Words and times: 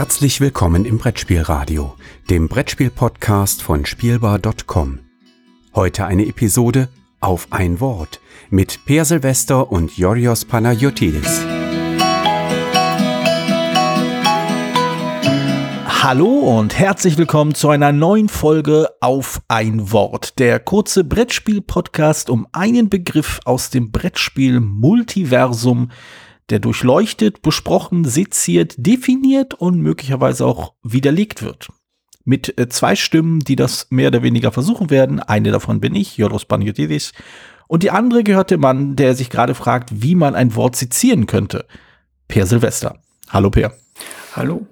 Herzlich 0.00 0.40
willkommen 0.40 0.86
im 0.86 0.96
Brettspielradio, 0.96 1.94
dem 2.30 2.48
Brettspiel-Podcast 2.48 3.60
von 3.62 3.84
Spielbar.com. 3.84 5.00
Heute 5.74 6.06
eine 6.06 6.24
Episode 6.24 6.88
auf 7.20 7.48
ein 7.50 7.80
Wort 7.80 8.18
mit 8.48 8.86
Per 8.86 9.04
Silvester 9.04 9.70
und 9.70 9.98
Yorios 9.98 10.46
Panayotidis. 10.46 11.42
Hallo 16.02 16.58
und 16.58 16.78
herzlich 16.78 17.18
willkommen 17.18 17.54
zu 17.54 17.68
einer 17.68 17.92
neuen 17.92 18.30
Folge 18.30 18.88
auf 19.02 19.42
ein 19.48 19.92
Wort. 19.92 20.38
Der 20.38 20.60
kurze 20.60 21.04
Brettspiel-Podcast 21.04 22.30
um 22.30 22.46
einen 22.52 22.88
Begriff 22.88 23.40
aus 23.44 23.68
dem 23.68 23.92
Brettspiel-Multiversum, 23.92 25.90
der 26.50 26.58
durchleuchtet, 26.58 27.42
besprochen, 27.42 28.04
seziert, 28.04 28.74
definiert 28.76 29.54
und 29.54 29.80
möglicherweise 29.80 30.44
auch 30.44 30.74
widerlegt 30.82 31.42
wird. 31.42 31.68
Mit 32.24 32.58
äh, 32.58 32.68
zwei 32.68 32.96
Stimmen, 32.96 33.40
die 33.40 33.56
das 33.56 33.86
mehr 33.90 34.08
oder 34.08 34.22
weniger 34.22 34.52
versuchen 34.52 34.90
werden. 34.90 35.20
Eine 35.20 35.50
davon 35.50 35.80
bin 35.80 35.94
ich, 35.94 36.16
Joros 36.16 36.44
Paniotidis. 36.44 37.12
Und 37.66 37.82
die 37.82 37.90
andere 37.90 38.24
gehört 38.24 38.50
dem 38.50 38.60
Mann, 38.60 38.96
der 38.96 39.14
sich 39.14 39.30
gerade 39.30 39.54
fragt, 39.54 39.90
wie 40.02 40.14
man 40.14 40.34
ein 40.34 40.54
Wort 40.56 40.76
sezieren 40.76 41.26
könnte. 41.26 41.66
Per 42.28 42.46
Silvester. 42.46 42.98
Hallo 43.28 43.50
Per. 43.50 43.72
Hallo. 44.34 44.66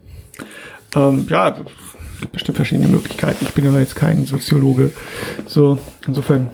Ähm, 0.94 1.26
ja, 1.30 1.50
es 1.50 2.20
gibt 2.20 2.32
bestimmt 2.32 2.56
verschiedene 2.56 2.88
Möglichkeiten. 2.88 3.44
Ich 3.44 3.54
bin 3.54 3.66
aber 3.68 3.78
jetzt 3.78 3.94
kein 3.94 4.26
Soziologe. 4.26 4.92
So, 5.46 5.78
insofern 6.06 6.50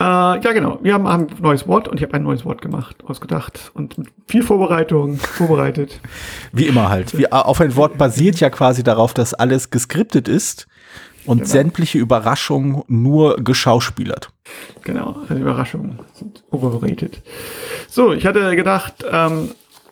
äh, 0.00 0.02
ja, 0.02 0.52
genau. 0.52 0.78
Wir 0.82 0.94
haben 0.94 1.06
ein 1.06 1.26
neues 1.42 1.68
Wort 1.68 1.86
und 1.86 1.98
ich 1.98 2.02
habe 2.02 2.14
ein 2.14 2.22
neues 2.22 2.46
Wort 2.46 2.62
gemacht, 2.62 3.04
ausgedacht 3.06 3.70
und 3.74 3.98
mit 3.98 4.08
viel 4.26 4.42
Vorbereitung 4.42 5.16
vorbereitet. 5.18 6.00
Wie 6.52 6.66
immer 6.66 6.88
halt. 6.88 7.16
Wie, 7.18 7.30
auf 7.30 7.60
ein 7.60 7.76
Wort 7.76 7.98
basiert 7.98 8.40
ja 8.40 8.48
quasi 8.48 8.82
darauf, 8.82 9.12
dass 9.12 9.34
alles 9.34 9.68
geskriptet 9.68 10.26
ist 10.26 10.68
und 11.26 11.38
genau. 11.38 11.50
sämtliche 11.50 11.98
Überraschungen 11.98 12.82
nur 12.88 13.36
geschauspielert. 13.36 14.30
Genau, 14.84 15.18
also 15.28 15.34
Überraschungen 15.34 15.98
sind 16.14 16.44
overrated. 16.50 17.22
So, 17.88 18.14
ich 18.14 18.24
hatte 18.24 18.56
gedacht, 18.56 19.04
ähm, 19.10 19.50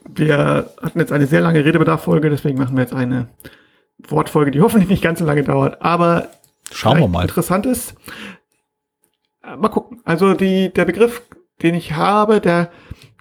wir 0.08 0.70
hatten 0.82 1.00
jetzt 1.00 1.12
eine 1.12 1.26
sehr 1.26 1.42
lange 1.42 1.62
Redebedarffolge, 1.62 2.30
deswegen 2.30 2.56
machen 2.56 2.76
wir 2.76 2.82
jetzt 2.82 2.94
eine 2.94 3.28
Wortfolge, 4.08 4.52
die 4.52 4.62
hoffentlich 4.62 4.88
nicht 4.88 5.02
ganz 5.02 5.18
so 5.18 5.26
lange 5.26 5.44
dauert, 5.44 5.82
aber 5.82 6.28
Schauen 6.72 6.98
wir 6.98 7.08
mal. 7.08 7.22
interessant 7.22 7.66
ist. 7.66 7.94
Mal 9.56 9.68
gucken. 9.68 10.00
Also 10.04 10.34
die, 10.34 10.72
der 10.72 10.84
Begriff, 10.84 11.22
den 11.62 11.74
ich 11.74 11.92
habe, 11.92 12.40
der 12.40 12.70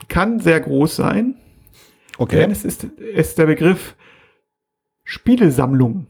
kann 0.07 0.39
sehr 0.39 0.59
groß 0.59 0.95
sein. 0.95 1.35
Okay. 2.17 2.37
Denn 2.37 2.51
es 2.51 2.65
ist, 2.65 2.83
ist 2.83 3.37
der 3.37 3.45
Begriff 3.45 3.95
Spielesammlung. 5.03 6.07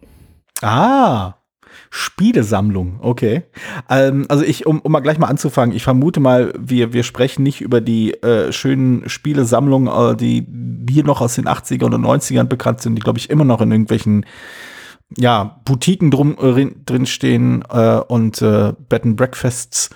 Ah, 0.62 1.36
Spielesammlung, 1.90 3.00
okay. 3.02 3.44
Ähm, 3.90 4.26
also 4.30 4.44
ich, 4.44 4.66
um, 4.66 4.80
um 4.82 4.92
mal 4.92 5.00
gleich 5.00 5.20
mal 5.20 5.28
anzufangen, 5.28 5.76
ich 5.76 5.84
vermute 5.84 6.20
mal, 6.20 6.54
wir, 6.58 6.94
wir 6.94 7.04
sprechen 7.04 7.44
nicht 7.44 7.62
über 7.62 7.82
die 7.82 8.14
äh, 8.24 8.52
schönen 8.52 9.08
Spielesammlungen, 9.08 9.88
äh, 9.88 10.16
die 10.16 10.46
wir 10.50 11.04
noch 11.04 11.22
aus 11.22 11.36
den 11.36 11.48
80ern 11.48 11.94
und 11.94 12.06
90ern 12.06 12.46
bekannt 12.46 12.82
sind, 12.82 12.96
die, 12.96 13.02
glaube 13.02 13.20
ich, 13.20 13.30
immer 13.30 13.46
noch 13.46 13.62
in 13.62 13.72
irgendwelchen 13.72 14.26
ja, 15.16 15.60
Boutiquen 15.66 16.12
drum, 16.12 16.38
äh, 16.40 16.68
drin 16.86 17.06
stehen 17.06 17.64
äh, 17.70 18.00
und 18.08 18.42
äh, 18.42 18.74
Bed 18.90 19.04
and 19.06 19.16
Breakfasts 19.16 19.90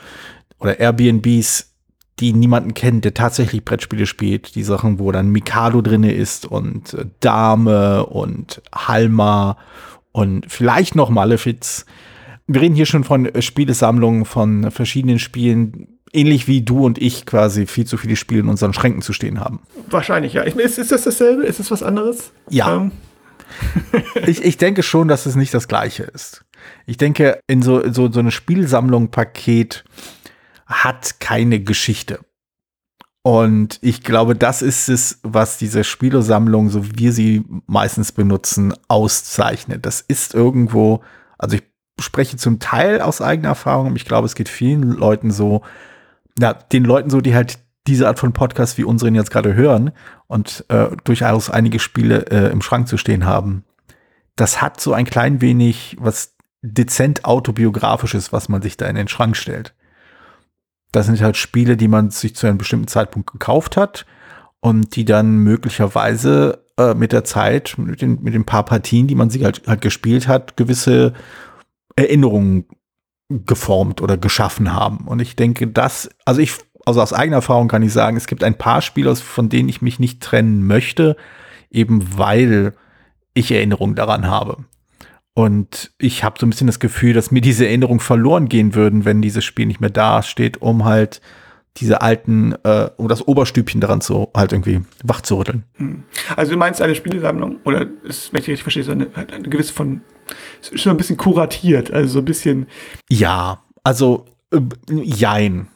oder 0.60 0.80
Airbnbs, 0.80 1.74
die 2.20 2.34
niemanden 2.34 2.74
kennt, 2.74 3.04
der 3.04 3.14
tatsächlich 3.14 3.66
Brettspiele 3.66 4.06
spielt. 4.06 4.56
Die 4.56 4.64
Sachen, 4.64 5.00
wo 5.00 5.12
dann 5.12 5.30
Mikado 5.30 5.82
drinne 5.82 6.14
ist 6.14 6.46
und 6.46 6.94
äh, 6.94 7.06
Dame 7.20 8.06
und 8.06 8.62
Halma 8.74 9.58
und 10.12 10.46
vielleicht 10.50 10.96
noch 10.96 11.10
Malefiz. 11.10 11.86
Wir 12.48 12.62
reden 12.62 12.76
hier 12.76 12.86
schon 12.86 13.04
von 13.04 13.26
äh, 13.26 13.42
Spielesammlungen 13.42 14.26
von 14.26 14.72
verschiedenen 14.72 15.20
Spielen, 15.20 16.00
ähnlich 16.14 16.48
wie 16.48 16.62
du 16.62 16.86
und 16.86 17.02
ich 17.02 17.26
quasi 17.26 17.66
viel 17.66 17.86
zu 17.86 17.98
viele 17.98 18.16
Spiele 18.16 18.42
in 18.42 18.50
unseren 18.50 18.74
Schränken 18.74 19.02
zu 19.02 19.14
stehen 19.14 19.40
haben. 19.40 19.62
Wahrscheinlich, 19.90 20.34
ja. 20.34 20.44
Ist, 20.44 20.78
ist 20.78 20.92
das 20.92 21.04
dasselbe? 21.04 21.44
Ist 21.44 21.60
es 21.60 21.72
was 21.72 21.84
anderes? 21.84 22.32
Ja. 22.50 22.76
Ähm. 22.76 22.92
Ich, 24.28 24.44
ich 24.44 24.58
denke 24.58 24.84
schon, 24.84 25.08
dass 25.08 25.26
es 25.26 25.36
nicht 25.36 25.54
das 25.54 25.68
gleiche 25.68 26.04
ist. 26.04 26.46
Ich 26.86 26.98
denke, 26.98 27.40
in 27.48 27.62
so, 27.62 27.92
so, 27.92 28.12
so 28.12 28.20
eine 28.20 28.32
Spielsammlung-Paket 28.32 29.84
hat 30.66 31.20
keine 31.20 31.60
Geschichte. 31.60 32.20
Und 33.24 33.78
ich 33.82 34.02
glaube, 34.02 34.36
das 34.36 34.62
ist 34.62 34.90
es, 34.90 35.20
was 35.22 35.58
diese 35.58 35.84
Spielesammlung, 35.84 36.70
so 36.70 36.86
wie 36.86 36.98
wir 36.98 37.14
sie 37.14 37.44
meistens 37.68 38.12
benutzen, 38.12 38.74
auszeichnet. 38.88 39.86
Das 39.86 40.02
ist 40.02 40.34
irgendwo, 40.34 41.04
also 41.38 41.58
ich 41.58 41.64
spreche 42.00 42.38
zum 42.38 42.60
Teil 42.60 43.00
aus 43.00 43.22
eigener 43.22 43.50
Erfahrung, 43.50 43.96
ich 43.96 44.06
glaube, 44.06 44.26
es 44.26 44.34
geht 44.34 44.50
vielen 44.50 44.84
Leuten 44.84 45.30
so, 45.30 45.62
ja, 46.40 46.54
den 46.54 46.84
Leuten 46.84 47.12
so, 47.12 47.22
die 47.22 47.36
halt 47.36 47.60
diese 47.88 48.08
Art 48.08 48.20
von 48.20 48.34
Podcast 48.34 48.78
wie 48.78 48.84
unseren 48.84 49.16
jetzt 49.16 49.32
gerade 49.32 49.56
hören 49.56 49.92
und 50.28 50.66
äh, 50.70 50.88
durchaus 51.04 51.50
einige 51.50 51.80
Spiele 51.80 52.28
äh, 52.28 52.52
im 52.52 52.62
Schrank 52.62 52.88
zu 52.88 52.98
stehen 52.98 53.26
haben. 53.26 53.66
Das 54.36 54.62
hat 54.62 54.80
so 54.80 54.94
ein 54.94 55.06
klein 55.06 55.42
wenig 55.42 55.98
was 56.00 56.36
dezent 56.62 57.26
autobiografisches, 57.26 58.32
was 58.32 58.50
man 58.50 58.62
sich 58.62 58.78
da 58.78 58.86
in 58.86 58.96
den 58.96 59.08
Schrank 59.08 59.36
stellt. 59.36 59.74
Das 60.92 61.08
sind 61.08 61.22
halt 61.22 61.38
Spiele, 61.38 61.78
die 61.78 61.88
man 61.88 62.12
sich 62.12 62.36
zu 62.36 62.48
einem 62.48 62.58
bestimmten 62.58 62.88
Zeitpunkt 62.88 63.32
gekauft 63.32 63.78
hat 63.78 64.06
und 64.60 64.96
die 64.96 65.06
dann 65.06 65.38
möglicherweise 65.38 66.66
äh, 66.78 66.94
mit 66.94 67.14
der 67.14 67.24
Zeit, 67.24 67.76
mit 67.78 68.02
den, 68.02 68.22
mit 68.22 68.34
den 68.34 68.46
paar 68.46 68.64
Partien, 68.64 69.08
die 69.08 69.16
man 69.16 69.30
sich 69.30 69.44
halt, 69.44 69.64
halt 69.68 69.82
gespielt 69.82 70.28
hat, 70.28 70.56
gewisse 70.58 71.14
Erinnerungen 71.96 72.66
geformt 73.30 74.02
oder 74.02 74.18
geschaffen 74.18 74.74
haben. 74.74 75.08
Und 75.08 75.22
ich 75.22 75.36
denke, 75.36 75.68
das, 75.68 76.10
also 76.26 76.42
ich 76.42 76.54
also 76.92 77.02
aus 77.02 77.14
eigener 77.14 77.38
Erfahrung 77.38 77.68
kann 77.68 77.84
ich 77.84 77.94
sagen, 77.94 78.18
es 78.18 78.28
gibt 78.28 78.44
ein 78.44 78.58
paar 78.58 78.82
Spiele, 78.82 79.16
von 79.16 79.50
denen 79.50 79.70
ich 79.70 79.82
mich 79.82 80.00
nicht 80.00 80.22
trennen 80.22 80.68
möchte, 80.68 81.16
eben 81.70 82.18
weil 82.18 82.74
ich 83.34 83.52
Erinnerungen 83.52 83.96
daran 83.96 84.28
habe. 84.28 84.58
Und 85.34 85.92
ich 85.98 86.24
habe 86.26 86.38
so 86.38 86.46
ein 86.46 86.50
bisschen 86.50 86.68
das 86.68 86.82
Gefühl, 86.82 87.14
dass 87.14 87.32
mir 87.32 87.42
diese 87.42 87.66
Erinnerungen 87.66 88.02
verloren 88.02 88.50
gehen 88.50 88.76
würden, 88.76 89.06
wenn 89.06 89.22
dieses 89.22 89.46
Spiel 89.46 89.66
nicht 89.66 89.80
mehr 89.80 89.90
da 89.90 90.22
steht, 90.22 90.62
um 90.62 90.84
halt 90.84 91.22
diese 91.78 92.02
alten, 92.02 92.54
äh, 92.64 92.90
um 92.98 93.08
das 93.08 93.26
Oberstübchen 93.26 93.80
daran 93.80 94.02
zu 94.02 94.30
halt 94.36 94.52
irgendwie 94.52 94.82
wach 95.04 95.22
zu 95.22 95.38
rütteln. 95.38 95.64
Hm. 95.76 96.04
Also 96.36 96.52
du 96.52 96.58
meinst 96.58 96.82
eine 96.82 96.96
Spielesammlung, 96.96 97.60
oder 97.64 97.88
ist, 98.04 98.34
wenn 98.34 98.42
ich 98.42 98.48
richtig 98.48 98.64
verstehe, 98.64 98.84
so 98.84 98.92
eine, 98.92 99.08
eine 99.16 99.48
gewisse 99.48 99.72
von, 99.72 100.02
ist 100.60 100.82
schon 100.82 100.92
ein 100.92 100.98
bisschen 100.98 101.16
kuratiert, 101.16 101.92
also 101.92 102.14
so 102.16 102.20
ein 102.20 102.26
bisschen. 102.26 102.68
Ja, 103.10 103.64
also 103.84 104.26
äh, 104.52 104.60
jein. 104.90 105.68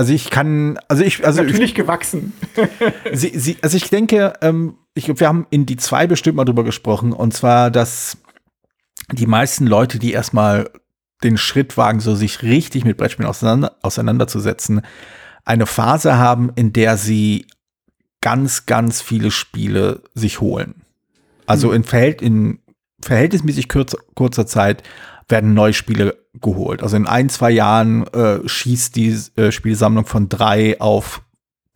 Also 0.00 0.14
ich 0.14 0.30
kann, 0.30 0.78
also 0.88 1.04
ich, 1.04 1.26
also 1.26 1.42
natürlich 1.42 1.72
ich, 1.72 1.74
gewachsen. 1.74 2.32
sie, 3.12 3.38
sie, 3.38 3.58
also 3.60 3.76
ich 3.76 3.90
denke, 3.90 4.32
ähm, 4.40 4.78
ich 4.94 5.04
glaube, 5.04 5.20
wir 5.20 5.28
haben 5.28 5.46
in 5.50 5.66
die 5.66 5.76
zwei 5.76 6.06
bestimmt 6.06 6.36
mal 6.36 6.46
drüber 6.46 6.64
gesprochen, 6.64 7.12
und 7.12 7.34
zwar, 7.34 7.70
dass 7.70 8.16
die 9.12 9.26
meisten 9.26 9.66
Leute, 9.66 9.98
die 9.98 10.12
erstmal 10.12 10.70
den 11.22 11.36
Schritt 11.36 11.76
wagen, 11.76 12.00
so 12.00 12.14
sich 12.14 12.40
richtig 12.40 12.86
mit 12.86 12.96
Brettspielen 12.96 13.28
auseinander, 13.28 13.76
auseinanderzusetzen, 13.82 14.80
eine 15.44 15.66
Phase 15.66 16.16
haben, 16.16 16.50
in 16.56 16.72
der 16.72 16.96
sie 16.96 17.46
ganz, 18.22 18.64
ganz 18.64 19.02
viele 19.02 19.30
Spiele 19.30 20.02
sich 20.14 20.40
holen. 20.40 20.76
Also 21.44 21.68
mhm. 21.68 21.74
in, 21.74 21.84
Verhält 21.84 22.22
in 22.22 22.58
verhältnismäßig 23.02 23.68
kurzer, 23.68 23.98
kurzer 24.14 24.46
Zeit 24.46 24.82
werden 25.28 25.52
neue 25.52 25.74
Spiele 25.74 26.19
geholt. 26.34 26.82
Also 26.82 26.96
in 26.96 27.06
ein, 27.06 27.28
zwei 27.28 27.50
Jahren 27.50 28.06
äh, 28.08 28.46
schießt 28.46 28.94
die 28.96 29.16
äh, 29.36 29.50
Spielsammlung 29.50 30.06
von 30.06 30.28
drei 30.28 30.80
auf 30.80 31.22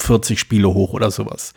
40 0.01 0.39
Spiele 0.39 0.69
hoch 0.69 0.93
oder 0.93 1.11
sowas. 1.11 1.55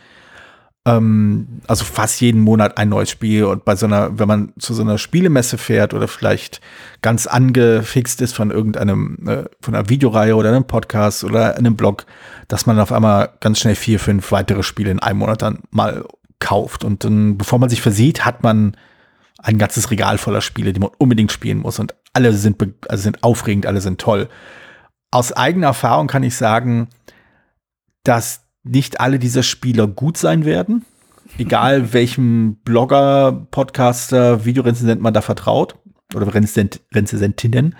Ähm, 0.84 1.60
also 1.66 1.84
fast 1.84 2.20
jeden 2.20 2.40
Monat 2.40 2.78
ein 2.78 2.88
neues 2.88 3.10
Spiel. 3.10 3.44
Und 3.44 3.64
bei 3.64 3.76
so 3.76 3.86
einer, 3.86 4.18
wenn 4.18 4.28
man 4.28 4.52
zu 4.58 4.74
so 4.74 4.82
einer 4.82 4.98
Spielemesse 4.98 5.58
fährt 5.58 5.94
oder 5.94 6.08
vielleicht 6.08 6.60
ganz 7.02 7.26
angefixt 7.26 8.20
ist 8.20 8.34
von 8.34 8.50
irgendeinem, 8.50 9.18
äh, 9.28 9.44
von 9.60 9.74
einer 9.74 9.88
Videoreihe 9.88 10.34
oder 10.34 10.48
einem 10.48 10.66
Podcast 10.66 11.24
oder 11.24 11.56
einem 11.56 11.76
Blog, 11.76 12.06
dass 12.48 12.66
man 12.66 12.80
auf 12.80 12.92
einmal 12.92 13.30
ganz 13.40 13.60
schnell 13.60 13.74
vier, 13.74 14.00
fünf 14.00 14.32
weitere 14.32 14.62
Spiele 14.62 14.90
in 14.90 15.00
einem 15.00 15.20
Monat 15.20 15.42
dann 15.42 15.60
mal 15.70 16.04
kauft. 16.40 16.84
Und 16.84 17.04
dann, 17.04 17.38
bevor 17.38 17.58
man 17.58 17.68
sich 17.68 17.82
versieht, 17.82 18.24
hat 18.24 18.42
man 18.42 18.76
ein 19.40 19.58
ganzes 19.58 19.90
Regal 19.90 20.18
voller 20.18 20.40
Spiele, 20.40 20.72
die 20.72 20.80
man 20.80 20.90
unbedingt 20.98 21.32
spielen 21.32 21.58
muss. 21.58 21.78
Und 21.78 21.94
alle 22.18 22.32
sind, 22.32 22.60
also 22.88 23.02
sind 23.02 23.22
aufregend, 23.22 23.64
alle 23.66 23.80
sind 23.80 24.00
toll. 24.00 24.28
Aus 25.12 25.32
eigener 25.32 25.68
Erfahrung 25.68 26.08
kann 26.08 26.24
ich 26.24 26.34
sagen, 26.36 26.88
dass 28.02 28.42
nicht 28.64 29.00
alle 29.00 29.18
dieser 29.20 29.44
Spieler 29.44 29.86
gut 29.86 30.16
sein 30.18 30.44
werden. 30.44 30.84
Egal 31.38 31.92
welchem 31.92 32.56
Blogger, 32.64 33.46
Podcaster, 33.52 34.44
Videorezensent 34.44 35.00
man 35.00 35.14
da 35.14 35.20
vertraut. 35.20 35.76
Oder 36.14 36.32
Rezensentinnen. 36.34 37.76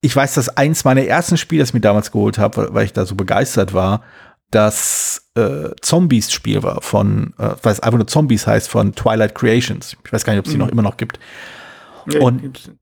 Ich 0.00 0.16
weiß, 0.16 0.34
dass 0.34 0.48
eins 0.56 0.84
meiner 0.84 1.02
ersten 1.04 1.36
Spiele, 1.36 1.60
das 1.62 1.68
ich 1.70 1.74
mir 1.74 1.80
damals 1.80 2.10
geholt 2.10 2.38
habe, 2.38 2.68
weil 2.72 2.86
ich 2.86 2.92
da 2.92 3.04
so 3.06 3.14
begeistert 3.14 3.72
war, 3.74 4.02
das 4.50 5.30
äh, 5.36 5.68
Zombies-Spiel 5.80 6.62
war 6.62 6.80
von, 6.82 7.34
äh, 7.38 7.50
weil 7.62 7.72
es 7.72 7.80
einfach 7.80 7.98
nur 7.98 8.06
Zombies 8.08 8.46
heißt, 8.46 8.68
von 8.68 8.94
Twilight 8.94 9.34
Creations. 9.34 9.96
Ich 10.04 10.12
weiß 10.12 10.24
gar 10.24 10.32
nicht, 10.32 10.40
ob 10.40 10.46
es 10.46 10.52
die 10.52 10.56
Mhm. 10.58 10.64
noch 10.64 10.72
immer 10.72 10.82
noch 10.82 10.96
gibt. 10.96 11.18
Nee, 12.06 12.18
Und- 12.18 12.72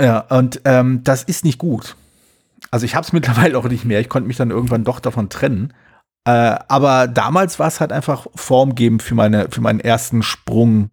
Ja, 0.00 0.20
und 0.20 0.60
ähm, 0.64 1.02
das 1.04 1.22
ist 1.22 1.44
nicht 1.44 1.58
gut. 1.58 1.96
Also 2.70 2.86
ich 2.86 2.94
habe 2.94 3.06
es 3.06 3.12
mittlerweile 3.14 3.58
auch 3.58 3.68
nicht 3.68 3.84
mehr. 3.84 4.00
Ich 4.00 4.08
konnte 4.08 4.26
mich 4.26 4.36
dann 4.36 4.50
irgendwann 4.50 4.84
doch 4.84 5.00
davon 5.00 5.28
trennen. 5.28 5.72
Äh, 6.26 6.56
aber 6.68 7.06
damals 7.06 7.58
war 7.58 7.68
es 7.68 7.80
halt 7.80 7.92
einfach 7.92 8.26
formgebend 8.34 9.02
für 9.02 9.14
meine, 9.14 9.48
für 9.50 9.60
meinen 9.60 9.80
ersten 9.80 10.22
Sprung 10.22 10.90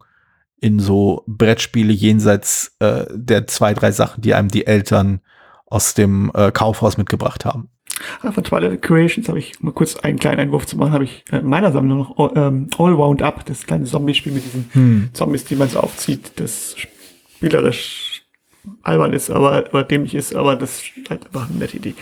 in 0.60 0.80
so 0.80 1.24
Brettspiele 1.26 1.94
jenseits 1.94 2.76
äh, 2.80 3.06
der 3.12 3.48
zwei, 3.48 3.74
drei 3.74 3.92
Sachen, 3.92 4.22
die 4.22 4.34
einem 4.36 4.50
die 4.50 4.68
Eltern 4.68 5.22
aus 5.66 5.94
dem 5.94 6.32
äh, 6.36 6.52
Kaufhaus 6.52 6.98
mitgebracht 6.98 7.46
haben. 7.46 7.70
Ah, 8.22 8.32
von 8.32 8.44
Twilight 8.44 8.82
Creations 8.82 9.28
habe 9.30 9.40
ich, 9.40 9.60
um 9.60 9.68
mal 9.68 9.72
kurz 9.72 9.96
einen 9.98 10.20
kleinen 10.20 10.40
Einwurf 10.40 10.66
zu 10.66 10.78
machen, 10.78 10.92
habe 10.92 11.06
ich 11.06 11.24
äh, 11.32 11.38
in 11.38 11.48
meiner 11.48 11.72
Sammlung 11.72 12.00
noch 12.00 12.18
All, 12.18 12.32
ähm, 12.36 12.68
All 12.78 12.98
Wound 12.98 13.22
Up, 13.22 13.46
das 13.46 13.66
kleine 13.66 13.86
Zombie-Spiel 13.86 14.34
mit 14.34 14.46
diesen 14.46 14.70
Hm. 14.74 15.10
Zombies, 15.14 15.46
die 15.46 15.56
man 15.56 15.70
so 15.70 15.80
aufzieht, 15.80 16.34
das 16.36 16.76
spielerisch 16.78 18.11
albern 18.84 19.14
ist, 19.14 19.30
aber, 19.30 19.66
aber 19.70 19.84
dämlich 19.84 20.16
ist, 20.16 20.36
aber 20.36 20.56
das 20.56 20.82
ist 20.82 21.10
halt 21.10 21.26
einfach 21.26 21.50
eine 21.50 21.60
nette 21.60 21.78
Idee. 21.78 21.96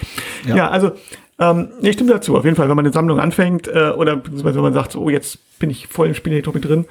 Ja. 0.45 0.56
Ja, 0.56 0.69
also, 0.69 0.91
ähm, 1.39 1.69
nee, 1.81 1.94
stimmt 1.94 2.09
dazu. 2.09 2.38
Auf 2.38 2.44
jeden 2.44 2.56
Fall, 2.56 2.67
wenn 2.69 2.75
man 2.75 2.85
eine 2.85 2.94
Sammlung 2.94 3.19
anfängt, 3.19 3.67
äh, 3.67 3.91
oder 3.91 4.17
beziehungsweise 4.17 4.56
wenn 4.56 4.63
man 4.63 4.73
sagt, 4.73 4.91
so, 4.91 5.01
oh, 5.01 5.09
jetzt 5.09 5.59
bin 5.59 5.69
ich 5.69 5.88
voll 5.88 6.07
im 6.07 6.13
Spiel 6.13 6.33
mit 6.33 6.65
drin. 6.65 6.85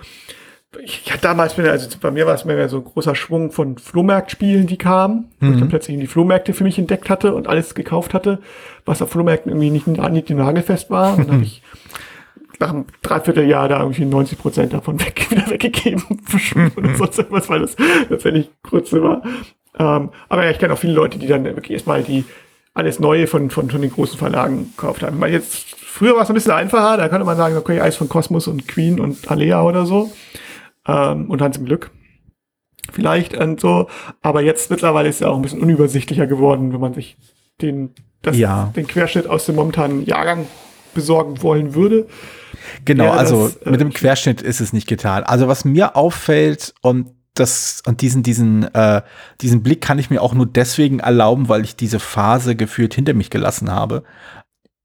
Ich, 0.82 1.02
ich 1.04 1.12
hatte 1.12 1.22
damals, 1.22 1.54
bin, 1.54 1.66
also 1.66 1.88
bei 2.00 2.10
mir 2.10 2.26
war 2.26 2.34
es 2.34 2.44
mehr 2.44 2.68
so 2.68 2.78
ein 2.78 2.84
großer 2.84 3.14
Schwung 3.14 3.52
von 3.52 3.78
Flohmarktspielen, 3.78 4.66
die 4.66 4.76
kamen, 4.76 5.30
wo 5.40 5.52
ich 5.52 5.58
dann 5.58 5.68
plötzlich 5.70 5.94
in 5.94 6.00
die 6.00 6.06
Flohmärkte 6.06 6.52
für 6.52 6.64
mich 6.64 6.78
entdeckt 6.78 7.08
hatte 7.08 7.34
und 7.34 7.46
alles 7.48 7.74
gekauft 7.74 8.12
hatte, 8.12 8.40
was 8.84 9.00
auf 9.00 9.10
Flohmärkten 9.10 9.50
irgendwie 9.50 9.70
nicht, 9.70 9.86
nicht 9.86 10.30
nagelfest 10.30 10.90
war. 10.90 11.16
Und 11.16 11.28
dann 11.28 11.34
habe 11.36 11.42
ich 11.44 11.62
nach 12.60 12.70
einem 12.70 12.86
Dreivierteljahr 13.02 13.68
da 13.68 13.80
irgendwie 13.80 14.04
90 14.04 14.38
Prozent 14.38 14.72
davon 14.72 15.00
weg, 15.04 15.30
wieder 15.30 15.48
weggegeben, 15.48 16.02
verschwunden 16.24 16.78
oder 16.78 16.94
sonst 16.96 17.18
irgendwas, 17.18 17.48
weil 17.48 17.60
das 17.60 17.76
letztendlich 18.08 18.50
Grütze 18.62 19.02
war. 19.02 19.22
Ähm, 19.78 20.10
aber 20.28 20.44
ja, 20.44 20.50
ich 20.50 20.58
kenne 20.58 20.72
auch 20.74 20.78
viele 20.78 20.92
Leute, 20.94 21.18
die 21.18 21.26
dann 21.26 21.44
wirklich 21.44 21.72
erstmal 21.72 22.02
die 22.02 22.24
alles 22.74 23.00
Neue 23.00 23.26
von, 23.26 23.50
von, 23.50 23.70
von 23.70 23.80
den 23.82 23.90
großen 23.90 24.18
Verlagen 24.18 24.72
gekauft 24.76 25.02
haben. 25.02 25.20
Weil 25.20 25.32
jetzt, 25.32 25.74
früher 25.76 26.14
war 26.14 26.22
es 26.22 26.28
ein 26.28 26.34
bisschen 26.34 26.52
einfacher, 26.52 26.96
da 26.96 27.08
könnte 27.08 27.24
man 27.24 27.36
sagen, 27.36 27.56
okay, 27.56 27.80
Eis 27.80 27.96
von 27.96 28.08
Kosmos 28.08 28.46
und 28.46 28.68
Queen 28.68 29.00
und 29.00 29.30
Alea 29.30 29.62
oder 29.62 29.84
so. 29.86 30.12
Ähm, 30.86 31.30
und 31.30 31.42
Hans 31.42 31.56
im 31.56 31.64
Glück. 31.64 31.90
Vielleicht 32.92 33.36
und 33.36 33.60
so. 33.60 33.88
Aber 34.22 34.42
jetzt 34.42 34.70
mittlerweile 34.70 35.08
ist 35.08 35.16
es 35.16 35.20
ja 35.20 35.28
auch 35.28 35.36
ein 35.36 35.42
bisschen 35.42 35.60
unübersichtlicher 35.60 36.26
geworden, 36.26 36.72
wenn 36.72 36.80
man 36.80 36.94
sich 36.94 37.16
den, 37.60 37.94
das, 38.22 38.36
Ja. 38.36 38.72
den 38.76 38.86
Querschnitt 38.86 39.26
aus 39.26 39.46
dem 39.46 39.56
momentanen 39.56 40.04
Jahrgang 40.06 40.46
besorgen 40.94 41.42
wollen 41.42 41.74
würde. 41.74 42.06
Genau, 42.84 43.10
also 43.10 43.48
das, 43.48 43.56
äh, 43.58 43.70
mit 43.70 43.80
dem 43.80 43.92
Querschnitt 43.92 44.40
ist 44.40 44.60
es 44.60 44.72
nicht 44.72 44.86
getan. 44.88 45.24
Also 45.24 45.48
was 45.48 45.64
mir 45.64 45.96
auffällt 45.96 46.74
und 46.80 47.08
das 47.38 47.82
und 47.86 48.00
diesen 48.00 48.22
diesen 48.22 48.72
äh, 48.74 49.02
diesen 49.40 49.62
Blick 49.62 49.80
kann 49.80 49.98
ich 49.98 50.10
mir 50.10 50.22
auch 50.22 50.34
nur 50.34 50.46
deswegen 50.46 51.00
erlauben, 51.00 51.48
weil 51.48 51.64
ich 51.64 51.76
diese 51.76 52.00
Phase 52.00 52.56
gefühlt 52.56 52.94
hinter 52.94 53.14
mich 53.14 53.30
gelassen 53.30 53.70
habe, 53.70 54.04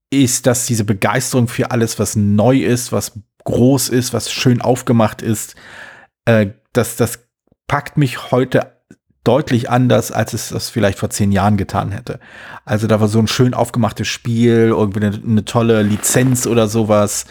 ist, 0.10 0.46
dass 0.48 0.66
diese 0.66 0.84
Begeisterung 0.84 1.48
für 1.48 1.72
alles, 1.72 2.00
was 2.00 2.16
neu 2.16 2.60
ist, 2.60 2.92
was 2.92 3.20
groß 3.46 3.90
ist, 3.90 4.14
was 4.14 4.32
schön 4.32 4.62
aufgemacht 4.62 5.22
ist, 5.22 5.56
äh, 6.26 6.48
das 6.74 6.96
das 6.96 7.20
packt 7.68 7.98
mich 7.98 8.32
heute 8.32 8.74
deutlich 9.24 9.70
anders, 9.70 10.12
als 10.12 10.34
es 10.34 10.50
das 10.50 10.70
vielleicht 10.70 11.00
vor 11.00 11.10
zehn 11.10 11.32
Jahren 11.32 11.56
getan 11.56 11.92
hätte. 11.92 12.20
Also 12.66 12.88
da 12.88 13.00
war 13.00 13.08
so 13.08 13.20
ein 13.20 13.28
schön 13.28 13.54
aufgemachtes 13.54 14.08
Spiel, 14.08 14.68
irgendwie 14.70 15.06
eine, 15.06 15.16
eine 15.16 15.46
tolle 15.46 15.82
Lizenz 15.82 16.46
oder 16.46 16.68
sowas. 16.68 17.26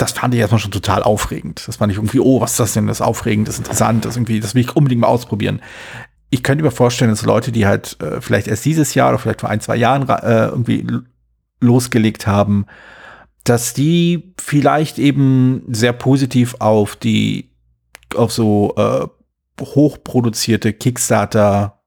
Das 0.00 0.12
fand 0.12 0.32
ich 0.32 0.40
erstmal 0.40 0.58
schon 0.58 0.70
total 0.70 1.02
aufregend. 1.02 1.62
Das 1.66 1.76
fand 1.76 1.92
ich 1.92 1.98
irgendwie, 1.98 2.20
oh, 2.20 2.40
was 2.40 2.52
ist 2.52 2.60
das 2.60 2.72
denn? 2.72 2.86
Das 2.86 2.98
ist 2.98 3.06
aufregend, 3.06 3.48
das 3.48 3.56
ist 3.56 3.60
interessant, 3.60 4.06
das 4.06 4.16
irgendwie, 4.16 4.40
das 4.40 4.54
will 4.54 4.62
ich 4.62 4.74
unbedingt 4.74 5.02
mal 5.02 5.08
ausprobieren. 5.08 5.60
Ich 6.30 6.42
könnte 6.42 6.64
mir 6.64 6.70
vorstellen, 6.70 7.10
dass 7.10 7.22
Leute, 7.22 7.52
die 7.52 7.66
halt 7.66 8.00
äh, 8.00 8.22
vielleicht 8.22 8.48
erst 8.48 8.64
dieses 8.64 8.94
Jahr 8.94 9.10
oder 9.10 9.18
vielleicht 9.18 9.40
vor 9.40 9.50
ein, 9.50 9.60
zwei 9.60 9.76
Jahren 9.76 10.08
äh, 10.08 10.46
irgendwie 10.46 10.86
losgelegt 11.60 12.26
haben, 12.26 12.64
dass 13.44 13.74
die 13.74 14.32
vielleicht 14.40 14.98
eben 14.98 15.64
sehr 15.68 15.92
positiv 15.92 16.56
auf 16.60 16.96
die, 16.96 17.50
auf 18.14 18.32
so 18.32 18.74
äh, 18.76 19.06
hochproduzierte 19.60 20.72
Kickstarter 20.72 21.79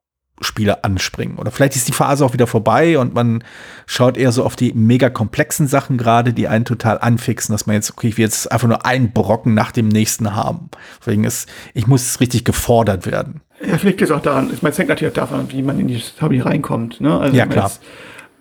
Spiele 0.43 0.83
anspringen. 0.83 1.37
Oder 1.37 1.51
vielleicht 1.51 1.75
ist 1.75 1.87
die 1.87 1.93
Phase 1.93 2.25
auch 2.25 2.33
wieder 2.33 2.47
vorbei 2.47 2.97
und 2.97 3.13
man 3.13 3.43
schaut 3.85 4.17
eher 4.17 4.31
so 4.31 4.43
auf 4.43 4.55
die 4.55 4.73
mega 4.73 5.09
komplexen 5.09 5.67
Sachen 5.67 5.97
gerade, 5.97 6.33
die 6.33 6.47
einen 6.47 6.65
total 6.65 6.99
anfixen, 6.99 7.53
dass 7.53 7.65
man 7.65 7.75
jetzt, 7.75 7.91
okay, 7.91 8.09
ich 8.09 8.17
will 8.17 8.25
jetzt 8.25 8.51
einfach 8.51 8.67
nur 8.67 8.85
einen 8.85 9.11
Brocken 9.11 9.53
nach 9.53 9.71
dem 9.71 9.87
nächsten 9.87 10.35
haben. 10.35 10.69
Deswegen 10.99 11.23
ist, 11.23 11.49
ich 11.73 11.87
muss 11.87 12.19
richtig 12.19 12.43
gefordert 12.43 13.05
werden. 13.05 13.41
Ja, 13.61 13.77
vielleicht 13.77 13.99
liegt 13.99 14.01
es 14.01 14.11
auch 14.11 14.21
daran, 14.21 14.49
ich 14.53 14.61
meine, 14.61 14.73
es 14.73 14.77
hängt 14.77 14.89
natürlich 14.89 15.11
auch 15.11 15.15
davon, 15.15 15.51
wie 15.51 15.61
man 15.61 15.79
in 15.79 15.87
die 15.87 16.01
Hobby 16.21 16.39
reinkommt. 16.39 16.99
Ne? 16.99 17.17
Also 17.17 17.35
Ja, 17.35 17.45
klar. 17.45 17.67
Jetzt, 17.67 17.81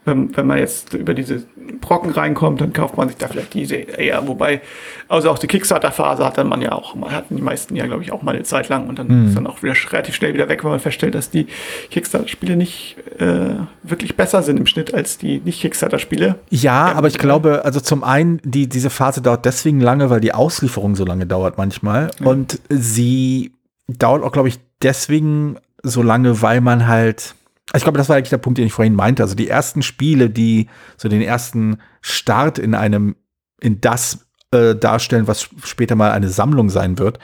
wenn, 0.04 0.36
wenn 0.36 0.46
man 0.46 0.58
jetzt 0.58 0.94
über 0.94 1.14
diese 1.14 1.44
Brocken 1.80 2.10
reinkommt, 2.10 2.60
dann 2.60 2.72
kauft 2.72 2.96
man 2.96 3.08
sich 3.08 3.16
da 3.18 3.28
vielleicht 3.28 3.54
diese 3.54 3.76
eher. 3.76 4.26
Wobei, 4.26 4.60
also 5.08 5.30
auch 5.30 5.38
die 5.38 5.46
Kickstarter-Phase 5.46 6.24
hat 6.24 6.38
dann 6.38 6.48
man 6.48 6.60
ja 6.60 6.72
auch, 6.72 6.94
mal 6.94 7.12
hatten 7.12 7.36
die 7.36 7.42
meisten 7.42 7.76
ja, 7.76 7.86
glaube 7.86 8.02
ich, 8.02 8.10
auch 8.12 8.22
mal 8.22 8.34
eine 8.34 8.44
Zeit 8.44 8.68
lang 8.68 8.88
und 8.88 8.98
dann 8.98 9.08
Hm. 9.08 9.28
ist 9.28 9.36
dann 9.36 9.46
auch 9.46 9.62
wieder 9.62 9.74
relativ 9.92 10.14
schnell 10.14 10.34
wieder 10.34 10.48
weg, 10.48 10.64
weil 10.64 10.72
man 10.72 10.80
feststellt, 10.80 11.14
dass 11.14 11.30
die 11.30 11.46
Kickstarter-Spiele 11.90 12.56
nicht 12.56 12.96
äh, 13.18 13.54
wirklich 13.82 14.16
besser 14.16 14.42
sind 14.42 14.58
im 14.58 14.66
Schnitt 14.66 14.92
als 14.92 15.18
die 15.18 15.40
Nicht-Kickstarter-Spiele. 15.44 16.36
Ja, 16.50 16.72
Ja, 16.72 16.92
aber 16.94 17.08
ich 17.08 17.14
ja. 17.14 17.20
glaube, 17.20 17.64
also 17.64 17.80
zum 17.80 18.02
einen, 18.02 18.40
die, 18.44 18.68
diese 18.68 18.90
Phase 18.90 19.20
dauert 19.22 19.44
deswegen 19.44 19.80
lange, 19.80 20.10
weil 20.10 20.20
die 20.20 20.32
Auslieferung 20.34 20.96
so 20.96 21.04
lange 21.04 21.26
dauert 21.26 21.58
manchmal. 21.58 22.10
Und 22.24 22.60
sie 22.68 23.52
dauert 23.88 24.22
auch, 24.22 24.32
glaube 24.32 24.48
ich, 24.48 24.58
deswegen 24.82 25.56
so 25.82 26.02
lange, 26.02 26.42
weil 26.42 26.60
man 26.60 26.86
halt. 26.86 27.34
Ich 27.74 27.82
glaube, 27.82 27.98
das 27.98 28.08
war 28.08 28.16
eigentlich 28.16 28.30
der 28.30 28.38
Punkt, 28.38 28.58
den 28.58 28.66
ich 28.66 28.72
vorhin 28.72 28.94
meinte. 28.94 29.22
Also 29.22 29.34
die 29.34 29.48
ersten 29.48 29.82
Spiele, 29.82 30.28
die 30.28 30.68
so 30.96 31.08
den 31.08 31.22
ersten 31.22 31.78
Start 32.00 32.58
in 32.58 32.74
einem, 32.74 33.16
in 33.60 33.80
das 33.80 34.26
äh, 34.50 34.74
darstellen, 34.74 35.26
was 35.26 35.48
später 35.64 35.94
mal 35.94 36.12
eine 36.12 36.28
Sammlung 36.28 36.68
sein 36.68 36.98
wird, 36.98 37.18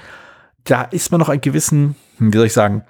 da 0.64 0.82
ist 0.82 1.10
man 1.10 1.20
noch 1.20 1.28
einen 1.28 1.40
gewissen, 1.40 1.96
hm, 2.18 2.32
wie 2.32 2.36
soll 2.36 2.46
ich 2.46 2.52
sagen, 2.52 2.84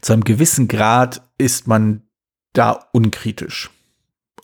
zu 0.00 0.12
einem 0.12 0.24
gewissen 0.24 0.68
Grad 0.68 1.22
ist 1.36 1.68
man 1.68 2.02
da 2.52 2.88
unkritisch. 2.92 3.70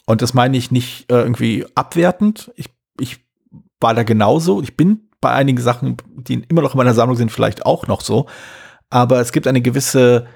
Und 0.06 0.22
das 0.22 0.34
meine 0.34 0.56
ich 0.56 0.70
nicht 0.70 1.10
äh, 1.10 1.20
irgendwie 1.20 1.66
abwertend. 1.74 2.52
Ich, 2.56 2.68
ich 3.00 3.24
war 3.80 3.94
da 3.94 4.02
genauso. 4.02 4.62
Ich 4.62 4.76
bin 4.76 5.08
bei 5.20 5.32
einigen 5.32 5.60
Sachen, 5.60 5.96
die 6.06 6.44
immer 6.48 6.62
noch 6.62 6.74
in 6.74 6.78
meiner 6.78 6.94
Sammlung 6.94 7.16
sind, 7.16 7.32
vielleicht 7.32 7.64
auch 7.64 7.86
noch 7.86 8.02
so. 8.02 8.26
Aber 8.90 9.20
es 9.20 9.32
gibt 9.32 9.46
eine 9.46 9.62
gewisse, 9.62 10.26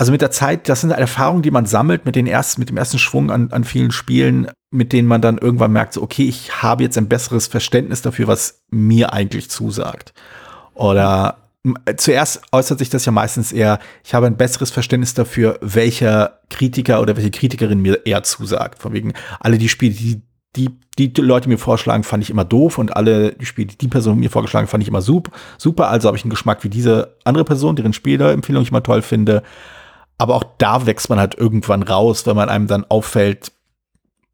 also 0.00 0.12
mit 0.12 0.22
der 0.22 0.30
Zeit, 0.30 0.66
das 0.70 0.80
sind 0.80 0.92
Erfahrungen, 0.92 1.42
die 1.42 1.50
man 1.50 1.66
sammelt 1.66 2.06
mit 2.06 2.16
den 2.16 2.26
ersten, 2.26 2.58
mit 2.62 2.70
dem 2.70 2.78
ersten 2.78 2.98
Schwung 2.98 3.30
an, 3.30 3.52
an 3.52 3.64
vielen 3.64 3.90
Spielen, 3.90 4.50
mit 4.70 4.94
denen 4.94 5.06
man 5.06 5.20
dann 5.20 5.36
irgendwann 5.36 5.72
merkt, 5.72 5.92
so, 5.92 6.00
okay, 6.00 6.26
ich 6.26 6.62
habe 6.62 6.82
jetzt 6.82 6.96
ein 6.96 7.06
besseres 7.06 7.48
Verständnis 7.48 8.00
dafür, 8.00 8.26
was 8.26 8.62
mir 8.70 9.12
eigentlich 9.12 9.50
zusagt. 9.50 10.14
Oder 10.72 11.36
m- 11.66 11.76
zuerst 11.98 12.40
äußert 12.50 12.78
sich 12.78 12.88
das 12.88 13.04
ja 13.04 13.12
meistens 13.12 13.52
eher, 13.52 13.78
ich 14.02 14.14
habe 14.14 14.26
ein 14.26 14.38
besseres 14.38 14.70
Verständnis 14.70 15.12
dafür, 15.12 15.58
welcher 15.60 16.40
Kritiker 16.48 17.02
oder 17.02 17.14
welche 17.18 17.30
Kritikerin 17.30 17.82
mir 17.82 18.06
eher 18.06 18.22
zusagt. 18.22 18.80
Von 18.80 18.94
wegen, 18.94 19.12
alle 19.38 19.58
die 19.58 19.68
Spiele, 19.68 19.92
die 19.92 20.22
die, 20.56 20.70
die 20.98 21.12
Leute 21.20 21.50
mir 21.50 21.58
vorschlagen, 21.58 22.04
fand 22.04 22.24
ich 22.24 22.30
immer 22.30 22.46
doof 22.46 22.78
und 22.78 22.96
alle 22.96 23.34
die 23.34 23.44
Spiele, 23.44 23.68
die 23.68 23.76
die 23.76 23.88
Person 23.88 24.18
mir 24.18 24.30
vorgeschlagen, 24.30 24.66
fand 24.66 24.82
ich 24.82 24.88
immer 24.88 25.02
sup, 25.02 25.30
super. 25.58 25.90
Also 25.90 26.08
habe 26.08 26.16
ich 26.16 26.24
einen 26.24 26.30
Geschmack 26.30 26.64
wie 26.64 26.70
diese 26.70 27.18
andere 27.24 27.44
Person, 27.44 27.76
deren 27.76 27.92
Spieleempfehlung 27.92 28.62
ich 28.62 28.70
immer 28.70 28.82
toll 28.82 29.02
finde. 29.02 29.42
Aber 30.20 30.34
auch 30.34 30.44
da 30.58 30.84
wächst 30.84 31.08
man 31.08 31.18
halt 31.18 31.36
irgendwann 31.38 31.82
raus, 31.82 32.26
wenn 32.26 32.36
man 32.36 32.50
einem 32.50 32.66
dann 32.66 32.84
auffällt, 32.84 33.52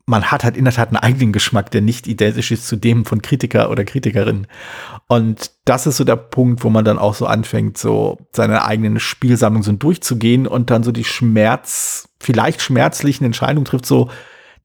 man 0.05 0.33
hat 0.33 0.43
halt 0.43 0.57
in 0.57 0.65
der 0.65 0.75
Tat 0.75 0.89
einen 0.89 0.97
eigenen 0.97 1.33
Geschmack, 1.33 1.71
der 1.71 1.81
nicht 1.81 2.09
identisch 2.09 2.51
ist 2.51 2.67
zu 2.67 2.75
dem 2.75 3.05
von 3.05 3.23
Kritiker 3.23 3.71
oder 3.71 3.85
Kritikerin. 3.85 4.49
Und 5.07 5.53
das 5.65 5.87
ist 5.87 5.99
so 5.99 6.03
der 6.03 6.17
Punkt, 6.17 6.65
wo 6.65 6.71
man 6.71 6.85
dann 6.85 6.99
auch 6.99 7.15
so 7.15 7.27
anfängt, 7.27 7.79
so 7.79 8.19
seine 8.33 8.65
eigenen 8.65 8.99
Spielsammlung 8.99 9.63
so 9.63 9.71
durchzugehen 9.71 10.49
und 10.49 10.71
dann 10.71 10.83
so 10.83 10.91
die 10.91 11.05
Schmerz, 11.05 12.09
vielleicht 12.19 12.63
schmerzlichen 12.63 13.25
Entscheidungen 13.25 13.65
trifft, 13.65 13.87
so, 13.87 14.11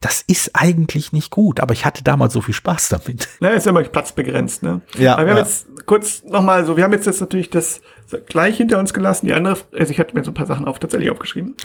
das 0.02 0.24
ist 0.28 0.52
eigentlich 0.54 1.14
nicht 1.14 1.30
gut, 1.30 1.60
aber 1.60 1.74
ich 1.74 1.86
hatte 1.86 2.04
damals 2.04 2.34
so 2.34 2.42
viel 2.42 2.56
Spaß 2.56 2.90
damit. 2.90 3.30
Na, 3.40 3.50
ist 3.50 3.68
ja 3.68 3.70
immer 3.70 3.84
platzbegrenzt, 3.84 4.64
ne? 4.64 4.82
Ja, 4.98 5.14
Aber 5.14 5.26
wir 5.26 5.32
haben 5.32 5.38
ja. 5.38 5.44
jetzt 5.44 5.68
kurz 5.86 6.24
nochmal 6.24 6.66
so, 6.66 6.76
wir 6.76 6.84
haben 6.84 6.92
jetzt, 6.92 7.06
jetzt 7.06 7.22
natürlich 7.22 7.52
das 7.52 7.82
gleich 8.26 8.58
hinter 8.58 8.80
uns 8.80 8.94
gelassen. 8.94 9.28
Die 9.28 9.34
andere, 9.34 9.58
also 9.72 9.92
ich 9.92 10.00
hatte 10.00 10.16
mir 10.16 10.24
so 10.24 10.32
ein 10.32 10.34
paar 10.34 10.48
Sachen 10.48 10.68
auf, 10.68 10.80
tatsächlich 10.80 11.12
aufgeschrieben. 11.12 11.56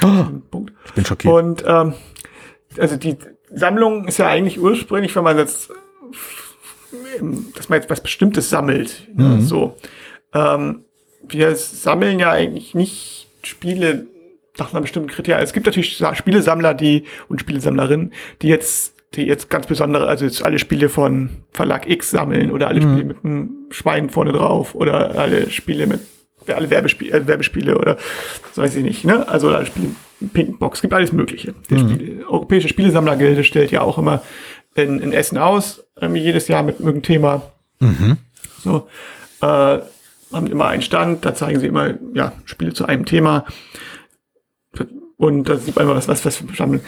Punkt. 0.51 0.73
Ich 0.85 0.93
bin 0.93 1.07
schockiert. 1.07 1.33
Und 1.33 1.65
ähm, 1.67 1.95
also 2.79 2.97
die 2.97 3.17
Sammlung 3.55 4.07
ist 4.07 4.19
ja 4.19 4.29
eigentlich 4.29 4.61
ursprünglich, 4.61 5.17
wenn 5.17 5.25
man 5.25 5.39
jetzt, 5.39 5.71
dass 7.57 7.69
man 7.71 7.81
jetzt 7.81 7.91
was 7.91 8.03
Bestimmtes 8.03 8.51
sammelt. 8.51 9.09
Ja, 9.17 9.41
so. 9.41 9.77
Ähm, 10.35 10.85
wir 11.27 11.57
sammeln 11.57 12.19
ja 12.19 12.31
eigentlich 12.31 12.75
nicht 12.75 13.29
Spiele 13.43 14.07
nach 14.59 14.73
einer 14.73 14.81
bestimmten 14.83 15.09
Kriterien. 15.11 15.43
Es 15.45 15.53
gibt 15.53 15.67
natürlich 15.67 15.97
Sa- 15.99 16.15
Spielesammler, 16.15 16.75
die 16.75 17.05
und 17.29 17.41
Spielesammlerinnen, 17.41 18.13
die 18.43 18.49
jetzt 18.49 18.95
die 19.15 19.23
jetzt 19.23 19.49
ganz 19.49 19.67
besondere, 19.67 20.09
also 20.09 20.25
jetzt 20.27 20.45
alle 20.45 20.59
Spiele 20.59 20.89
von 20.91 21.31
Verlag 21.53 21.89
X 21.89 22.11
sammeln 22.11 22.51
oder 22.51 22.69
alle 22.69 22.81
Mhm. 22.81 22.91
Spiele 22.91 23.05
mit 23.05 23.25
einem 23.25 23.51
Schwein 23.71 24.11
vorne 24.11 24.33
drauf 24.33 24.75
oder 24.75 25.17
alle 25.19 25.49
Spiele 25.51 25.87
mit 25.87 26.01
alle 26.49 26.69
Werbespiele, 26.71 27.13
äh, 27.17 27.27
Werbespiele 27.27 27.79
oder 27.79 27.95
das 27.95 28.57
weiß 28.59 28.77
ich 28.77 28.85
nicht, 28.85 29.05
ne? 29.05 29.27
Also 29.29 29.49
alle 29.49 29.65
Spiele 29.67 29.89
mit 30.21 30.33
pinken 30.35 30.59
Box, 30.59 30.83
gibt 30.83 30.93
alles 30.93 31.13
Mögliche. 31.13 31.55
Die 31.71 31.75
Mhm. 31.75 31.91
Spiele, 31.91 32.29
Europäische 32.29 32.69
Spielesammlergilde 32.69 33.43
stellt 33.45 33.71
ja 33.71 33.81
auch 33.81 33.97
immer 33.97 34.23
in, 34.75 34.99
in 35.01 35.13
Essen 35.13 35.39
aus, 35.39 35.85
irgendwie 35.99 36.21
jedes 36.23 36.49
Jahr 36.49 36.63
mit 36.63 36.79
irgendeinem 36.81 37.03
Thema. 37.03 37.43
Mhm. 37.81 38.19
So, 38.63 38.87
äh, 39.41 39.47
haben 40.33 40.47
immer 40.51 40.67
einen 40.67 40.83
Stand, 40.83 41.25
da 41.25 41.35
zeigen 41.35 41.61
sie 41.61 41.69
immer 41.69 41.95
ja, 42.13 42.33
Spiele 42.45 42.75
zu 42.75 42.85
einem 42.87 43.07
Thema. 43.07 43.47
Und 45.19 45.49
da 45.49 45.57
sieht 45.57 45.75
man 45.77 45.87
immer, 45.87 45.97
was, 45.97 46.09
was, 46.09 46.25
was 46.27 46.37
für 46.37 46.55
Sammlung. 46.55 46.83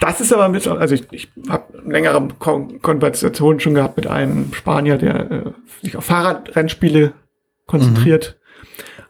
Das 0.00 0.20
ist 0.20 0.32
aber 0.32 0.48
mit, 0.48 0.66
also 0.66 0.94
ich, 0.94 1.04
ich 1.12 1.28
habe 1.48 1.82
längere 1.86 2.26
Kon 2.38 2.80
Konversationen 2.80 3.60
schon 3.60 3.74
gehabt 3.74 3.96
mit 3.96 4.06
einem 4.06 4.52
Spanier, 4.54 4.96
der 4.96 5.30
äh, 5.30 5.42
sich 5.82 5.96
auf 5.96 6.04
Fahrradrennspiele 6.04 7.12
konzentriert. 7.66 8.38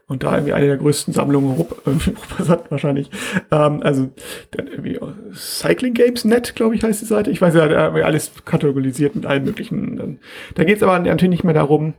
Und 0.09 0.23
da 0.23 0.35
irgendwie 0.35 0.53
eine 0.53 0.67
der 0.67 0.77
größten 0.77 1.13
Sammlungen 1.13 1.53
Europa, 1.53 1.91
äh, 1.91 1.95
Europas 1.95 2.49
hat 2.49 2.71
wahrscheinlich. 2.71 3.11
Ähm, 3.51 3.83
also 3.83 4.11
irgendwie 4.57 4.99
Cycling 5.35 5.95
Games 5.95 6.25
Net, 6.25 6.55
glaube 6.57 6.75
ich, 6.75 6.83
heißt 6.83 7.03
die 7.03 7.07
Seite. 7.07 7.31
Ich 7.31 7.41
weiß 7.41 7.55
ja, 7.55 7.67
irgendwie 7.69 8.03
alles 8.03 8.33
kategorisiert 8.45 9.15
mit 9.15 9.27
allen 9.27 9.45
möglichen. 9.45 10.21
Da 10.55 10.65
geht 10.65 10.79
es 10.79 10.83
aber 10.83 10.99
natürlich 10.99 11.31
nicht 11.31 11.45
mehr 11.45 11.55
darum, 11.55 11.95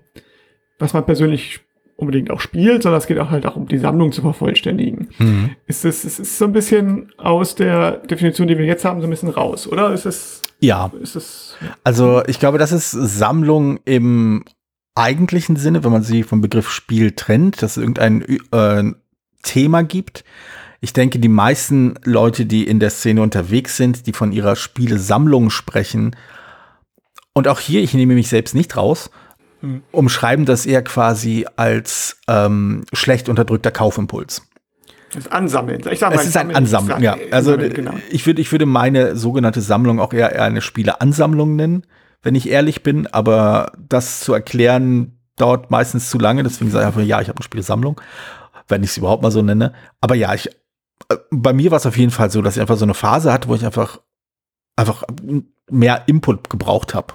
was 0.79 0.93
man 0.93 1.05
persönlich 1.05 1.61
unbedingt 1.97 2.31
auch 2.31 2.39
spielt, 2.39 2.83
sondern 2.83 3.01
es 3.01 3.07
geht 3.07 3.19
auch 3.19 3.31
halt 3.31 3.43
darum, 3.43 3.67
die 3.67 3.79
Sammlung 3.79 4.11
zu 4.11 4.21
vervollständigen. 4.21 5.09
Mhm. 5.17 5.49
Ist 5.65 5.83
es 5.83 6.05
ist, 6.05 6.19
ist 6.19 6.37
so 6.37 6.45
ein 6.45 6.53
bisschen 6.53 7.11
aus 7.17 7.55
der 7.55 7.97
Definition, 7.97 8.47
die 8.47 8.57
wir 8.57 8.65
jetzt 8.65 8.85
haben, 8.85 9.01
so 9.01 9.07
ein 9.07 9.09
bisschen 9.09 9.29
raus, 9.29 9.67
oder? 9.67 9.91
Ist 9.91 10.05
es, 10.05 10.41
Ja, 10.59 10.91
ist 11.01 11.15
es, 11.15 11.57
also 11.83 12.23
ich 12.27 12.39
glaube, 12.39 12.59
das 12.59 12.71
ist 12.71 12.91
Sammlung 12.91 13.79
im 13.85 14.45
eigentlichen 14.95 15.55
Sinne, 15.55 15.83
wenn 15.83 15.91
man 15.91 16.03
sie 16.03 16.23
vom 16.23 16.41
Begriff 16.41 16.69
Spiel 16.69 17.11
trennt, 17.11 17.61
dass 17.61 17.77
es 17.77 17.77
irgendein 17.77 18.21
äh, 18.51 18.83
Thema 19.43 19.83
gibt. 19.83 20.23
Ich 20.79 20.93
denke, 20.93 21.17
die 21.17 21.29
meisten 21.29 21.95
Leute, 22.03 22.45
die 22.45 22.67
in 22.67 22.79
der 22.79 22.91
Szene 22.91 23.23
unterwegs 23.23 23.75
sind, 23.75 24.05
die 24.05 24.13
von 24.13 24.31
ihrer 24.31 24.55
Spielesammlung 24.55 25.49
sprechen, 25.49 26.15
und 27.33 27.47
auch 27.47 27.59
hier, 27.59 27.83
ich 27.83 27.93
nehme 27.93 28.15
mich 28.15 28.29
selbst 28.29 28.55
nicht 28.55 28.75
raus, 28.75 29.11
Hm. 29.61 29.81
umschreiben 29.91 30.45
das 30.45 30.67
eher 30.67 30.83
quasi 30.83 31.47
als 31.55 32.19
ähm, 32.27 32.83
schlecht 32.93 33.27
unterdrückter 33.27 33.71
Kaufimpuls. 33.71 34.43
das 35.13 35.27
Ansammeln. 35.29 35.81
Ich 35.91 35.99
sag 35.99 36.09
mal, 36.09 36.15
Es 36.15 36.21
ist 36.21 36.27
ein 36.27 36.31
Sammeln, 36.33 36.55
Ansammlung, 36.55 36.97
ich 36.99 37.03
ja. 37.03 37.17
Also 37.31 37.51
Sammeln, 37.51 37.73
genau. 37.73 37.93
ich 38.11 38.25
würde, 38.27 38.41
ich 38.41 38.51
würde 38.51 38.67
meine 38.67 39.15
sogenannte 39.15 39.61
Sammlung 39.61 39.99
auch 39.99 40.13
eher, 40.13 40.31
eher 40.31 40.43
eine 40.43 40.61
Spieleansammlung 40.61 41.55
nennen, 41.55 41.87
wenn 42.21 42.35
ich 42.35 42.49
ehrlich 42.49 42.83
bin. 42.83 43.07
Aber 43.07 43.71
das 43.77 44.19
zu 44.19 44.33
erklären 44.33 45.17
dauert 45.37 45.71
meistens 45.71 46.09
zu 46.09 46.19
lange. 46.19 46.43
Deswegen 46.43 46.69
sage 46.69 46.83
ich 46.83 46.87
einfach, 46.87 47.01
ja, 47.01 47.21
ich 47.21 47.29
habe 47.29 47.37
eine 47.37 47.43
Spielesammlung, 47.43 47.99
wenn 48.67 48.83
ich 48.83 48.91
es 48.91 48.97
überhaupt 48.97 49.23
mal 49.23 49.31
so 49.31 49.41
nenne. 49.41 49.73
Aber 50.01 50.13
ja, 50.13 50.33
ich, 50.35 50.49
äh, 51.09 51.15
bei 51.31 51.53
mir 51.53 51.71
war 51.71 51.77
es 51.77 51.85
auf 51.85 51.97
jeden 51.97 52.11
Fall 52.11 52.29
so, 52.29 52.41
dass 52.41 52.57
ich 52.57 52.61
einfach 52.61 52.77
so 52.77 52.85
eine 52.85 52.93
Phase 52.93 53.33
hatte, 53.33 53.47
wo 53.47 53.55
ich 53.55 53.65
einfach, 53.65 54.01
einfach 54.75 55.03
mehr 55.71 56.03
Input 56.07 56.49
gebraucht 56.49 56.93
habe. 56.93 57.13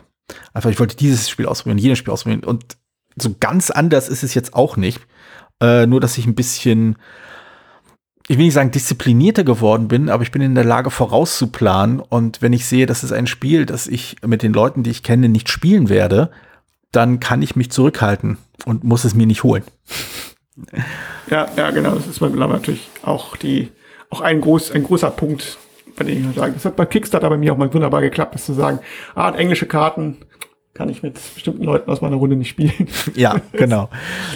Einfach, 0.52 0.70
ich 0.70 0.78
wollte 0.78 0.96
dieses 0.96 1.28
Spiel 1.28 1.46
ausprobieren, 1.46 1.78
jenes 1.78 1.98
Spiel 1.98 2.12
ausprobieren. 2.12 2.44
Und 2.44 2.76
so 3.16 3.34
ganz 3.38 3.70
anders 3.70 4.08
ist 4.08 4.22
es 4.22 4.34
jetzt 4.34 4.54
auch 4.54 4.76
nicht. 4.76 5.00
Äh, 5.60 5.86
nur, 5.86 6.00
dass 6.00 6.18
ich 6.18 6.26
ein 6.26 6.34
bisschen 6.34 6.96
ich 8.28 8.38
will 8.38 8.44
nicht 8.44 8.54
sagen 8.54 8.70
disziplinierter 8.70 9.44
geworden 9.44 9.88
bin, 9.88 10.08
aber 10.08 10.22
ich 10.22 10.30
bin 10.30 10.42
in 10.42 10.54
der 10.54 10.64
Lage 10.64 10.90
vorauszuplanen 10.90 12.00
und 12.00 12.40
wenn 12.40 12.52
ich 12.52 12.66
sehe, 12.66 12.86
das 12.86 13.04
ist 13.04 13.12
ein 13.12 13.26
Spiel, 13.26 13.66
das 13.66 13.86
ich 13.86 14.16
mit 14.24 14.42
den 14.42 14.52
Leuten, 14.52 14.82
die 14.82 14.90
ich 14.90 15.02
kenne, 15.02 15.28
nicht 15.28 15.48
spielen 15.48 15.88
werde, 15.88 16.30
dann 16.92 17.20
kann 17.20 17.42
ich 17.42 17.56
mich 17.56 17.70
zurückhalten 17.70 18.38
und 18.64 18.84
muss 18.84 19.04
es 19.04 19.14
mir 19.14 19.26
nicht 19.26 19.42
holen. 19.42 19.64
Ja, 21.28 21.48
ja, 21.56 21.70
genau. 21.70 21.94
Das 21.94 22.06
ist 22.06 22.20
natürlich 22.20 22.88
auch 23.02 23.36
die, 23.36 23.70
auch 24.10 24.20
ein 24.20 24.40
groß, 24.40 24.70
ein 24.72 24.84
großer 24.84 25.10
Punkt, 25.10 25.58
dem 25.98 26.18
ich 26.18 26.24
mal 26.24 26.34
sage, 26.34 26.52
das 26.52 26.64
hat 26.64 26.76
bei 26.76 26.86
Kickstarter 26.86 27.28
bei 27.28 27.36
mir 27.36 27.52
auch 27.52 27.56
mal 27.58 27.72
wunderbar 27.72 28.00
geklappt, 28.00 28.34
das 28.34 28.46
zu 28.46 28.52
sagen, 28.52 28.80
ah, 29.14 29.30
englische 29.30 29.66
Karten 29.66 30.18
kann 30.74 30.88
ich 30.88 31.02
mit 31.02 31.18
bestimmten 31.34 31.64
Leuten 31.64 31.90
aus 31.90 32.00
meiner 32.00 32.16
Runde 32.16 32.36
nicht 32.36 32.48
spielen. 32.48 32.72
Ja, 33.14 33.36
genau. 33.52 33.90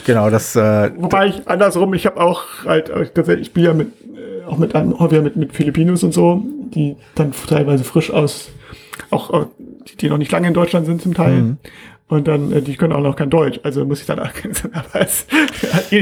genau, 0.04 0.28
das 0.28 0.54
äh, 0.54 0.90
Wobei 0.96 1.28
ich 1.28 1.48
andersrum, 1.48 1.94
ich 1.94 2.06
habe 2.06 2.20
auch 2.20 2.42
halt, 2.66 2.90
äh, 2.90 3.04
ich 3.40 3.46
spiele 3.46 3.66
ja 3.68 3.74
mit, 3.74 3.88
äh, 3.88 4.44
auch 4.46 4.58
mit 4.58 4.74
einem, 4.74 4.98
häufiger 4.98 5.22
mit, 5.22 5.36
mit 5.36 5.52
Filipinos 5.54 6.02
und 6.04 6.12
so, 6.12 6.42
die 6.74 6.96
dann 7.14 7.32
teilweise 7.48 7.84
frisch 7.84 8.10
aus, 8.10 8.50
auch, 9.10 9.46
die, 9.88 9.96
die 9.96 10.08
noch 10.10 10.18
nicht 10.18 10.32
lange 10.32 10.48
in 10.48 10.54
Deutschland 10.54 10.86
sind 10.86 11.00
zum 11.00 11.14
Teil. 11.14 11.32
Mhm. 11.32 11.58
Und 12.08 12.28
dann, 12.28 12.52
äh, 12.52 12.62
die 12.62 12.76
können 12.76 12.92
auch 12.92 13.00
noch 13.00 13.16
kein 13.16 13.30
Deutsch. 13.30 13.60
Also 13.64 13.84
muss 13.84 14.00
ich 14.00 14.06
dann 14.06 14.20
auch, 14.20 14.30
aber 14.72 15.00
es, 15.00 15.26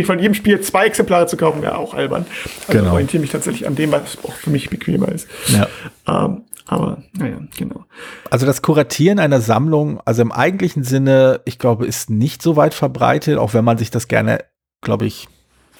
von 0.06 0.18
jedem 0.18 0.34
Spiel 0.34 0.60
zwei 0.60 0.86
Exemplare 0.86 1.26
zu 1.26 1.36
kaufen, 1.36 1.62
wäre 1.62 1.78
auch 1.78 1.94
albern. 1.94 2.26
Also 2.68 2.78
Genau. 2.78 2.92
orientiere 2.92 3.20
mich 3.22 3.30
tatsächlich 3.30 3.66
an 3.66 3.74
dem, 3.74 3.90
was 3.92 4.18
auch 4.22 4.32
für 4.32 4.50
mich 4.50 4.68
bequemer 4.70 5.08
ist. 5.10 5.28
ja. 5.48 5.66
Ähm, 6.06 6.42
aber, 6.66 7.02
naja, 7.12 7.36
genau. 7.58 7.84
Also 8.30 8.46
das 8.46 8.62
Kuratieren 8.62 9.18
einer 9.18 9.42
Sammlung, 9.42 10.00
also 10.06 10.22
im 10.22 10.32
eigentlichen 10.32 10.82
Sinne, 10.82 11.42
ich 11.44 11.58
glaube, 11.58 11.86
ist 11.86 12.08
nicht 12.08 12.40
so 12.40 12.56
weit 12.56 12.72
verbreitet, 12.72 13.36
auch 13.36 13.52
wenn 13.52 13.64
man 13.64 13.76
sich 13.76 13.90
das 13.90 14.08
gerne, 14.08 14.44
glaube 14.80 15.04
ich, 15.04 15.28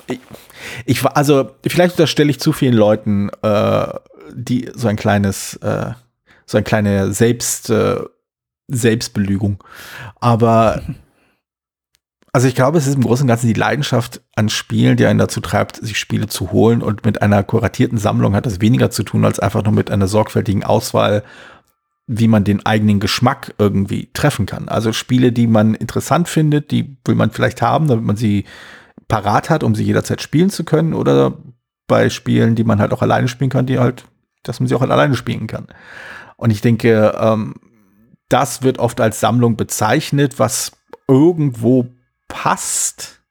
ich, 0.07 0.21
ich 0.85 1.03
war, 1.03 1.17
also 1.17 1.51
vielleicht 1.67 1.95
unterstelle 1.95 2.31
ich 2.31 2.39
zu 2.39 2.53
vielen 2.53 2.75
Leuten, 2.75 3.31
äh, 3.41 3.87
die 4.35 4.71
so 4.75 4.89
ein 4.89 4.97
kleines, 4.97 5.57
äh, 5.57 5.93
so 6.45 6.59
eine 6.59 6.65
kleine 6.65 7.13
Selbst, 7.15 7.71
äh, 7.71 8.01
Selbstbelügung. 8.69 9.63
Aber 10.21 10.83
also 12.35 12.49
ich 12.49 12.57
glaube, 12.57 12.79
es 12.79 12.89
ist 12.89 12.97
im 12.97 13.05
Großen 13.05 13.23
und 13.23 13.29
Ganzen 13.29 13.47
die 13.47 13.53
Leidenschaft 13.53 14.21
an 14.35 14.49
Spielen, 14.49 14.97
die 14.97 15.07
einen 15.07 15.21
dazu 15.21 15.41
treibt, 15.41 15.77
sich 15.77 15.97
Spiele 15.97 16.27
zu 16.27 16.51
holen. 16.51 16.83
Und 16.83 17.05
mit 17.05 17.23
einer 17.23 17.45
kuratierten 17.45 17.97
Sammlung 17.97 18.35
hat 18.35 18.45
das 18.45 18.61
weniger 18.61 18.91
zu 18.91 19.05
tun, 19.05 19.25
als 19.25 19.39
einfach 19.39 19.63
nur 19.63 19.73
mit 19.73 19.89
einer 19.89 20.09
sorgfältigen 20.09 20.65
Auswahl, 20.65 21.23
wie 22.09 22.27
man 22.27 22.43
den 22.43 22.67
eigenen 22.67 22.99
Geschmack 22.99 23.55
irgendwie 23.59 24.11
treffen 24.15 24.47
kann. 24.47 24.69
Also 24.69 24.93
Spiele, 24.93 25.31
die 25.31 25.47
man 25.47 25.75
interessant 25.75 26.29
findet, 26.29 26.73
die 26.73 26.97
will 27.05 27.15
man 27.15 27.31
vielleicht 27.31 27.63
haben, 27.63 27.87
damit 27.87 28.05
man 28.05 28.17
sie 28.17 28.47
parat 29.07 29.49
hat, 29.49 29.63
um 29.63 29.77
sie 29.77 29.85
jederzeit 29.85 30.21
spielen 30.21 30.51
zu 30.51 30.65
können. 30.65 30.93
Oder 30.93 31.39
bei 31.87 32.11
Spielen, 32.11 32.57
die 32.57 32.65
man 32.65 32.81
halt 32.81 32.93
auch 32.93 33.03
alleine 33.03 33.29
spielen 33.29 33.51
kann, 33.51 33.67
die 33.67 33.79
halt, 33.79 34.07
dass 34.43 34.59
man 34.59 34.67
sie 34.67 34.75
auch 34.75 34.83
alleine 34.83 35.15
spielen 35.15 35.47
kann. 35.47 35.69
Und 36.37 36.51
ich 36.51 36.63
denke, 36.63 37.15
ähm, 37.17 37.55
das 38.29 38.63
wird 38.63 38.79
oft 38.79 39.01
als 39.01 39.21
Sammlung 39.21 39.57
bezeichnet, 39.57 40.39
was 40.39 40.73
irgendwo 41.09 41.87
passt, 42.29 43.23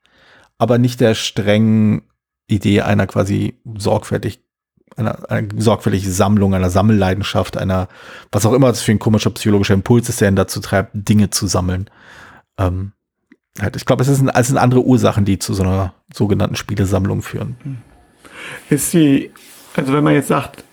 aber 0.58 0.78
nicht 0.78 1.00
der 1.00 1.16
strengen 1.16 2.04
Idee 2.48 2.82
einer 2.82 3.08
quasi 3.08 3.60
sorgfältig, 3.78 4.44
einer, 4.96 5.30
einer 5.30 5.50
sorgfältigen 5.58 6.12
Sammlung, 6.12 6.54
einer 6.54 6.70
Sammelleidenschaft, 6.70 7.58
einer, 7.58 7.88
was 8.32 8.46
auch 8.46 8.54
immer 8.54 8.68
das 8.68 8.82
für 8.82 8.92
ein 8.92 9.00
komischer 9.00 9.32
psychologischer 9.32 9.74
Impuls 9.74 10.10
ist, 10.10 10.22
der 10.22 10.30
ihn 10.30 10.36
dazu 10.36 10.60
treibt, 10.60 10.92
Dinge 10.94 11.30
zu 11.30 11.48
sammeln. 11.48 11.90
Ähm, 12.58 12.94
halt, 13.60 13.76
ich 13.76 13.86
glaube, 13.86 14.04
es, 14.04 14.10
es 14.10 14.48
sind 14.48 14.58
andere 14.58 14.82
Ursachen, 14.82 15.26
die 15.26 15.40
zu 15.40 15.54
so 15.54 15.64
einer 15.64 15.94
sogenannten 16.14 16.56
Spielesammlung 16.56 17.22
führen. 17.22 17.82
Ist 18.70 18.94
die, 18.94 19.32
also 19.76 19.94
wenn 19.94 20.04
man 20.04 20.14
jetzt 20.14 20.28
sagt, 20.28 20.64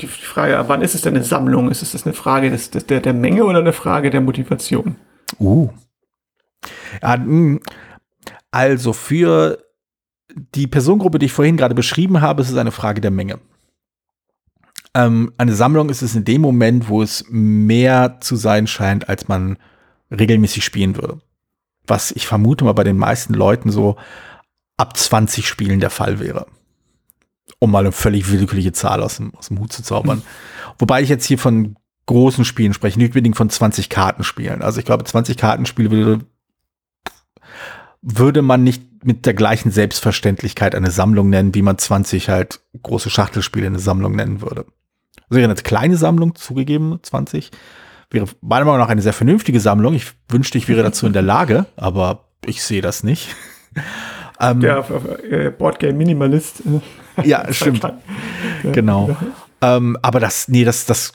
die 0.00 0.06
Frage, 0.06 0.64
wann 0.68 0.82
ist 0.82 0.94
es 0.94 1.02
denn 1.02 1.14
eine 1.14 1.24
Sammlung? 1.24 1.70
Ist 1.70 1.82
es 1.82 2.04
eine 2.04 2.14
Frage 2.14 2.50
des, 2.50 2.70
des, 2.70 2.86
der, 2.86 3.00
der 3.00 3.14
Menge 3.14 3.44
oder 3.44 3.58
eine 3.58 3.72
Frage 3.72 4.10
der 4.10 4.20
Motivation? 4.20 4.96
Uh. 5.38 5.70
Ja, 7.02 7.16
mh. 7.16 7.60
also 8.50 8.92
für 8.92 9.58
die 10.54 10.66
Personengruppe, 10.66 11.18
die 11.18 11.26
ich 11.26 11.32
vorhin 11.32 11.56
gerade 11.56 11.74
beschrieben 11.74 12.20
habe, 12.20 12.42
ist 12.42 12.50
es 12.50 12.56
eine 12.56 12.72
Frage 12.72 13.00
der 13.00 13.10
Menge. 13.10 13.38
Ähm, 14.94 15.32
eine 15.38 15.54
Sammlung 15.54 15.88
ist 15.90 16.02
es 16.02 16.14
in 16.14 16.24
dem 16.24 16.40
Moment, 16.40 16.88
wo 16.88 17.02
es 17.02 17.24
mehr 17.28 18.18
zu 18.20 18.36
sein 18.36 18.66
scheint, 18.66 19.08
als 19.08 19.28
man 19.28 19.58
regelmäßig 20.10 20.64
spielen 20.64 20.96
würde. 20.96 21.20
Was 21.86 22.12
ich 22.12 22.26
vermute 22.26 22.64
mal 22.64 22.72
bei 22.72 22.84
den 22.84 22.96
meisten 22.96 23.34
Leuten 23.34 23.70
so 23.70 23.96
ab 24.76 24.96
20 24.96 25.46
Spielen 25.46 25.80
der 25.80 25.90
Fall 25.90 26.18
wäre. 26.18 26.46
Um 27.58 27.70
mal 27.70 27.80
eine 27.80 27.92
völlig 27.92 28.30
willkürliche 28.30 28.72
Zahl 28.72 29.02
aus 29.02 29.16
dem, 29.16 29.34
aus 29.34 29.48
dem 29.48 29.58
Hut 29.58 29.72
zu 29.72 29.82
zaubern. 29.82 30.22
Wobei 30.78 31.02
ich 31.02 31.08
jetzt 31.08 31.24
hier 31.24 31.38
von 31.38 31.76
großen 32.06 32.44
Spielen 32.44 32.74
spreche, 32.74 32.98
nicht 32.98 33.10
unbedingt 33.10 33.36
von 33.36 33.50
20 33.50 33.88
Kartenspielen. 33.88 34.62
Also 34.62 34.78
ich 34.78 34.84
glaube, 34.84 35.04
20 35.04 35.36
Kartenspiele 35.36 35.90
würde, 35.90 36.24
würde 38.02 38.42
man 38.42 38.62
nicht 38.62 39.04
mit 39.04 39.26
der 39.26 39.34
gleichen 39.34 39.70
Selbstverständlichkeit 39.70 40.74
eine 40.74 40.90
Sammlung 40.90 41.30
nennen, 41.30 41.54
wie 41.54 41.62
man 41.62 41.78
20 41.78 42.28
halt 42.28 42.60
große 42.82 43.10
Schachtelspiele 43.10 43.66
eine 43.66 43.78
Sammlung 43.78 44.16
nennen 44.16 44.40
würde. 44.42 44.66
Also 45.28 45.40
wäre 45.40 45.44
eine 45.44 45.54
kleine 45.54 45.96
Sammlung 45.96 46.34
zugegeben, 46.34 46.98
20. 47.02 47.50
Wäre 48.10 48.26
meiner 48.40 48.64
Meinung 48.64 48.80
nach 48.80 48.88
eine 48.88 49.02
sehr 49.02 49.12
vernünftige 49.12 49.60
Sammlung. 49.60 49.94
Ich 49.94 50.12
wünschte, 50.28 50.58
ich 50.58 50.68
wäre 50.68 50.82
dazu 50.82 51.06
in 51.06 51.12
der 51.12 51.22
Lage, 51.22 51.66
aber 51.76 52.28
ich 52.44 52.62
sehe 52.62 52.82
das 52.82 53.02
nicht. 53.02 53.34
ähm, 54.40 54.60
Der 54.60 54.84
äh, 55.28 55.50
Boardgame 55.50 55.94
Minimalist. 55.94 56.62
ja, 57.24 57.52
stimmt. 57.52 57.82
Ja, 57.82 58.72
Genau. 58.72 59.16
Ähm, 59.62 59.96
aber 60.02 60.20
das, 60.20 60.48
nee, 60.48 60.64
das, 60.64 60.86
das 60.86 61.12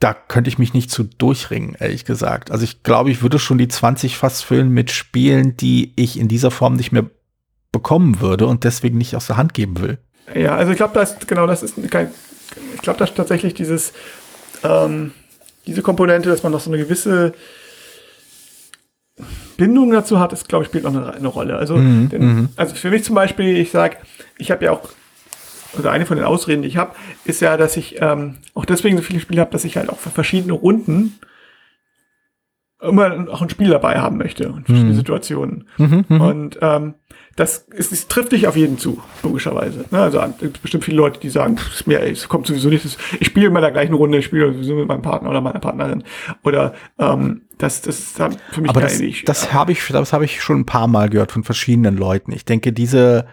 da 0.00 0.12
könnte 0.12 0.48
ich 0.48 0.58
mich 0.58 0.74
nicht 0.74 0.90
zu 0.90 1.04
durchringen, 1.04 1.76
ehrlich 1.78 2.04
gesagt. 2.04 2.50
Also 2.50 2.64
ich 2.64 2.82
glaube, 2.82 3.10
ich 3.10 3.22
würde 3.22 3.38
schon 3.38 3.58
die 3.58 3.68
20 3.68 4.16
fast 4.16 4.44
füllen 4.44 4.68
mit 4.68 4.90
Spielen, 4.90 5.56
die 5.56 5.92
ich 5.96 6.18
in 6.18 6.28
dieser 6.28 6.50
Form 6.50 6.74
nicht 6.74 6.92
mehr 6.92 7.06
bekommen 7.72 8.20
würde 8.20 8.46
und 8.46 8.64
deswegen 8.64 8.98
nicht 8.98 9.16
aus 9.16 9.26
der 9.26 9.36
Hand 9.36 9.54
geben 9.54 9.80
will. 9.80 9.98
Ja, 10.34 10.56
also 10.56 10.72
ich 10.72 10.76
glaube, 10.76 10.94
das 10.94 11.16
genau, 11.26 11.46
das 11.46 11.62
ist 11.62 11.74
kein, 11.90 12.10
ich 12.74 12.82
glaube, 12.82 12.98
dass 12.98 13.14
tatsächlich 13.14 13.54
dieses 13.54 13.92
ähm, 14.64 15.12
diese 15.66 15.82
Komponente, 15.82 16.28
dass 16.28 16.42
man 16.42 16.52
noch 16.52 16.60
so 16.60 16.70
eine 16.70 16.78
gewisse 16.78 17.32
Bindung 19.56 19.90
dazu 19.90 20.20
hat, 20.20 20.32
ist, 20.32 20.48
glaube 20.48 20.64
ich, 20.64 20.68
spielt 20.68 20.84
noch 20.84 20.94
eine, 20.94 21.12
eine 21.14 21.28
Rolle. 21.28 21.56
Also, 21.56 21.76
Mhm, 21.76 22.08
denn, 22.10 22.22
mhm. 22.22 22.48
also 22.56 22.74
für 22.74 22.90
mich 22.90 23.04
zum 23.04 23.14
Beispiel, 23.14 23.56
ich 23.56 23.70
sage, 23.70 23.96
ich 24.38 24.50
habe 24.50 24.64
ja 24.66 24.72
auch, 24.72 24.88
oder 25.78 25.90
eine 25.92 26.06
von 26.06 26.16
den 26.16 26.26
Ausreden, 26.26 26.62
die 26.62 26.68
ich 26.68 26.76
habe, 26.76 26.94
ist 27.24 27.40
ja, 27.40 27.56
dass 27.56 27.76
ich 27.76 27.96
ähm, 28.00 28.36
auch 28.54 28.64
deswegen 28.64 28.96
so 28.96 29.02
viele 29.02 29.20
Spiele 29.20 29.40
habe, 29.40 29.50
dass 29.50 29.64
ich 29.64 29.76
halt 29.76 29.88
auch 29.90 29.98
für 29.98 30.10
verschiedene 30.10 30.52
Runden 30.52 31.18
immer 32.82 33.26
auch 33.30 33.40
ein 33.40 33.48
Spiel 33.48 33.70
dabei 33.70 33.98
haben 33.98 34.18
möchte 34.18 34.50
und 34.52 34.66
verschiedene 34.66 34.92
Mhm. 34.92 34.96
Situationen. 34.96 35.68
Mhm, 35.78 36.04
mhm. 36.08 36.20
Und 36.20 36.58
ähm, 36.60 36.94
das, 37.34 37.58
ist, 37.70 37.90
das 37.90 38.06
trifft 38.06 38.32
nicht 38.32 38.46
auf 38.46 38.56
jeden 38.56 38.76
zu, 38.78 39.02
logischerweise. 39.22 39.86
Ne? 39.90 39.98
Also 39.98 40.20
es 40.20 40.38
gibt 40.38 40.60
bestimmt 40.62 40.84
viele 40.84 40.98
Leute, 40.98 41.18
die 41.18 41.30
sagen, 41.30 41.56
pff, 41.56 41.72
ist 41.74 41.86
mir, 41.86 42.00
es 42.00 42.28
kommt 42.28 42.46
sowieso 42.46 42.68
nicht. 42.68 42.84
das- 42.84 42.98
Ich 43.18 43.28
spiele 43.28 43.46
immer 43.46 43.60
in 43.60 43.62
der 43.62 43.72
gleichen 43.72 43.94
Runde, 43.94 44.18
ich 44.18 44.26
spiele 44.26 44.52
sowieso 44.52 44.74
mit 44.74 44.88
meinem 44.88 45.02
Partner 45.02 45.30
oder 45.30 45.40
meiner 45.40 45.58
Partnerin. 45.58 46.04
Oder 46.44 46.74
ähm, 46.98 47.42
das, 47.56 47.80
das 47.80 47.98
ist 47.98 48.20
dann 48.20 48.36
für 48.52 48.60
mich 48.60 48.68
Aber 48.70 48.82
das, 48.82 49.00
Idee. 49.00 49.16
das 49.24 49.54
habe 49.54 49.72
ich, 49.72 49.86
das 49.88 50.12
habe 50.12 50.26
ich 50.26 50.42
schon 50.42 50.60
ein 50.60 50.66
paar 50.66 50.86
Mal 50.86 51.08
gehört 51.08 51.32
von 51.32 51.44
verschiedenen 51.44 51.96
Leuten. 51.96 52.30
Ich 52.32 52.44
denke, 52.44 52.74
diese 52.74 53.26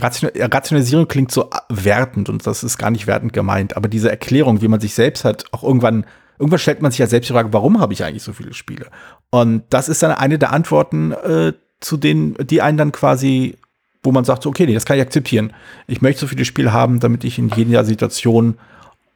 Rationalisierung 0.00 1.06
klingt 1.06 1.30
so 1.30 1.50
wertend 1.68 2.28
und 2.28 2.46
das 2.46 2.64
ist 2.64 2.78
gar 2.78 2.90
nicht 2.90 3.06
wertend 3.06 3.32
gemeint. 3.32 3.76
Aber 3.76 3.88
diese 3.88 4.10
Erklärung, 4.10 4.60
wie 4.60 4.68
man 4.68 4.80
sich 4.80 4.94
selbst 4.94 5.24
hat, 5.24 5.44
auch 5.52 5.62
irgendwann, 5.62 6.04
irgendwann 6.38 6.58
stellt 6.58 6.82
man 6.82 6.90
sich 6.90 6.98
ja 6.98 7.06
selbst 7.06 7.28
die 7.28 7.32
Frage, 7.32 7.52
warum 7.52 7.80
habe 7.80 7.92
ich 7.92 8.02
eigentlich 8.04 8.22
so 8.22 8.32
viele 8.32 8.54
Spiele? 8.54 8.86
Und 9.30 9.62
das 9.70 9.88
ist 9.88 10.02
dann 10.02 10.10
eine 10.10 10.38
der 10.38 10.52
Antworten, 10.52 11.12
äh, 11.12 11.52
zu 11.80 11.96
denen, 11.96 12.34
die 12.40 12.62
einen 12.62 12.78
dann 12.78 12.92
quasi, 12.92 13.56
wo 14.02 14.10
man 14.10 14.24
sagt, 14.24 14.46
okay, 14.46 14.66
nee, 14.66 14.74
das 14.74 14.84
kann 14.84 14.96
ich 14.96 15.02
akzeptieren. 15.02 15.52
Ich 15.86 16.02
möchte 16.02 16.22
so 16.22 16.26
viele 16.26 16.44
Spiele 16.44 16.72
haben, 16.72 16.98
damit 16.98 17.24
ich 17.24 17.38
in 17.38 17.50
jeder 17.50 17.84
Situation, 17.84 18.58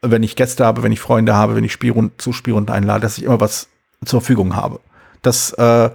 wenn 0.00 0.22
ich 0.22 0.36
Gäste 0.36 0.64
habe, 0.64 0.82
wenn 0.82 0.92
ich 0.92 1.00
Freunde 1.00 1.34
habe, 1.34 1.56
wenn 1.56 1.64
ich 1.64 1.72
Spielrunden, 1.72 2.18
zu 2.18 2.32
Spielrunden 2.32 2.70
einlade, 2.70 3.00
dass 3.00 3.18
ich 3.18 3.24
immer 3.24 3.40
was 3.40 3.68
zur 4.04 4.20
Verfügung 4.20 4.54
habe. 4.54 4.80
Das, 5.22 5.52
äh, 5.54 5.90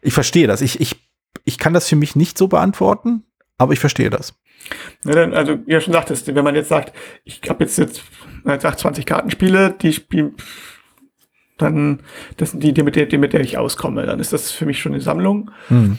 ich 0.00 0.14
verstehe 0.14 0.46
das. 0.46 0.60
Ich, 0.60 0.80
ich, 0.80 0.96
ich 1.44 1.58
kann 1.58 1.74
das 1.74 1.88
für 1.88 1.96
mich 1.96 2.14
nicht 2.14 2.38
so 2.38 2.46
beantworten, 2.46 3.24
aber 3.62 3.72
ich 3.72 3.80
verstehe 3.80 4.10
das. 4.10 4.34
Ne, 5.04 5.12
dann, 5.14 5.34
also, 5.34 5.58
wie 5.66 5.72
du 5.72 5.80
schon 5.80 5.92
sagtest, 5.92 6.32
wenn 6.32 6.44
man 6.44 6.54
jetzt 6.54 6.68
sagt, 6.68 6.92
ich 7.24 7.40
habe 7.48 7.64
jetzt, 7.64 7.78
jetzt 7.78 8.02
sagt 8.44 8.78
20 8.78 9.06
Kartenspiele, 9.06 9.74
die 9.80 9.92
spielen, 9.92 10.34
dann, 11.58 12.00
das 12.36 12.52
sind 12.52 12.62
die, 12.62 12.72
die 12.72 12.82
mit 12.82 12.96
der, 12.96 13.06
die, 13.06 13.18
mit 13.18 13.32
der 13.32 13.40
ich 13.40 13.58
auskomme, 13.58 14.06
dann 14.06 14.20
ist 14.20 14.32
das 14.32 14.50
für 14.50 14.66
mich 14.66 14.80
schon 14.80 14.92
eine 14.92 15.00
Sammlung. 15.00 15.50
Hm. 15.68 15.98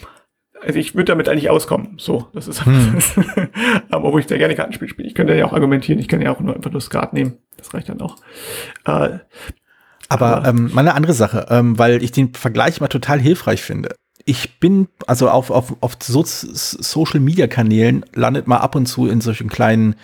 Also 0.61 0.79
ich 0.79 0.95
würde 0.95 1.11
damit 1.11 1.27
eigentlich 1.27 1.49
auskommen. 1.49 1.95
So, 1.97 2.27
das 2.33 2.47
ist, 2.47 2.65
Hm. 2.65 2.97
aber 3.89 4.05
obwohl 4.07 4.21
ich 4.21 4.27
sehr 4.27 4.37
gerne 4.37 4.55
Kartenspiel 4.55 4.87
spiele. 4.87 5.07
Ich 5.07 5.15
könnte 5.15 5.35
ja 5.35 5.45
auch 5.45 5.53
argumentieren, 5.53 5.99
ich 5.99 6.07
kann 6.07 6.21
ja 6.21 6.31
auch 6.31 6.39
nur 6.39 6.55
einfach 6.55 6.71
nur 6.71 6.81
Skat 6.81 7.13
nehmen. 7.13 7.37
Das 7.57 7.73
reicht 7.73 7.89
dann 7.89 8.01
auch. 8.01 8.15
Äh, 8.85 9.19
Aber 10.09 10.43
ähm, 10.45 10.71
mal 10.73 10.81
eine 10.81 10.95
andere 10.95 11.13
Sache, 11.13 11.47
ähm, 11.49 11.77
weil 11.77 12.01
ich 12.01 12.11
den 12.11 12.33
Vergleich 12.33 12.79
mal 12.81 12.87
total 12.87 13.19
hilfreich 13.19 13.61
finde. 13.61 13.95
Ich 14.25 14.59
bin, 14.59 14.87
also 15.05 15.29
auf, 15.29 15.49
auf, 15.49 15.75
auf 15.81 15.97
so 16.01 16.23
Social 16.25 17.19
Media 17.19 17.47
Kanälen 17.47 18.05
landet 18.13 18.47
mal 18.47 18.57
ab 18.57 18.75
und 18.75 18.85
zu 18.85 19.07
in 19.07 19.21
solchen 19.21 19.49
kleinen 19.49 19.95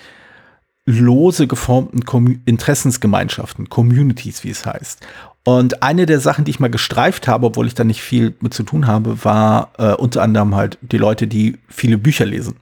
lose 0.86 1.48
geformten 1.48 2.04
Commu 2.06 2.36
Interessensgemeinschaften, 2.46 3.70
Communities, 3.70 4.44
wie 4.44 4.50
es 4.50 4.66
heißt. 4.66 5.06
Und 5.44 5.84
eine 5.84 6.06
der 6.06 6.20
Sachen, 6.20 6.46
die 6.46 6.52
ich 6.52 6.60
mal 6.60 6.70
gestreift 6.70 7.28
habe, 7.28 7.48
obwohl 7.48 7.68
ich 7.68 7.76
da 7.76 7.84
nicht 7.84 8.02
viel 8.02 8.36
mit 8.42 8.54
zu 8.54 8.64
tun 8.64 8.88
habe, 8.88 9.24
war 9.24 9.72
äh, 9.78 9.94
unter 9.94 10.22
anderem 10.22 10.56
halt 10.56 10.78
die 10.82 10.98
Leute, 10.98 11.28
die 11.28 11.58
viele 11.67 11.98
Bücher 11.98 12.26
lesen. 12.26 12.56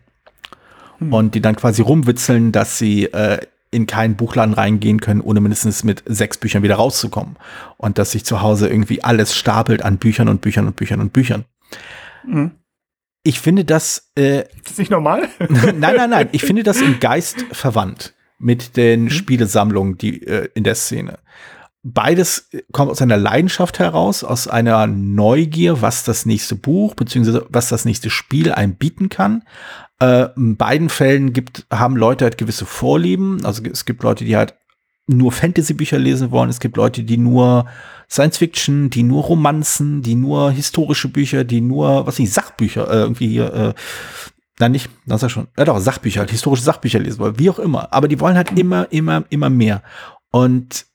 Und 1.00 1.36
die 1.36 1.42
dann 1.42 1.56
quasi 1.56 1.82
rumwitzeln, 1.82 2.52
dass 2.52 2.80
sie 2.80 3.06
äh, 3.06 3.40
in 3.72 3.86
keinen 3.86 4.16
Buchladen 4.16 4.54
reingehen 4.54 5.00
können, 5.00 5.22
ohne 5.22 5.42
mindestens 5.42 5.84
mit 5.84 6.04
sechs 6.06 6.38
Büchern 6.38 6.64
wieder 6.64 6.76
rauszukommen. 6.76 7.36
Und 7.78 7.98
dass 7.98 8.12
sich 8.12 8.26
zu 8.26 8.42
Hause 8.42 8.68
irgendwie 8.68 9.04
alles 9.04 9.36
stapelt 9.36 9.84
an 9.84 9.98
Büchern 9.98 10.28
und 10.28 10.42
Büchern 10.42 10.68
und 10.68 10.76
Büchern 10.76 11.00
und 11.00 11.14
Büchern. 11.14 11.46
Mh. 12.26 12.52
Ich 13.24 13.42
finde 13.42 13.66
das 13.66 14.10
äh, 14.18 14.42
ist 14.42 14.70
das 14.70 14.78
nicht 14.78 14.92
normal? 14.92 15.28
nein, 15.50 15.80
nein, 15.80 16.10
nein. 16.10 16.30
Ich 16.32 16.44
finde 16.44 16.64
das 16.64 16.80
im 16.82 17.00
Geist 17.02 17.46
verwandt 17.52 18.14
mit 18.40 18.78
den 18.78 19.10
Spielesammlungen, 19.10 19.98
die 19.98 20.26
äh, 20.26 20.48
in 20.54 20.64
der 20.64 20.76
Szene. 20.76 21.20
Beides 21.84 22.50
kommt 22.72 22.92
aus 22.92 23.02
einer 23.02 23.18
Leidenschaft 23.18 23.80
heraus, 23.80 24.24
aus 24.24 24.48
einer 24.48 24.88
Neugier, 24.88 25.82
was 25.82 26.04
das 26.04 26.26
nächste 26.26 26.56
Buch 26.56 26.96
beziehungsweise 26.96 27.46
was 27.50 27.70
das 27.70 27.86
nächste 27.86 28.10
Spiel 28.10 28.52
einem 28.52 28.76
bieten 28.76 29.10
kann. 29.10 29.44
Äh, 30.00 30.28
in 30.36 30.58
beiden 30.58 30.90
Fällen 30.90 31.34
gibt, 31.34 31.66
haben 31.72 31.96
Leute 31.96 32.26
halt 32.26 32.38
gewisse 32.38 32.66
Vorlieben. 32.66 33.44
Also 33.46 33.64
es 33.64 33.86
gibt 33.86 34.04
Leute, 34.04 34.26
die 34.26 34.36
halt 34.36 34.56
nur 35.08 35.32
Fantasy-Bücher 35.32 35.98
lesen 35.98 36.32
wollen. 36.32 36.50
Es 36.50 36.60
gibt 36.60 36.78
Leute, 36.78 37.04
die 37.04 37.18
nur 37.18 37.66
Science-Fiction, 38.10 38.90
die 38.90 39.04
nur 39.04 39.24
Romanzen, 39.24 40.02
die 40.02 40.16
nur 40.16 40.52
historische 40.52 41.10
Bücher, 41.10 41.44
die 41.44 41.62
nur, 41.62 42.08
was 42.08 42.20
nicht, 42.20 42.34
Sachbücher, 42.34 42.90
äh, 42.90 43.00
irgendwie 43.02 43.28
hier, 43.28 43.54
äh, 43.54 43.74
Nein, 44.60 44.72
nicht, 44.72 44.90
das 45.06 45.18
ist 45.18 45.22
ja 45.24 45.30
schon. 45.30 45.48
Ja 45.56 45.66
doch, 45.66 45.78
Sachbücher, 45.78 46.22
halt 46.22 46.32
historische 46.32 46.64
Sachbücher 46.64 46.98
lesen 46.98 47.20
wollen, 47.20 47.38
wie 47.38 47.50
auch 47.50 47.60
immer. 47.60 47.94
Aber 47.94 48.08
die 48.08 48.20
wollen 48.20 48.36
halt 48.36 48.58
immer, 48.58 48.92
immer, 48.92 49.24
immer 49.30 49.52
mehr. 49.52 49.84
Und 50.32 50.88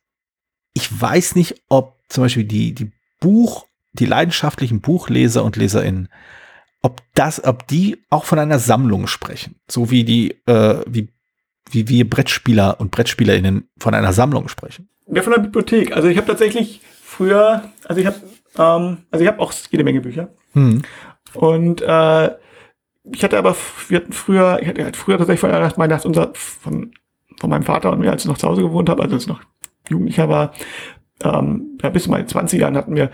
ich 0.75 1.01
weiß 1.01 1.37
nicht, 1.37 1.63
ob 1.69 2.01
zum 2.09 2.25
Beispiel 2.25 2.45
die, 2.45 2.75
die 2.75 2.91
Buch, 3.21 3.67
die 3.93 4.07
leidenschaftlichen 4.07 4.81
Buchleser 4.81 5.45
und 5.45 5.57
LeserInnen, 5.57 6.09
ob 6.83 7.01
das, 7.15 7.45
ob 7.45 7.69
die 7.69 7.99
auch 8.11 8.25
von 8.25 8.41
einer 8.41 8.59
Sammlung 8.59 9.07
sprechen. 9.07 9.55
So 9.71 9.91
wie 9.91 10.03
die, 10.03 10.33
äh, 10.47 10.83
wie, 10.87 11.09
wie 11.71 11.89
wir 11.89 12.11
Brettspieler 12.11 12.81
und 12.81 12.91
BrettspielerInnen 12.91 13.69
von 13.79 13.95
einer 13.95 14.13
Sammlung 14.13 14.49
sprechen. 14.49 14.89
Ja, 15.07 15.23
von 15.23 15.35
der 15.35 15.41
Bibliothek. 15.41 15.93
Also 15.95 16.09
ich 16.09 16.17
habe 16.17 16.27
tatsächlich 16.27 16.81
früher, 17.13 17.63
also 17.85 18.01
ich 18.01 18.07
habe, 18.07 18.17
ähm, 18.59 18.99
also 19.11 19.25
ich 19.25 19.29
habe 19.29 19.41
auch 19.41 19.53
jede 19.71 19.85
Menge 19.85 20.01
Bücher. 20.01 20.31
Hm. 20.55 20.83
Und 21.35 21.83
äh, 21.83 22.31
ich 23.13 23.25
hatte 23.25 23.39
aber, 23.39 23.57
wir 23.89 23.99
hatten 23.99 24.13
früher, 24.13 24.59
ich 24.61 24.69
hatte 24.69 24.85
halt 24.85 24.97
früher 24.97 25.19
tatsächlich 25.19 25.41
von 25.41 25.51
Weihnachten, 25.51 25.81
Weihnachten 25.81 26.09
unser, 26.09 26.31
von, 26.35 26.93
von 27.39 27.51
meinem 27.51 27.65
Vater 27.65 27.93
und 27.93 28.01
mir, 28.01 28.11
als 28.11 28.23
ich 28.23 28.29
noch 28.29 28.39
zu 28.39 28.49
Hause 28.49 28.63
gewohnt 28.63 28.89
habe, 28.89 29.03
also 29.03 29.15
als 29.15 29.25
ich 29.25 29.29
noch 29.29 29.41
Jugendlicher 29.89 30.29
war, 30.29 30.53
ähm, 31.23 31.79
ja, 31.83 31.91
bis 31.91 32.05
zu 32.05 32.11
meinen 32.11 32.29
20 32.29 32.61
Jahren 32.61 32.77
hatten 32.77 32.95
wir 32.95 33.11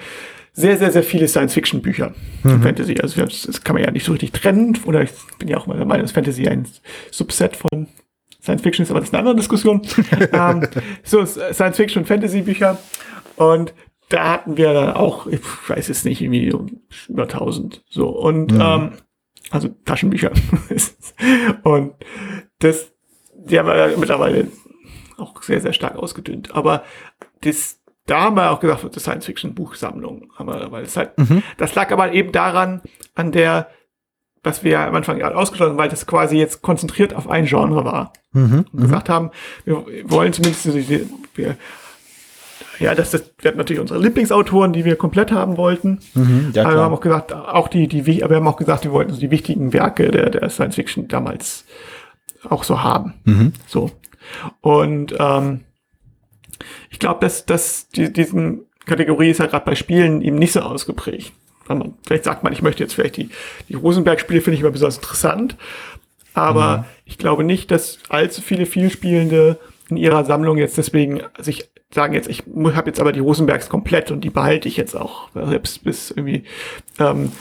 sehr, 0.52 0.76
sehr, 0.76 0.90
sehr 0.90 1.04
viele 1.04 1.28
Science-Fiction-Bücher 1.28 2.14
und 2.42 2.62
Fantasy. 2.62 2.98
Also 3.00 3.24
das, 3.24 3.42
das 3.42 3.62
kann 3.62 3.74
man 3.74 3.84
ja 3.84 3.92
nicht 3.92 4.04
so 4.04 4.10
richtig 4.12 4.32
trennen. 4.32 4.76
Oder 4.86 5.02
ich 5.02 5.10
bin 5.38 5.46
ja 5.46 5.56
auch 5.56 5.68
mal 5.68 5.76
der 5.76 5.86
Meinung, 5.86 6.02
dass 6.02 6.12
Fantasy 6.12 6.48
ein 6.48 6.66
Subset 7.12 7.56
von 7.56 7.86
Science-Fiction 8.42 8.82
ist, 8.82 8.90
aber 8.90 8.98
das 8.98 9.10
ist 9.10 9.14
eine 9.14 9.20
andere 9.20 9.36
Diskussion. 9.36 9.82
ähm, 10.32 10.66
so, 11.04 11.24
Science-Fiction 11.24 12.02
und 12.02 12.06
Fantasy-Bücher. 12.06 12.76
Und 13.36 13.72
da 14.08 14.32
hatten 14.32 14.56
wir 14.56 14.72
dann 14.72 14.94
auch, 14.94 15.26
ich 15.26 15.40
weiß 15.68 15.88
es 15.88 16.04
nicht, 16.04 16.20
irgendwie 16.20 16.52
über 17.08 17.22
1000. 17.24 17.84
So, 17.88 18.08
und 18.08 18.52
ähm, 18.52 18.92
also 19.50 19.68
Taschenbücher. 19.84 20.32
und 21.62 21.94
das, 22.60 22.92
die 23.34 23.58
haben 23.58 23.68
wir 23.68 23.96
mittlerweile 23.98 24.48
auch 25.18 25.42
sehr, 25.42 25.60
sehr 25.60 25.72
stark 25.72 25.96
ausgedünnt. 25.96 26.54
Aber 26.54 26.84
das, 27.42 27.80
da 28.06 28.22
haben 28.22 28.36
wir 28.36 28.50
auch 28.50 28.60
gesagt, 28.60 28.84
das 28.94 29.02
Science-Fiction-Buchsammlung 29.02 30.32
haben 30.36 30.48
wir, 30.48 30.70
weil 30.70 30.84
es 30.84 30.96
halt, 30.96 31.12
das 31.56 31.74
lag 31.74 31.90
aber 31.92 32.12
eben 32.12 32.32
daran, 32.32 32.80
an 33.14 33.32
der, 33.32 33.68
was 34.42 34.64
wir 34.64 34.80
am 34.80 34.94
Anfang 34.94 35.18
gerade 35.18 35.36
ausgeschlossen 35.36 35.72
haben, 35.72 35.78
weil 35.78 35.88
das 35.88 36.06
quasi 36.06 36.38
jetzt 36.38 36.62
konzentriert 36.62 37.14
auf 37.14 37.28
ein 37.28 37.46
Genre 37.46 37.84
war. 37.84 38.12
Mhm. 38.32 38.66
Und 38.72 38.82
gesagt 38.82 39.08
haben, 39.08 39.30
wir 39.64 39.84
wollen 40.04 40.32
zumindest, 40.32 40.66
wir, 41.36 41.56
ja, 42.80 42.94
das, 42.94 43.10
das 43.10 43.32
werden 43.40 43.56
natürlich 43.56 43.80
unsere 43.80 44.00
Lieblingsautoren, 44.00 44.72
die 44.72 44.84
wir 44.84 44.96
komplett 44.96 45.32
haben 45.32 45.56
wollten. 45.56 46.00
Mhm. 46.14 46.52
Ja, 46.54 46.64
aber 46.64 46.74
wir 46.74 46.82
haben 46.82 46.94
auch 46.94 47.00
gesagt, 47.00 47.32
auch 47.32 47.68
die, 47.68 47.88
die, 47.88 48.22
aber 48.22 48.30
wir 48.30 48.36
haben 48.36 48.48
auch 48.48 48.56
gesagt, 48.56 48.84
wir 48.84 48.92
wollten 48.92 49.12
so 49.12 49.20
die 49.20 49.30
wichtigen 49.30 49.72
Werke 49.72 50.10
der, 50.10 50.30
der 50.30 50.48
Science 50.50 50.76
Fiction 50.76 51.08
damals 51.08 51.64
auch 52.48 52.64
so 52.64 52.82
haben. 52.82 53.14
Mhm. 53.24 53.52
So. 53.66 53.90
Und 54.60 55.14
ähm, 55.18 55.60
ich 56.90 56.98
glaube, 56.98 57.20
dass, 57.20 57.46
dass 57.46 57.88
die, 57.88 58.12
diesen 58.12 58.66
Kategorie 58.86 59.30
ist 59.30 59.38
ja 59.38 59.46
gerade 59.46 59.64
bei 59.64 59.74
Spielen 59.74 60.22
eben 60.22 60.36
nicht 60.36 60.52
so 60.52 60.60
ausgeprägt. 60.60 61.32
Man, 61.68 61.94
vielleicht 62.06 62.24
sagt 62.24 62.44
man, 62.44 62.52
ich 62.52 62.62
möchte 62.62 62.82
jetzt 62.82 62.94
vielleicht 62.94 63.18
die, 63.18 63.28
die 63.68 63.74
Rosenberg-Spiele 63.74 64.40
finde 64.40 64.54
ich 64.54 64.62
immer 64.62 64.70
besonders 64.70 64.96
interessant. 64.96 65.56
Aber 66.32 66.86
ich 67.04 67.18
glaube 67.18 67.44
nicht, 67.44 67.70
dass 67.70 67.98
allzu 68.08 68.42
viele 68.42 68.64
Vielspielende 68.64 69.58
in 69.90 69.96
ihrer 69.96 70.24
Sammlung 70.24 70.56
jetzt 70.56 70.78
deswegen 70.78 71.20
sich 71.38 71.68
sagen 71.92 72.14
jetzt, 72.14 72.28
ich 72.28 72.44
habe 72.46 72.88
jetzt 72.88 73.00
aber 73.00 73.12
die 73.12 73.20
Rosenbergs 73.20 73.68
komplett 73.68 74.10
und 74.10 74.22
die 74.22 74.30
behalte 74.30 74.68
ich 74.68 74.76
jetzt 74.76 74.94
auch, 74.94 75.28
selbst 75.34 75.84
bis 75.84 76.10
irgendwie 76.10 76.44
ähm, 76.98 77.32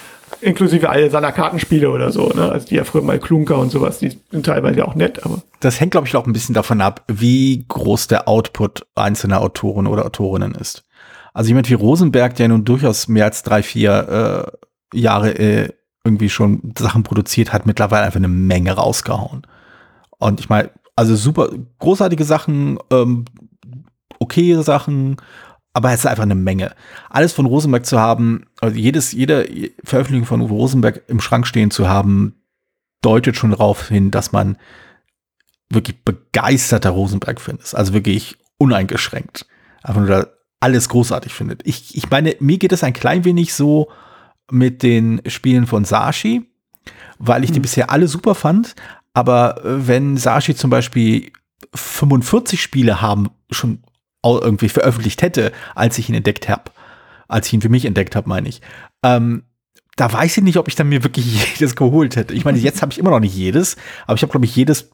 inklusive 0.42 0.90
all 0.90 1.10
seiner 1.10 1.32
Kartenspiele 1.32 1.90
oder 1.90 2.12
so, 2.12 2.30
ne? 2.30 2.52
Also 2.52 2.68
die 2.68 2.76
ja 2.76 2.84
früher 2.84 3.02
mal 3.02 3.20
Klunker 3.20 3.58
und 3.58 3.72
sowas, 3.72 4.00
die 4.00 4.18
sind 4.32 4.46
teilweise 4.46 4.88
auch 4.88 4.96
nett, 4.96 5.26
aber. 5.26 5.42
Das 5.60 5.80
hängt, 5.80 5.92
glaube 5.92 6.08
ich, 6.08 6.16
auch 6.16 6.28
ein 6.28 6.34
bisschen 6.34 6.56
davon 6.56 6.82
ab, 6.82 7.04
wie 7.08 7.66
groß 7.68 8.08
der 8.08 8.28
Output 8.28 8.86
einzelner 8.96 9.42
Autoren 9.42 9.88
oder 9.88 10.06
Autorinnen 10.06 10.56
ist. 10.56 10.84
Also 11.34 11.50
jemand 11.50 11.70
wie 11.70 11.76
Rosenberg, 11.76 12.36
der 12.36 12.48
nun 12.48 12.66
durchaus 12.66 13.08
mehr 13.08 13.26
als 13.26 13.44
drei, 13.44 13.64
vier 13.64 14.50
äh, 14.94 14.98
Jahre 14.98 15.32
äh, 15.38 15.70
irgendwie 16.04 16.30
schon 16.30 16.74
Sachen 16.78 17.04
produziert 17.04 17.52
hat, 17.52 17.66
mittlerweile 17.66 18.06
einfach 18.06 18.18
eine 18.18 18.28
Menge 18.28 18.72
rausgehauen. 18.72 19.46
Und 20.20 20.40
ich 20.40 20.50
meine, 20.50 20.72
also 20.96 21.16
super 21.16 21.50
großartige 21.80 22.24
Sachen, 22.24 22.80
ähm, 22.92 23.26
okay 24.28 24.62
Sachen, 24.62 25.18
aber 25.74 25.92
es 25.92 26.00
ist 26.02 26.06
einfach 26.06 26.24
eine 26.24 26.36
Menge. 26.36 26.74
Alles 27.10 27.34
von 27.34 27.46
Rosenberg 27.46 27.86
zu 27.86 28.00
haben, 28.00 28.46
also 28.60 28.76
jedes, 28.76 29.12
jede 29.12 29.48
Veröffentlichung 29.84 30.26
von 30.26 30.42
Uwe 30.42 30.54
Rosenberg 30.54 31.04
im 31.08 31.22
Schrank 31.22 31.48
stehen 31.48 31.72
zu 31.72 31.88
haben, 31.88 32.36
deutet 33.02 33.38
schon 33.38 33.52
darauf 33.52 33.88
hin, 33.88 34.12
dass 34.12 34.32
man 34.32 34.58
wirklich 35.70 36.04
begeisterter 36.04 36.90
Rosenberg-Fan 36.90 37.58
ist. 37.58 37.76
Also 37.76 37.94
wirklich 37.94 38.38
uneingeschränkt. 38.58 39.46
Einfach 39.84 40.02
nur 40.02 40.34
alles 40.60 40.90
großartig 40.90 41.34
findet. 41.34 41.66
Ich, 41.66 41.96
ich 41.96 42.10
meine, 42.10 42.36
mir 42.40 42.58
geht 42.58 42.72
es 42.72 42.84
ein 42.84 42.94
klein 42.94 43.24
wenig 43.24 43.54
so 43.54 43.90
mit 44.50 44.82
den 44.82 45.22
Spielen 45.28 45.68
von 45.68 45.86
Sashi, 45.86 46.50
weil 47.20 47.44
ich 47.44 47.52
mhm. 47.52 47.56
die 47.56 47.60
bisher 47.62 47.92
alle 47.92 48.08
super 48.08 48.34
fand. 48.36 48.76
Aber 49.14 49.64
äh, 49.64 49.88
wenn 49.88 50.18
Sashi 50.18 50.56
zum 50.56 50.70
Beispiel 50.70 51.32
45 51.74 52.62
Spiele 52.62 53.02
haben, 53.02 53.30
schon 53.52 53.84
irgendwie 54.24 54.70
veröffentlicht 54.70 55.22
hätte, 55.22 55.52
als 55.76 55.98
ich 55.98 56.10
ihn 56.10 56.16
entdeckt 56.16 56.50
habe. 56.50 56.72
Als 57.28 57.48
ich 57.48 57.54
ihn 57.54 57.62
für 57.62 57.70
mich 57.70 57.86
entdeckt 57.86 58.16
habe, 58.16 58.30
meine 58.30 58.50
ich. 58.50 58.62
Ähm, 59.04 59.44
da 59.96 60.12
weiß 60.12 60.38
ich 60.38 60.44
nicht, 60.44 60.58
ob 60.58 60.68
ich 60.68 60.76
dann 60.76 60.90
mir 60.90 61.04
wirklich 61.04 61.26
jedes 61.60 61.76
geholt 61.76 62.16
hätte. 62.16 62.34
Ich 62.34 62.46
meine, 62.46 62.58
jetzt 62.58 62.82
habe 62.82 62.92
ich 62.92 63.00
immer 63.00 63.12
noch 63.12 63.20
nicht 63.20 63.36
jedes, 63.36 63.76
aber 64.06 64.16
ich 64.16 64.22
habe, 64.22 64.32
glaube 64.32 64.46
ich, 64.46 64.56
jedes, 64.56 64.92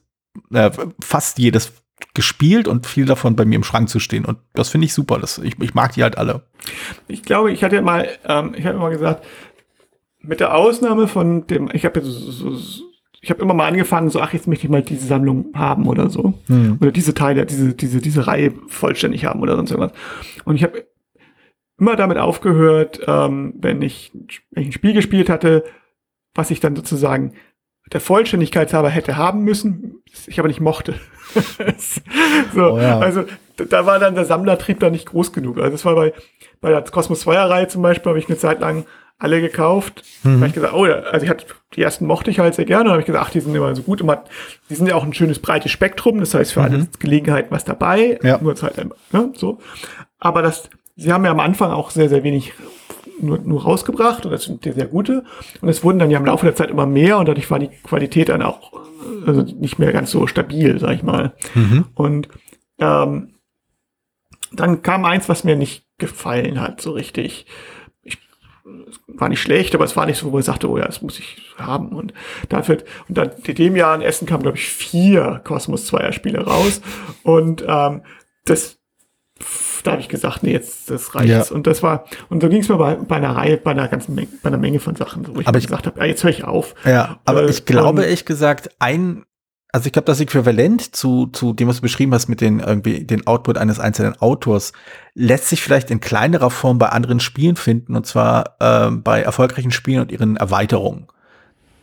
äh, 0.51 0.71
fast 1.01 1.37
jedes 1.37 1.73
gespielt 2.13 2.67
und 2.67 2.87
viel 2.87 3.05
davon 3.05 3.35
bei 3.35 3.45
mir 3.45 3.55
im 3.55 3.63
Schrank 3.63 3.89
zu 3.89 3.99
stehen. 3.99 4.25
Und 4.25 4.39
das 4.53 4.69
finde 4.69 4.85
ich 4.85 4.93
super. 4.93 5.19
Das, 5.19 5.37
ich, 5.37 5.59
ich 5.59 5.73
mag 5.73 5.93
die 5.93 6.03
halt 6.03 6.17
alle. 6.17 6.43
Ich 7.07 7.23
glaube, 7.23 7.51
ich 7.51 7.63
hatte 7.63 7.81
mal, 7.81 8.07
ähm, 8.25 8.55
ich 8.57 8.65
habe 8.65 8.77
mal 8.77 8.89
gesagt, 8.89 9.25
mit 10.19 10.39
der 10.39 10.55
Ausnahme 10.55 11.07
von 11.07 11.47
dem, 11.47 11.69
ich 11.73 11.85
habe 11.85 12.01
so, 12.01 12.11
so, 12.11 12.55
so 12.55 12.83
ich 13.23 13.29
habe 13.29 13.41
immer 13.41 13.53
mal 13.53 13.69
angefangen, 13.69 14.09
so, 14.09 14.19
ach, 14.19 14.33
jetzt 14.33 14.47
möchte 14.47 14.65
ich 14.65 14.69
mal 14.69 14.81
diese 14.81 15.07
Sammlung 15.07 15.45
haben 15.55 15.87
oder 15.87 16.09
so. 16.09 16.33
Hm. 16.47 16.77
Oder 16.81 16.91
diese 16.91 17.13
Teile, 17.13 17.45
diese, 17.45 17.73
diese, 17.73 18.01
diese 18.01 18.27
Reihe 18.27 18.51
vollständig 18.67 19.23
haben 19.23 19.39
oder 19.39 19.55
sonst 19.55 19.71
irgendwas. 19.71 19.97
Und 20.43 20.57
ich 20.57 20.63
habe 20.63 20.85
immer 21.79 21.95
damit 21.95 22.17
aufgehört, 22.17 22.99
ähm, 23.07 23.53
wenn, 23.55 23.81
ich, 23.81 24.11
wenn 24.51 24.63
ich 24.63 24.69
ein 24.69 24.73
Spiel 24.73 24.91
gespielt 24.91 25.29
hatte, 25.29 25.63
was 26.35 26.51
ich 26.51 26.59
dann 26.59 26.75
sozusagen 26.75 27.33
der 27.93 28.01
Vollständigkeit 28.01 28.73
halber 28.73 28.89
hätte 28.89 29.15
haben 29.15 29.45
müssen, 29.45 30.03
ich 30.27 30.37
aber 30.37 30.49
nicht 30.49 30.59
mochte. 30.59 30.95
so, 32.53 32.73
oh 32.73 32.77
ja. 32.77 32.99
Also 32.99 33.23
da 33.55 33.85
war 33.85 33.99
dann 33.99 34.15
der 34.15 34.25
Sammlertrieb 34.25 34.81
da 34.81 34.89
nicht 34.89 35.05
groß 35.05 35.31
genug. 35.31 35.59
Also 35.59 35.71
das 35.71 35.85
war 35.85 35.95
bei, 35.95 36.13
bei 36.59 36.71
der 36.71 36.81
Cosmos 36.81 37.21
2 37.21 37.37
Reihe 37.37 37.67
zum 37.69 37.83
Beispiel, 37.83 38.09
habe 38.09 38.19
ich 38.19 38.27
eine 38.27 38.37
Zeit 38.37 38.59
lang 38.59 38.85
alle 39.19 39.41
gekauft. 39.41 40.03
Mhm. 40.23 40.35
habe 40.35 40.47
ich 40.47 40.53
gesagt, 40.53 40.73
oh 40.73 40.85
ja, 40.85 40.95
also 40.95 41.23
ich 41.23 41.29
hatte, 41.29 41.45
die 41.75 41.81
ersten 41.81 42.05
mochte 42.05 42.31
ich 42.31 42.39
halt 42.39 42.55
sehr 42.55 42.65
gerne. 42.65 42.89
habe 42.89 42.99
ich 42.99 43.05
gesagt, 43.05 43.25
ach, 43.25 43.31
die 43.31 43.39
sind 43.39 43.55
immer 43.55 43.75
so 43.75 43.83
gut. 43.83 44.01
Und 44.01 44.07
man, 44.07 44.19
die 44.69 44.75
sind 44.75 44.87
ja 44.87 44.95
auch 44.95 45.03
ein 45.03 45.13
schönes 45.13 45.39
breites 45.39 45.71
Spektrum. 45.71 46.19
Das 46.19 46.33
heißt, 46.33 46.53
für 46.53 46.61
mhm. 46.61 46.65
alle 46.65 46.87
Gelegenheiten 46.99 47.51
was 47.51 47.65
dabei. 47.65 48.19
Ja. 48.23 48.39
Nur 48.41 48.55
Zeit, 48.55 48.77
ne, 48.77 49.31
so. 49.35 49.59
Aber 50.19 50.41
das, 50.41 50.69
sie 50.95 51.11
haben 51.11 51.25
ja 51.25 51.31
am 51.31 51.39
Anfang 51.39 51.71
auch 51.71 51.89
sehr, 51.89 52.09
sehr 52.09 52.23
wenig 52.23 52.53
nur, 53.19 53.39
nur 53.39 53.63
rausgebracht 53.63 54.25
und 54.25 54.31
das 54.31 54.43
sind 54.43 54.63
sehr 54.63 54.87
gute. 54.87 55.23
Und 55.61 55.69
es 55.69 55.83
wurden 55.83 55.99
dann 55.99 56.11
ja 56.11 56.19
im 56.19 56.25
Laufe 56.25 56.45
der 56.45 56.55
Zeit 56.55 56.69
immer 56.69 56.85
mehr 56.85 57.17
und 57.17 57.27
dadurch 57.27 57.49
war 57.51 57.59
die 57.59 57.69
Qualität 57.69 58.29
dann 58.29 58.41
auch 58.41 58.73
also 59.25 59.41
nicht 59.41 59.79
mehr 59.79 59.91
ganz 59.91 60.11
so 60.11 60.27
stabil, 60.27 60.79
sag 60.79 60.95
ich 60.95 61.03
mal. 61.03 61.33
Mhm. 61.53 61.85
Und 61.95 62.29
ähm, 62.79 63.35
dann 64.51 64.81
kam 64.81 65.05
eins, 65.05 65.29
was 65.29 65.43
mir 65.43 65.55
nicht 65.55 65.85
gefallen 65.97 66.59
hat, 66.59 66.81
so 66.81 66.91
richtig 66.91 67.45
war 69.07 69.29
nicht 69.29 69.41
schlecht, 69.41 69.75
aber 69.75 69.85
es 69.85 69.95
war 69.95 70.05
nicht 70.05 70.17
so, 70.17 70.31
wo 70.31 70.39
ich 70.39 70.45
sagte, 70.45 70.69
oh 70.69 70.77
ja, 70.77 70.85
das 70.85 71.01
muss 71.01 71.19
ich 71.19 71.53
haben. 71.57 71.89
Und 71.89 72.13
dafür, 72.49 72.77
und 73.09 73.17
dann 73.17 73.31
in 73.43 73.55
dem 73.55 73.75
Jahr 73.75 73.95
in 73.95 74.01
Essen 74.01 74.25
kamen, 74.25 74.43
glaube 74.43 74.57
ich, 74.57 74.67
vier 74.67 75.41
Cosmos 75.43 75.91
2er 75.91 76.13
Spiele 76.13 76.45
raus. 76.45 76.81
Und 77.23 77.63
ähm, 77.67 78.03
das, 78.45 78.79
da 79.83 79.91
habe 79.91 80.01
ich 80.01 80.07
gesagt, 80.07 80.43
nee, 80.43 80.53
jetzt 80.53 80.89
das 80.89 81.13
reicht. 81.13 81.29
Ja. 81.29 81.43
Und 81.55 81.67
das 81.67 81.83
war, 81.83 82.05
und 82.29 82.41
so 82.41 82.49
ging 82.49 82.61
es 82.61 82.69
mir 82.69 82.77
bei, 82.77 82.95
bei 82.95 83.17
einer 83.17 83.35
Reihe, 83.35 83.57
bei 83.57 83.71
einer 83.71 83.89
ganzen 83.89 84.15
Menge, 84.15 84.29
bei 84.41 84.47
einer 84.47 84.57
Menge 84.57 84.79
von 84.79 84.95
Sachen, 84.95 85.27
wo 85.27 85.41
ich, 85.41 85.47
aber 85.47 85.57
ich 85.57 85.67
gesagt 85.67 85.85
habe, 85.85 85.99
ja, 85.99 86.05
jetzt 86.05 86.23
höre 86.23 86.31
ich 86.31 86.45
auf. 86.45 86.73
Ja, 86.85 87.19
aber 87.25 87.43
äh, 87.43 87.49
ich 87.49 87.65
glaube, 87.65 88.03
ehrlich 88.03 88.25
gesagt, 88.25 88.69
ein 88.79 89.25
also 89.73 89.87
ich 89.87 89.91
glaube, 89.91 90.05
das 90.05 90.19
Äquivalent 90.19 90.95
zu, 90.95 91.27
zu 91.27 91.51
dem, 91.51 91.67
was 91.67 91.77
du 91.77 91.81
beschrieben 91.81 92.13
hast 92.13 92.29
mit 92.29 92.41
den 92.41 92.59
irgendwie 92.59 93.03
den 93.05 93.25
Output 93.25 93.57
eines 93.57 93.79
einzelnen 93.79 94.15
Autors, 94.21 94.71
lässt 95.15 95.49
sich 95.49 95.63
vielleicht 95.63 95.89
in 95.89 95.99
kleinerer 95.99 96.51
Form 96.51 96.77
bei 96.77 96.89
anderen 96.89 97.19
Spielen 97.19 97.55
finden, 97.55 97.95
und 97.95 98.05
zwar 98.05 98.55
äh, 98.59 98.91
bei 98.91 99.23
erfolgreichen 99.23 99.71
Spielen 99.71 100.01
und 100.01 100.11
ihren 100.11 100.37
Erweiterungen. 100.37 101.07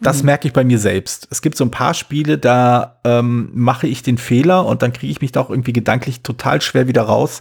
Das 0.00 0.20
mhm. 0.20 0.26
merke 0.26 0.46
ich 0.46 0.54
bei 0.54 0.62
mir 0.62 0.78
selbst. 0.78 1.26
Es 1.32 1.42
gibt 1.42 1.56
so 1.56 1.64
ein 1.64 1.72
paar 1.72 1.94
Spiele, 1.94 2.38
da 2.38 3.00
ähm, 3.02 3.50
mache 3.54 3.88
ich 3.88 4.04
den 4.04 4.18
Fehler 4.18 4.66
und 4.66 4.82
dann 4.82 4.92
kriege 4.92 5.10
ich 5.10 5.20
mich 5.20 5.32
da 5.32 5.40
auch 5.40 5.50
irgendwie 5.50 5.72
gedanklich 5.72 6.22
total 6.22 6.60
schwer 6.60 6.86
wieder 6.86 7.02
raus, 7.02 7.40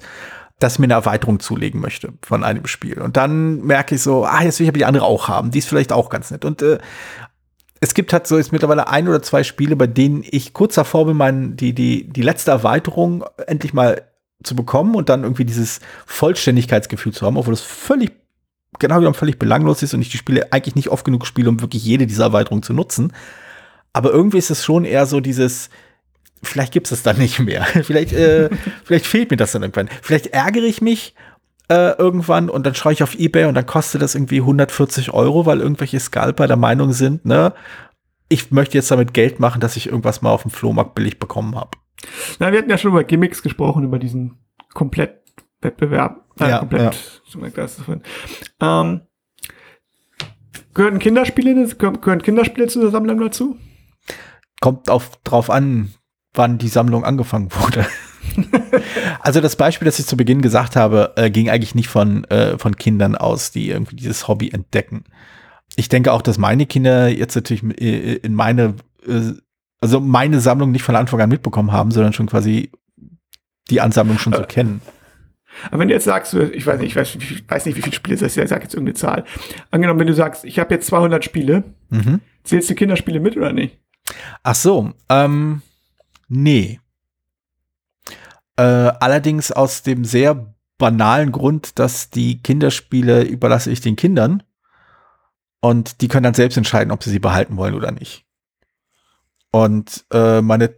dass 0.57 0.73
ich 0.73 0.79
mir 0.79 0.85
eine 0.85 0.95
Erweiterung 0.95 1.39
zulegen 1.39 1.79
möchte 1.79 2.13
von 2.23 2.43
einem 2.43 2.65
Spiel. 2.65 2.99
Und 2.99 3.17
dann 3.17 3.61
merke 3.61 3.95
ich 3.95 4.01
so, 4.01 4.25
ah, 4.25 4.41
jetzt 4.41 4.59
will 4.59 4.65
ich 4.65 4.69
aber 4.69 4.79
die 4.79 4.85
andere 4.85 5.05
auch 5.05 5.27
haben. 5.27 5.51
Die 5.51 5.59
ist 5.59 5.69
vielleicht 5.69 5.91
auch 5.91 6.09
ganz 6.09 6.31
nett. 6.31 6.43
Und 6.43 6.63
äh, 6.63 6.79
es 7.81 7.93
gibt 7.93 8.11
halt 8.11 8.27
so 8.27 8.37
jetzt 8.37 8.51
mittlerweile 8.51 8.87
ein 8.87 9.07
oder 9.07 9.21
zwei 9.21 9.43
Spiele, 9.43 9.75
bei 9.75 9.87
denen 9.87 10.23
ich 10.29 10.53
kurz 10.53 10.75
davor 10.75 11.05
bin, 11.05 11.17
mein, 11.17 11.55
die, 11.55 11.73
die, 11.73 12.09
die 12.09 12.21
letzte 12.21 12.51
Erweiterung 12.51 13.23
endlich 13.47 13.73
mal 13.73 14.03
zu 14.43 14.55
bekommen 14.55 14.95
und 14.95 15.09
dann 15.09 15.23
irgendwie 15.23 15.45
dieses 15.45 15.79
Vollständigkeitsgefühl 16.05 17.13
zu 17.13 17.25
haben, 17.25 17.37
obwohl 17.37 17.53
das 17.53 17.61
völlig, 17.61 18.11
genau 18.79 18.97
genommen 18.97 19.15
völlig 19.15 19.39
belanglos 19.39 19.83
ist 19.83 19.93
und 19.93 20.01
ich 20.01 20.09
die 20.09 20.17
Spiele 20.17 20.51
eigentlich 20.51 20.75
nicht 20.75 20.89
oft 20.89 21.05
genug 21.05 21.25
spiele, 21.25 21.49
um 21.49 21.61
wirklich 21.61 21.83
jede 21.83 22.07
dieser 22.07 22.25
Erweiterungen 22.25 22.63
zu 22.63 22.73
nutzen. 22.73 23.13
Aber 23.93 24.11
irgendwie 24.11 24.37
ist 24.37 24.49
es 24.49 24.63
schon 24.63 24.85
eher 24.85 25.05
so 25.05 25.19
dieses, 25.19 25.69
vielleicht 26.43 26.73
gibt 26.73 26.87
es 26.87 26.91
das 26.91 27.03
dann 27.03 27.17
nicht 27.17 27.39
mehr. 27.39 27.63
vielleicht, 27.83 28.13
äh, 28.13 28.49
vielleicht 28.83 29.07
fehlt 29.07 29.31
mir 29.31 29.37
das 29.37 29.53
dann 29.53 29.63
irgendwann. 29.63 29.89
Vielleicht 30.01 30.27
ärgere 30.27 30.65
ich 30.65 30.81
mich 30.81 31.15
äh, 31.69 31.91
irgendwann 31.97 32.49
und 32.49 32.65
dann 32.65 32.75
schaue 32.75 32.93
ich 32.93 33.03
auf 33.03 33.15
Ebay 33.15 33.45
und 33.45 33.53
dann 33.53 33.65
kostet 33.65 34.01
das 34.01 34.15
irgendwie 34.15 34.39
140 34.39 35.13
Euro, 35.13 35.45
weil 35.45 35.61
irgendwelche 35.61 35.99
Scalper 35.99 36.47
der 36.47 36.57
Meinung 36.57 36.91
sind, 36.91 37.25
ne, 37.25 37.53
ich 38.27 38.51
möchte 38.51 38.77
jetzt 38.77 38.91
damit 38.91 39.13
Geld 39.13 39.39
machen, 39.39 39.61
dass 39.61 39.75
ich 39.75 39.87
irgendwas 39.87 40.21
mal 40.21 40.31
auf 40.31 40.43
dem 40.43 40.51
Flohmarkt 40.51 40.95
billig 40.95 41.19
bekommen 41.19 41.55
habe. 41.55 41.71
Na, 42.39 42.51
wir 42.51 42.59
hatten 42.59 42.69
ja 42.69 42.77
schon 42.77 42.91
über 42.91 43.03
Gimmicks 43.03 43.41
gesprochen, 43.41 43.83
über 43.83 43.99
diesen 43.99 44.37
Komplettwettbewerb. 44.73 46.25
Äh, 46.39 46.49
ja, 46.49 46.59
komplett, 46.59 46.81
ja. 46.81 46.91
Ähm, 48.61 49.01
gehören 50.73 50.99
Kinderspiele, 50.99 51.67
gehören 51.75 52.21
Kinderspiele 52.21 52.67
zu 52.67 52.79
der 52.79 52.91
Sammlung 52.91 53.19
dazu? 53.19 53.57
Kommt 54.61 54.89
auf, 54.89 55.17
drauf 55.23 55.49
an, 55.49 55.93
wann 56.33 56.57
die 56.57 56.67
Sammlung 56.67 57.03
angefangen 57.03 57.49
wurde. 57.51 57.85
also 59.29 59.41
das 59.41 59.55
Beispiel, 59.55 59.85
das 59.85 59.99
ich 59.99 60.07
zu 60.07 60.17
Beginn 60.17 60.41
gesagt 60.41 60.75
habe, 60.75 61.13
äh, 61.15 61.29
ging 61.29 61.51
eigentlich 61.51 61.75
nicht 61.75 61.87
von, 61.87 62.23
äh, 62.31 62.57
von 62.57 62.75
Kindern 62.77 63.15
aus, 63.15 63.51
die 63.51 63.69
irgendwie 63.69 63.95
dieses 63.95 64.27
Hobby 64.27 64.49
entdecken. 64.49 65.03
Ich 65.75 65.87
denke 65.87 66.13
auch, 66.13 66.23
dass 66.23 66.39
meine 66.39 66.65
Kinder 66.65 67.09
jetzt 67.09 67.35
natürlich 67.35 67.61
äh, 67.79 68.15
in 68.15 68.33
meine, 68.33 68.73
äh, 69.05 69.33
also 69.81 69.99
meine 69.99 70.39
Sammlung 70.39 70.71
nicht 70.71 70.81
von 70.81 70.95
Anfang 70.95 71.21
an 71.21 71.29
mitbekommen 71.29 71.71
haben, 71.71 71.91
sondern 71.91 72.11
schon 72.11 72.25
quasi 72.25 72.71
die 73.69 73.81
Ansammlung 73.81 74.17
schon 74.17 74.33
so 74.33 74.41
äh, 74.41 74.47
kennen. 74.47 74.81
Aber 75.67 75.81
wenn 75.81 75.89
du 75.89 75.93
jetzt 75.93 76.05
sagst, 76.05 76.33
ich 76.33 76.65
weiß 76.65 76.79
nicht, 76.79 76.89
ich 76.89 76.95
weiß, 76.95 77.13
ich 77.13 77.47
weiß 77.47 77.67
nicht, 77.67 77.77
wie 77.77 77.83
viele 77.83 77.95
Spiele 77.95 78.17
das 78.17 78.23
ist, 78.23 78.35
ich 78.35 78.49
sag 78.49 78.63
jetzt 78.63 78.73
irgendeine 78.73 78.95
Zahl. 78.95 79.25
Angenommen, 79.69 79.99
wenn 79.99 80.07
du 80.07 80.15
sagst, 80.15 80.43
ich 80.43 80.57
habe 80.57 80.73
jetzt 80.73 80.87
200 80.87 81.23
Spiele, 81.23 81.65
mhm. 81.91 82.21
zählst 82.43 82.67
du 82.67 82.73
Kinderspiele 82.73 83.19
mit 83.19 83.37
oder 83.37 83.53
nicht? 83.53 83.77
Ach 84.41 84.55
so, 84.55 84.93
ähm, 85.07 85.61
nee. 86.29 86.79
Äh, 88.59 88.91
allerdings 88.99 89.53
aus 89.53 89.83
dem 89.83 90.03
sehr 90.03 90.53
banalen 90.77 91.31
Grund, 91.31 91.79
dass 91.79 92.09
die 92.09 92.43
Kinderspiele 92.43 93.23
überlasse 93.23 93.71
ich 93.71 93.79
den 93.79 93.95
Kindern 93.95 94.43
und 95.61 96.01
die 96.01 96.09
können 96.09 96.25
dann 96.25 96.33
selbst 96.33 96.57
entscheiden, 96.57 96.91
ob 96.91 97.01
sie 97.01 97.09
sie 97.09 97.19
behalten 97.19 97.55
wollen 97.55 97.73
oder 97.73 97.93
nicht. 97.93 98.25
Und 99.51 100.05
äh, 100.11 100.41
meine 100.41 100.75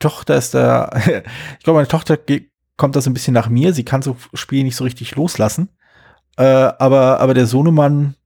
Tochter 0.00 0.36
ist 0.36 0.52
da, 0.52 0.90
ich 0.96 1.64
glaube, 1.64 1.78
meine 1.78 1.88
Tochter 1.88 2.18
kommt 2.76 2.94
da 2.94 3.00
so 3.00 3.08
ein 3.08 3.14
bisschen 3.14 3.32
nach 3.32 3.48
mir. 3.48 3.72
Sie 3.72 3.86
kann 3.86 4.02
so 4.02 4.18
Spiele 4.34 4.64
nicht 4.64 4.76
so 4.76 4.84
richtig 4.84 5.16
loslassen. 5.16 5.70
Äh, 6.36 6.44
aber, 6.44 7.20
aber 7.20 7.32
der 7.32 7.46
Sohnemann, 7.46 8.16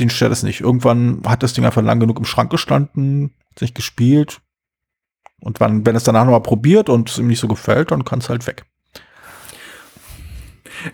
den 0.00 0.10
stört 0.10 0.32
es 0.32 0.42
nicht. 0.42 0.62
Irgendwann 0.62 1.22
hat 1.24 1.44
das 1.44 1.52
Ding 1.52 1.64
einfach 1.64 1.82
lang 1.82 2.00
genug 2.00 2.18
im 2.18 2.24
Schrank 2.24 2.50
gestanden, 2.50 3.36
hat 3.50 3.60
sich 3.60 3.72
gespielt, 3.72 4.40
und 5.40 5.60
wenn, 5.60 5.84
wenn 5.86 5.96
es 5.96 6.04
danach 6.04 6.24
nochmal 6.24 6.42
probiert 6.42 6.88
und 6.88 7.10
es 7.10 7.18
ihm 7.18 7.26
nicht 7.28 7.40
so 7.40 7.48
gefällt, 7.48 7.90
dann 7.90 8.04
kann 8.04 8.18
es 8.20 8.28
halt 8.28 8.46
weg. 8.46 8.64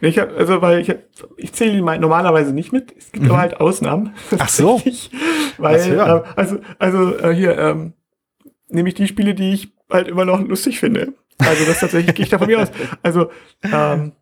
Ich 0.00 0.18
hab, 0.18 0.34
also, 0.36 0.62
weil 0.62 0.80
ich, 0.80 0.94
ich 1.36 1.52
zähle 1.52 1.82
mal 1.82 1.98
normalerweise 1.98 2.52
nicht 2.54 2.72
mit. 2.72 2.94
Es 2.96 3.12
gibt 3.12 3.26
aber 3.26 3.38
halt 3.38 3.60
Ausnahmen. 3.60 4.14
Ach 4.38 4.48
so. 4.48 4.80
Weil, 5.58 5.74
Was 5.76 5.88
hören? 5.88 6.22
äh, 6.24 6.28
also, 6.36 6.58
also 6.78 7.18
äh, 7.18 7.34
hier, 7.34 7.58
ähm, 7.58 7.92
nehme 8.68 8.88
ich 8.88 8.94
die 8.94 9.06
Spiele, 9.06 9.34
die 9.34 9.52
ich 9.52 9.72
halt 9.90 10.08
immer 10.08 10.24
noch 10.24 10.40
lustig 10.40 10.80
finde. 10.80 11.12
Also 11.38 11.64
das 11.66 11.80
tatsächlich 11.80 12.14
gehe 12.14 12.24
ich 12.24 12.30
da 12.30 12.38
von 12.38 12.46
mir 12.46 12.60
aus. 12.60 12.70
Also 13.02 13.30
ähm, 13.62 14.12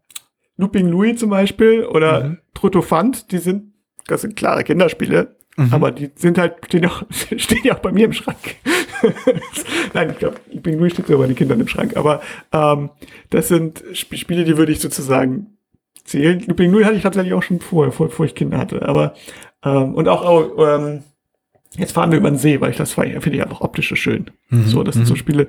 Looping 0.56 0.88
Louis 0.88 1.18
zum 1.20 1.30
Beispiel 1.30 1.84
oder 1.84 2.24
Mhm. 2.24 2.38
Trotofant, 2.54 3.30
die 3.32 3.38
sind, 3.38 3.72
das 4.06 4.22
sind 4.22 4.34
klare 4.36 4.64
Kinderspiele, 4.64 5.36
Mhm. 5.56 5.68
aber 5.72 5.90
die 5.90 6.10
sind 6.14 6.38
halt, 6.38 6.54
stehen 6.66 6.84
ja 6.84 6.88
auch, 6.88 7.02
stehen 7.36 7.64
ja 7.64 7.74
auch 7.74 7.80
bei 7.80 7.92
mir 7.92 8.06
im 8.06 8.12
Schrank. 8.12 8.56
Nein, 9.94 10.10
ich 10.10 10.18
glaube, 10.18 10.36
Louis 10.64 10.92
steht 10.92 11.06
sogar 11.06 11.20
bei 11.20 11.26
den 11.26 11.36
Kindern 11.36 11.60
im 11.60 11.68
Schrank, 11.68 11.96
aber 11.96 12.22
ähm, 12.52 12.90
das 13.30 13.48
sind 13.48 13.82
Sp 13.92 14.16
Spiele, 14.16 14.44
die 14.44 14.56
würde 14.56 14.72
ich 14.72 14.80
sozusagen 14.80 15.58
zählen. 16.04 16.42
Looping 16.46 16.70
Louis 16.70 16.86
hatte 16.86 16.96
ich 16.96 17.02
tatsächlich 17.02 17.34
auch 17.34 17.42
schon 17.42 17.60
vorher, 17.60 17.90
bevor, 17.90 18.08
bevor 18.08 18.26
ich 18.26 18.34
Kinder 18.34 18.58
hatte, 18.58 18.82
aber 18.88 19.14
ähm, 19.64 19.94
und 19.94 20.08
auch, 20.08 20.24
auch 20.24 20.58
ähm, 20.58 21.02
Jetzt 21.76 21.92
fahren 21.92 22.10
wir 22.10 22.18
über 22.18 22.30
den 22.30 22.38
See, 22.38 22.60
weil 22.60 22.70
ich 22.70 22.76
das 22.76 22.92
finde 22.92 23.30
ich 23.30 23.42
einfach 23.42 23.62
optisch 23.62 23.88
so 23.88 23.96
schön. 23.96 24.30
So, 24.50 24.82
das 24.82 24.94
sind 24.94 25.06
so 25.06 25.14
Spiele. 25.14 25.48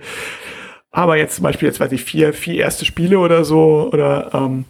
Aber 0.90 1.18
jetzt 1.18 1.36
zum 1.36 1.44
Beispiel, 1.44 1.68
jetzt 1.68 1.80
weiß 1.80 1.92
ich, 1.92 2.04
vier, 2.04 2.34
vier 2.34 2.56
erste 2.56 2.86
Spiele 2.86 3.20
oder 3.20 3.44
so, 3.44 3.90
oder 3.92 4.30
ähm, 4.34 4.66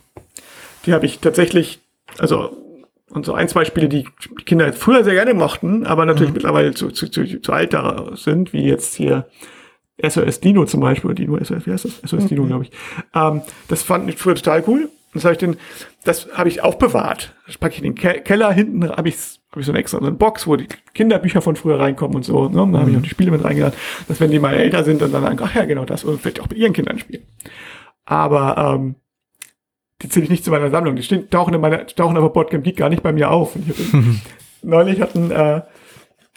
die 0.85 0.93
habe 0.93 1.05
ich 1.05 1.19
tatsächlich, 1.19 1.79
also 2.17 2.57
und 3.13 3.25
so 3.25 3.33
ein, 3.33 3.47
zwei 3.47 3.65
Spiele, 3.65 3.89
die 3.89 4.03
die 4.03 4.43
Kinder 4.45 4.71
früher 4.73 5.03
sehr 5.03 5.13
gerne 5.13 5.33
mochten, 5.33 5.85
aber 5.85 6.05
natürlich 6.05 6.33
mittlerweile 6.33 6.73
zu, 6.73 6.89
zu, 6.89 7.09
zu, 7.09 7.41
zu 7.41 7.53
alt 7.53 7.77
sind, 8.15 8.53
wie 8.53 8.63
jetzt 8.63 8.95
hier 8.95 9.27
SOS 10.01 10.39
Dino 10.39 10.65
zum 10.65 10.81
Beispiel, 10.81 11.11
oder 11.11 11.15
Dino 11.15 11.37
SOS, 11.37 11.65
wie 11.65 11.71
heißt 11.71 11.85
das? 11.85 12.01
SOS 12.09 12.27
Dino, 12.27 12.45
glaube 12.45 12.65
ich. 12.65 12.71
Ähm, 13.13 13.41
das 13.67 13.83
fand 13.83 14.09
ich 14.09 14.17
früher 14.17 14.35
total 14.35 14.63
cool. 14.67 14.89
Das 15.13 15.25
habe 15.25 15.33
ich 15.33 15.37
den, 15.37 15.57
das 16.03 16.27
habe 16.33 16.49
ich 16.49 16.63
aufbewahrt. 16.63 17.35
Das 17.45 17.57
packe 17.59 17.75
ich 17.75 17.83
in 17.83 17.93
den 17.93 17.95
Ke 17.95 18.21
Keller 18.21 18.51
hinten, 18.51 18.89
habe 18.89 19.09
ich 19.09 19.15
hab 19.51 19.59
ich 19.59 19.65
so 19.67 19.71
eine 19.71 19.79
extra 19.79 19.99
so 19.99 20.05
eine 20.05 20.15
Box, 20.15 20.47
wo 20.47 20.55
die 20.55 20.67
Kinderbücher 20.95 21.41
von 21.41 21.55
früher 21.55 21.79
reinkommen 21.79 22.15
und 22.15 22.23
so. 22.25 22.49
Ne? 22.49 22.67
Da 22.71 22.79
habe 22.79 22.89
ich 22.89 22.97
auch 22.97 23.01
die 23.01 23.09
Spiele 23.09 23.29
mit 23.29 23.43
reingeladen, 23.43 23.77
dass 24.07 24.19
wenn 24.19 24.31
die 24.31 24.39
mal 24.39 24.55
älter 24.55 24.83
sind, 24.83 25.01
dann 25.03 25.11
sagen, 25.11 25.39
ach 25.41 25.53
ja, 25.53 25.65
genau 25.65 25.85
das 25.85 26.03
und 26.03 26.19
vielleicht 26.19 26.39
auch 26.39 26.49
mit 26.49 26.57
ihren 26.57 26.73
Kindern 26.73 26.97
spielen. 26.97 27.23
Aber 28.05 28.75
ähm, 28.75 28.95
die 30.01 30.09
zähle 30.09 30.25
ich 30.25 30.29
nicht 30.29 30.43
zu 30.43 30.51
meiner 30.51 30.69
Sammlung. 30.69 30.95
Die 30.95 31.03
stehen, 31.03 31.29
tauchen 31.29 31.53
in 31.53 31.61
meiner, 31.61 31.85
tauchen 31.87 32.17
aber 32.17 32.29
Boardgame 32.29 32.63
Geek 32.63 32.77
gar 32.77 32.89
nicht 32.89 33.03
bei 33.03 33.13
mir 33.13 33.31
auf. 33.31 33.55
Neulich 34.61 35.01
hatten, 35.01 35.31
äh, 35.31 35.61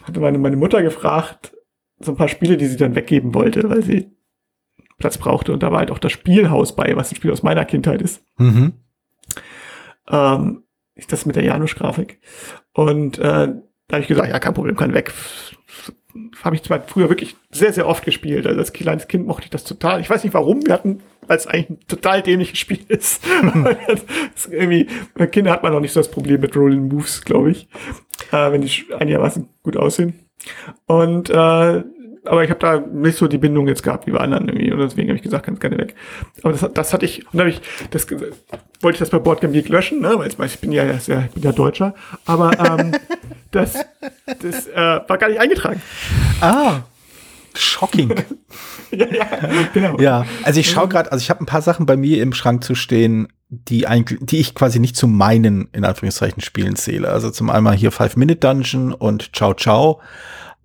hatte 0.03 0.19
meine, 0.19 0.37
meine 0.37 0.55
Mutter 0.55 0.81
gefragt, 0.81 1.55
so 1.99 2.11
ein 2.11 2.17
paar 2.17 2.27
Spiele, 2.27 2.57
die 2.57 2.67
sie 2.67 2.77
dann 2.77 2.95
weggeben 2.95 3.33
wollte, 3.33 3.69
weil 3.69 3.83
sie 3.83 4.11
Platz 4.97 5.17
brauchte. 5.17 5.53
Und 5.53 5.63
da 5.63 5.71
war 5.71 5.79
halt 5.79 5.91
auch 5.91 5.99
das 5.99 6.11
Spielhaus 6.11 6.75
bei, 6.75 6.95
was 6.95 7.11
ein 7.11 7.15
Spiel 7.15 7.31
aus 7.31 7.43
meiner 7.43 7.65
Kindheit 7.65 8.01
ist. 8.01 8.23
Mhm. 8.37 8.73
Ähm, 10.09 10.63
ist 10.95 11.11
das 11.11 11.25
mit 11.25 11.35
der 11.35 11.43
Janusz-Grafik. 11.43 12.19
Und 12.73 13.19
äh, 13.19 13.21
da 13.87 13.93
habe 13.93 14.01
ich 14.01 14.07
gesagt, 14.07 14.29
ja, 14.29 14.39
kein 14.39 14.53
Problem, 14.53 14.75
kann 14.75 14.93
weg. 14.93 15.13
Habe 16.43 16.55
ich 16.55 16.63
zwar 16.63 16.81
früher 16.81 17.09
wirklich 17.09 17.35
sehr, 17.51 17.73
sehr 17.73 17.87
oft 17.87 18.03
gespielt. 18.05 18.45
Also 18.45 18.59
als 18.59 18.73
kleines 18.73 19.07
Kind 19.07 19.27
mochte 19.27 19.45
ich 19.45 19.49
das 19.49 19.63
total. 19.63 20.01
Ich 20.01 20.09
weiß 20.09 20.23
nicht 20.23 20.33
warum. 20.33 20.65
Wir 20.65 20.73
hatten, 20.73 21.01
weil 21.27 21.37
es 21.37 21.47
eigentlich 21.47 21.69
ein 21.69 21.87
total 21.87 22.21
dämliches 22.21 22.59
Spiel 22.59 22.79
ist. 22.87 23.23
ist 24.35 24.51
irgendwie, 24.51 24.87
bei 25.15 25.27
Kindern 25.27 25.53
hat 25.53 25.63
man 25.63 25.73
noch 25.73 25.79
nicht 25.79 25.93
so 25.93 25.99
das 25.99 26.11
Problem 26.11 26.41
mit 26.41 26.55
Rolling 26.55 26.87
Moves, 26.87 27.23
glaube 27.23 27.51
ich. 27.51 27.67
Äh, 28.31 28.51
wenn 28.51 28.61
die 28.61 28.71
einigermaßen 28.97 29.47
gut 29.63 29.77
aussehen. 29.77 30.19
Und 30.85 31.29
äh, 31.29 31.83
aber 32.27 32.43
ich 32.43 32.49
habe 32.49 32.59
da 32.59 32.79
nicht 32.79 33.17
so 33.17 33.27
die 33.27 33.37
Bindung 33.37 33.67
jetzt 33.67 33.83
gehabt 33.83 34.05
wie 34.07 34.11
bei 34.11 34.19
anderen 34.19 34.47
irgendwie. 34.49 34.71
Und 34.71 34.79
deswegen 34.79 35.09
habe 35.09 35.17
ich 35.17 35.23
gesagt, 35.23 35.45
ganz 35.45 35.59
gerne 35.59 35.77
weg. 35.77 35.95
Aber 36.43 36.51
das, 36.51 36.73
das 36.73 36.93
hatte 36.93 37.05
ich, 37.05 37.25
und 37.25 37.33
dann 37.33 37.41
habe 37.41 37.49
ich, 37.49 37.61
das 37.91 38.07
wollte 38.81 38.95
ich 38.95 38.99
das 38.99 39.09
bei 39.09 39.19
Boardgame 39.19 39.53
Geek 39.53 39.69
löschen, 39.69 40.01
ne? 40.01 40.15
Weil 40.17 40.47
ich 40.47 40.59
bin 40.59 40.71
ja 40.71 40.97
sehr, 40.99 41.25
ich 41.25 41.31
bin 41.31 41.43
ja 41.43 41.51
Deutscher. 41.51 41.95
Aber 42.25 42.51
ähm, 42.59 42.91
das, 43.51 43.75
das 44.25 44.67
äh, 44.67 44.99
war 45.07 45.17
gar 45.17 45.29
nicht 45.29 45.39
eingetragen. 45.39 45.81
Ah, 46.41 46.81
shocking. 47.55 48.13
ja, 48.91 49.07
ja, 49.07 49.27
genau. 49.73 49.99
ja, 49.99 50.25
also 50.43 50.59
ich 50.59 50.69
schaue 50.69 50.87
gerade, 50.87 51.11
also 51.11 51.21
ich 51.21 51.29
habe 51.29 51.43
ein 51.43 51.47
paar 51.47 51.61
Sachen 51.61 51.85
bei 51.85 51.97
mir 51.97 52.21
im 52.21 52.33
Schrank 52.33 52.63
zu 52.63 52.75
stehen, 52.75 53.27
die 53.49 53.87
eigentlich, 53.87 54.19
die 54.21 54.37
ich 54.37 54.55
quasi 54.55 54.79
nicht 54.79 54.95
zu 54.95 55.07
meinen, 55.07 55.69
in 55.71 55.85
Anführungszeichen, 55.85 56.41
Spielen 56.41 56.75
zähle. 56.75 57.09
Also 57.09 57.31
zum 57.31 57.49
einmal 57.49 57.75
hier 57.75 57.91
Five 57.91 58.15
Minute 58.17 58.39
Dungeon 58.39 58.93
und 58.93 59.35
Ciao 59.35 59.53
Ciao. 59.53 60.01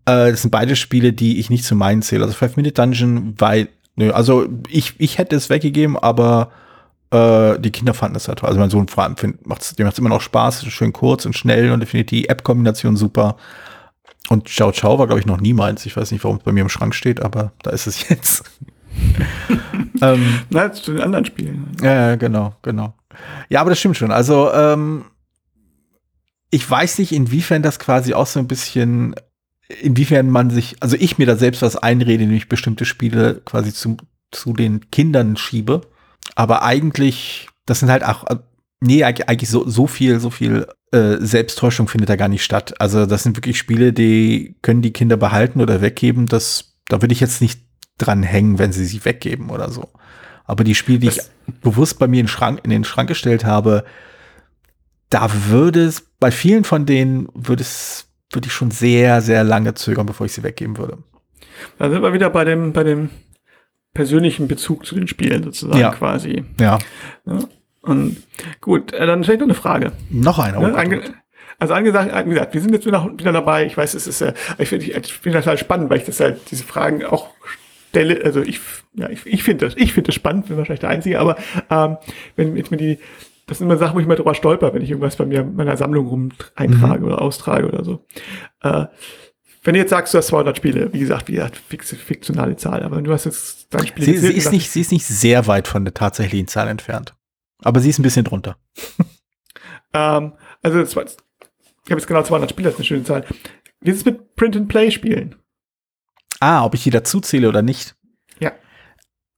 Äh, 0.05 0.31
das 0.31 0.42
sind 0.42 0.51
beide 0.51 0.77
Spiele, 0.77 1.12
die 1.12 1.38
ich 1.38 1.48
nicht 1.48 1.64
zu 1.64 1.75
meinen 1.75 2.03
zähle. 2.03 2.25
Also 2.25 2.35
Five 2.35 2.57
Minute 2.57 2.75
Dungeon, 2.75 3.35
weil, 3.38 3.68
nö, 3.96 4.11
also 4.11 4.46
ich, 4.68 4.94
ich 4.98 5.18
hätte 5.18 5.37
es 5.37 5.48
weggegeben, 5.48 5.96
aber 5.96 6.51
äh, 7.12 7.59
die 7.59 7.70
Kinder 7.70 7.94
fanden 7.94 8.16
es 8.16 8.27
halt 8.27 8.38
toll. 8.38 8.48
Also 8.48 8.59
mein 8.59 8.70
Sohn 8.70 8.88
vor 8.88 9.05
allem 9.05 9.16
findet, 9.16 9.46
macht's, 9.46 9.75
dem 9.77 9.85
macht 9.85 9.94
es 9.94 9.98
immer 9.98 10.09
noch 10.09 10.22
Spaß, 10.22 10.64
schön 10.66 10.92
kurz 10.92 11.27
und 11.27 11.37
schnell 11.37 11.70
und 11.70 11.81
er 11.81 11.87
findet 11.87 12.11
die 12.11 12.29
App-Kombination 12.29 12.96
super. 12.96 13.37
Und 14.29 14.48
Ciao 14.48 14.72
Ciao 14.72 14.98
war, 14.98 15.07
glaube 15.07 15.20
ich, 15.20 15.27
noch 15.27 15.40
nie 15.40 15.53
meins. 15.53 15.85
Ich 15.85 15.96
weiß 15.96 16.11
nicht, 16.11 16.25
warum 16.25 16.38
es 16.38 16.42
bei 16.42 16.53
mir 16.53 16.62
im 16.62 16.68
Schrank 16.68 16.94
steht, 16.94 17.20
aber 17.20 17.53
da 17.62 17.70
ist 17.70 17.87
es 17.87 18.09
jetzt. 18.09 18.44
ähm, 20.03 20.40
Na, 20.51 20.72
zu 20.72 20.92
den 20.92 21.03
anderen 21.03 21.25
Spielen. 21.25 21.77
ja, 21.83 22.11
ja, 22.11 22.16
genau, 22.16 22.55
genau. 22.62 22.94
Ja, 23.51 23.61
aber 23.61 23.70
das 23.70 23.79
stimmt 23.79 23.96
schon. 23.96 24.11
Also, 24.11 24.51
ähm, 24.53 25.05
ich 26.51 26.68
weiß 26.68 26.98
nicht, 26.98 27.12
inwiefern 27.12 27.62
das 27.62 27.79
quasi 27.79 28.14
auch 28.14 28.27
so 28.27 28.38
ein 28.38 28.48
bisschen, 28.48 29.14
inwiefern 29.83 30.31
man 30.31 30.51
sich, 30.51 30.77
also 30.81 30.96
ich 30.98 31.18
mir 31.18 31.27
da 31.27 31.37
selbst 31.37 31.62
was 31.62 31.77
einrede, 31.77 32.25
nämlich 32.25 32.48
bestimmte 32.48 32.85
Spiele 32.85 33.42
quasi 33.44 33.72
zu, 33.72 33.96
zu 34.31 34.53
den 34.55 34.90
Kindern 34.90 35.37
schiebe. 35.37 35.83
Aber 36.35 36.62
eigentlich, 36.62 37.48
das 37.66 37.80
sind 37.80 37.90
halt 37.90 38.04
auch, 38.04 38.26
äh, 38.28 38.37
nee, 38.80 39.04
eigentlich, 39.04 39.48
so, 39.50 39.68
so 39.68 39.87
viel, 39.87 40.20
so 40.20 40.30
viel 40.30 40.66
äh, 40.92 41.16
Selbsttäuschung 41.20 41.88
findet 41.88 42.08
da 42.11 42.16
gar 42.16 42.28
nicht 42.28 42.44
statt. 42.44 42.74
Also, 42.80 43.06
das 43.06 43.22
sind 43.22 43.37
wirklich 43.37 43.58
Spiele, 43.58 43.92
die 43.92 44.56
können 44.62 44.82
die 44.82 44.92
Kinder 44.92 45.16
behalten 45.16 45.61
oder 45.61 45.80
weggeben. 45.80 46.26
Das, 46.26 46.74
da 46.88 47.00
würde 47.02 47.12
ich 47.12 47.20
jetzt 47.20 47.40
nicht 47.40 47.61
dran 47.98 48.22
hängen, 48.22 48.58
wenn 48.58 48.72
sie 48.72 48.85
sie 48.85 49.04
weggeben 49.04 49.50
oder 49.50 49.70
so. 49.70 49.90
Aber 50.44 50.64
die 50.64 50.74
Spiele, 50.74 50.98
die 50.98 51.08
ich 51.08 51.16
Das- 51.16 51.30
bewusst 51.62 51.98
bei 51.98 52.06
mir 52.08 52.20
in, 52.20 52.26
den 52.26 52.28
Schrank, 52.28 52.61
in 52.64 52.70
den 52.70 52.85
Schrank 52.85 53.08
gestellt 53.08 53.44
habe, 53.44 53.85
da 55.11 55.30
würde 55.48 55.85
es, 55.85 56.06
bei 56.20 56.30
vielen 56.30 56.64
von 56.64 56.87
denen 56.87 57.28
würde 57.35 57.62
es, 57.62 58.06
würde 58.32 58.46
ich 58.46 58.52
schon 58.52 58.70
sehr, 58.70 59.20
sehr 59.20 59.44
lange 59.44 59.74
zögern, 59.74 60.06
bevor 60.06 60.26
ich 60.26 60.32
sie 60.32 60.42
weggeben 60.42 60.78
würde. 60.78 60.98
Da 61.78 61.90
sind 61.90 62.02
wir 62.02 62.12
wieder 62.12 62.30
bei 62.30 62.44
dem, 62.44 62.72
bei 62.72 62.82
dem 62.82 63.11
persönlichen 63.94 64.48
Bezug 64.48 64.87
zu 64.87 64.94
den 64.94 65.09
Spielen 65.09 65.42
sozusagen 65.42 65.78
Ja. 65.78 65.90
quasi. 65.90 66.44
Ja. 66.61 66.78
Ja. 67.26 67.38
Und 67.83 68.16
gut, 68.61 68.92
äh, 68.92 69.07
dann 69.07 69.22
stelle 69.24 69.37
ich 69.37 69.40
noch 69.40 69.46
eine 69.48 69.55
Frage. 69.55 69.92
Noch 70.11 70.38
einer. 70.38 70.61
Ne? 70.61 70.74
Ange 70.74 71.02
also 71.59 71.74
angesagt, 71.74 72.26
wie 72.26 72.31
gesagt, 72.31 72.55
wir 72.55 72.61
sind 72.61 72.72
jetzt 72.72 72.87
wieder, 72.87 73.09
wieder 73.16 73.31
dabei. 73.33 73.66
Ich 73.66 73.76
weiß, 73.76 73.94
es 73.94 74.09
ist, 74.09 74.20
äh, 74.20 74.33
ich 74.59 74.68
finde 74.68 74.85
ich 74.85 75.12
finde 75.12 75.38
das 75.38 75.46
halt 75.46 75.61
spannend, 75.61 75.90
weil 75.90 75.98
ich 75.98 76.05
das 76.05 76.18
halt, 76.18 76.50
diese 76.50 76.64
Fragen 76.64 77.05
auch 77.05 77.28
stelle. 77.88 78.20
Also 78.24 78.40
ich, 78.42 78.59
ja, 78.94 79.09
ich, 79.09 79.24
ich 79.26 79.44
finde 79.44 79.66
das, 79.66 79.76
ich 79.76 79.92
finde 79.92 80.09
das 80.09 80.16
spannend, 80.16 80.46
bin 80.48 80.57
wahrscheinlich 80.57 80.81
der 80.81 80.88
Einzige, 80.90 81.20
aber 81.20 81.37
ähm, 81.70 81.98
wenn 82.35 82.57
ich 82.57 82.70
mir 82.72 82.78
die, 82.78 82.98
das 83.46 83.59
sind 83.59 83.68
immer 83.68 83.76
Sachen, 83.78 83.94
wo 83.94 84.00
ich 84.00 84.07
mal 84.07 84.16
drüber 84.16 84.35
stolper, 84.35 84.74
wenn 84.74 84.83
ich 84.83 84.90
irgendwas 84.90 85.14
bei 85.14 85.24
mir 85.26 85.40
in 85.42 85.55
meiner 85.55 85.76
Sammlung 85.76 86.09
rum 86.09 86.31
eintrage 86.57 87.05
oder 87.05 87.22
austrage 87.22 87.68
oder 87.68 87.85
so. 87.85 88.05
Äh, 88.62 88.87
wenn 89.62 89.75
du 89.75 89.81
jetzt 89.81 89.90
sagst, 89.90 90.12
du 90.12 90.18
hast 90.18 90.29
200 90.29 90.57
Spiele, 90.57 90.92
wie 90.92 90.98
gesagt, 90.98 91.29
wie 91.29 91.35
gesagt, 91.35 91.57
fiktionale 91.57 92.57
Zahl, 92.57 92.83
aber 92.83 93.01
du 93.01 93.12
hast 93.12 93.25
jetzt 93.25 93.68
dein 93.70 93.87
Spiel 93.87 94.05
Sie, 94.05 94.18
sie, 94.18 94.33
ist 94.33 94.51
nicht, 94.51 94.70
sie 94.70 94.81
ist 94.81 94.92
nicht 94.92 95.07
sehr 95.07 95.46
weit 95.46 95.68
von 95.68 95.85
der 95.85 95.94
tatsächlichen 95.94 96.48
Zahl 96.48 96.68
entfernt. 96.68 97.14
Aber 97.62 97.79
sie 97.81 97.90
ist 97.90 97.98
ein 97.98 98.03
bisschen 98.03 98.25
drunter. 98.25 98.57
Ähm, 99.94 100.33
also 100.62 100.81
ich 100.81 100.96
habe 100.96 101.11
jetzt 101.90 102.07
genau 102.07 102.22
200 102.22 102.48
Spiele, 102.48 102.70
das 102.70 102.75
ist 102.75 102.79
eine 102.79 102.87
schöne 102.87 103.05
Zahl. 103.05 103.27
Wie 103.81 103.90
ist 103.90 103.98
es 103.98 104.05
mit 104.05 104.37
Print-and-Play-Spielen? 104.37 105.35
Ah, 106.40 106.64
ob 106.64 106.75
ich 106.75 106.85
die 106.85 106.90
dazu 106.90 107.20
zähle 107.20 107.48
oder 107.48 107.62
nicht. 107.62 107.94
Ja. 108.38 108.53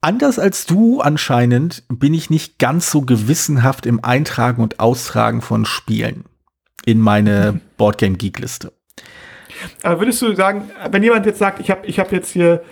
Anders 0.00 0.38
als 0.38 0.66
du 0.66 1.00
anscheinend 1.00 1.84
bin 1.88 2.14
ich 2.14 2.30
nicht 2.30 2.58
ganz 2.58 2.90
so 2.90 3.02
gewissenhaft 3.02 3.84
im 3.84 4.04
Eintragen 4.04 4.62
und 4.62 4.80
Austragen 4.80 5.42
von 5.42 5.64
Spielen 5.64 6.24
in 6.84 7.00
meine 7.00 7.60
Boardgame 7.76 8.16
Geek 8.16 8.38
Liste. 8.38 8.72
Aber 9.82 10.00
würdest 10.00 10.20
du 10.22 10.34
sagen, 10.34 10.70
wenn 10.90 11.02
jemand 11.02 11.26
jetzt 11.26 11.38
sagt, 11.38 11.60
ich 11.60 11.70
habe 11.70 11.86
ich 11.86 11.98
hab 11.98 12.12
jetzt 12.12 12.30
hier 12.30 12.62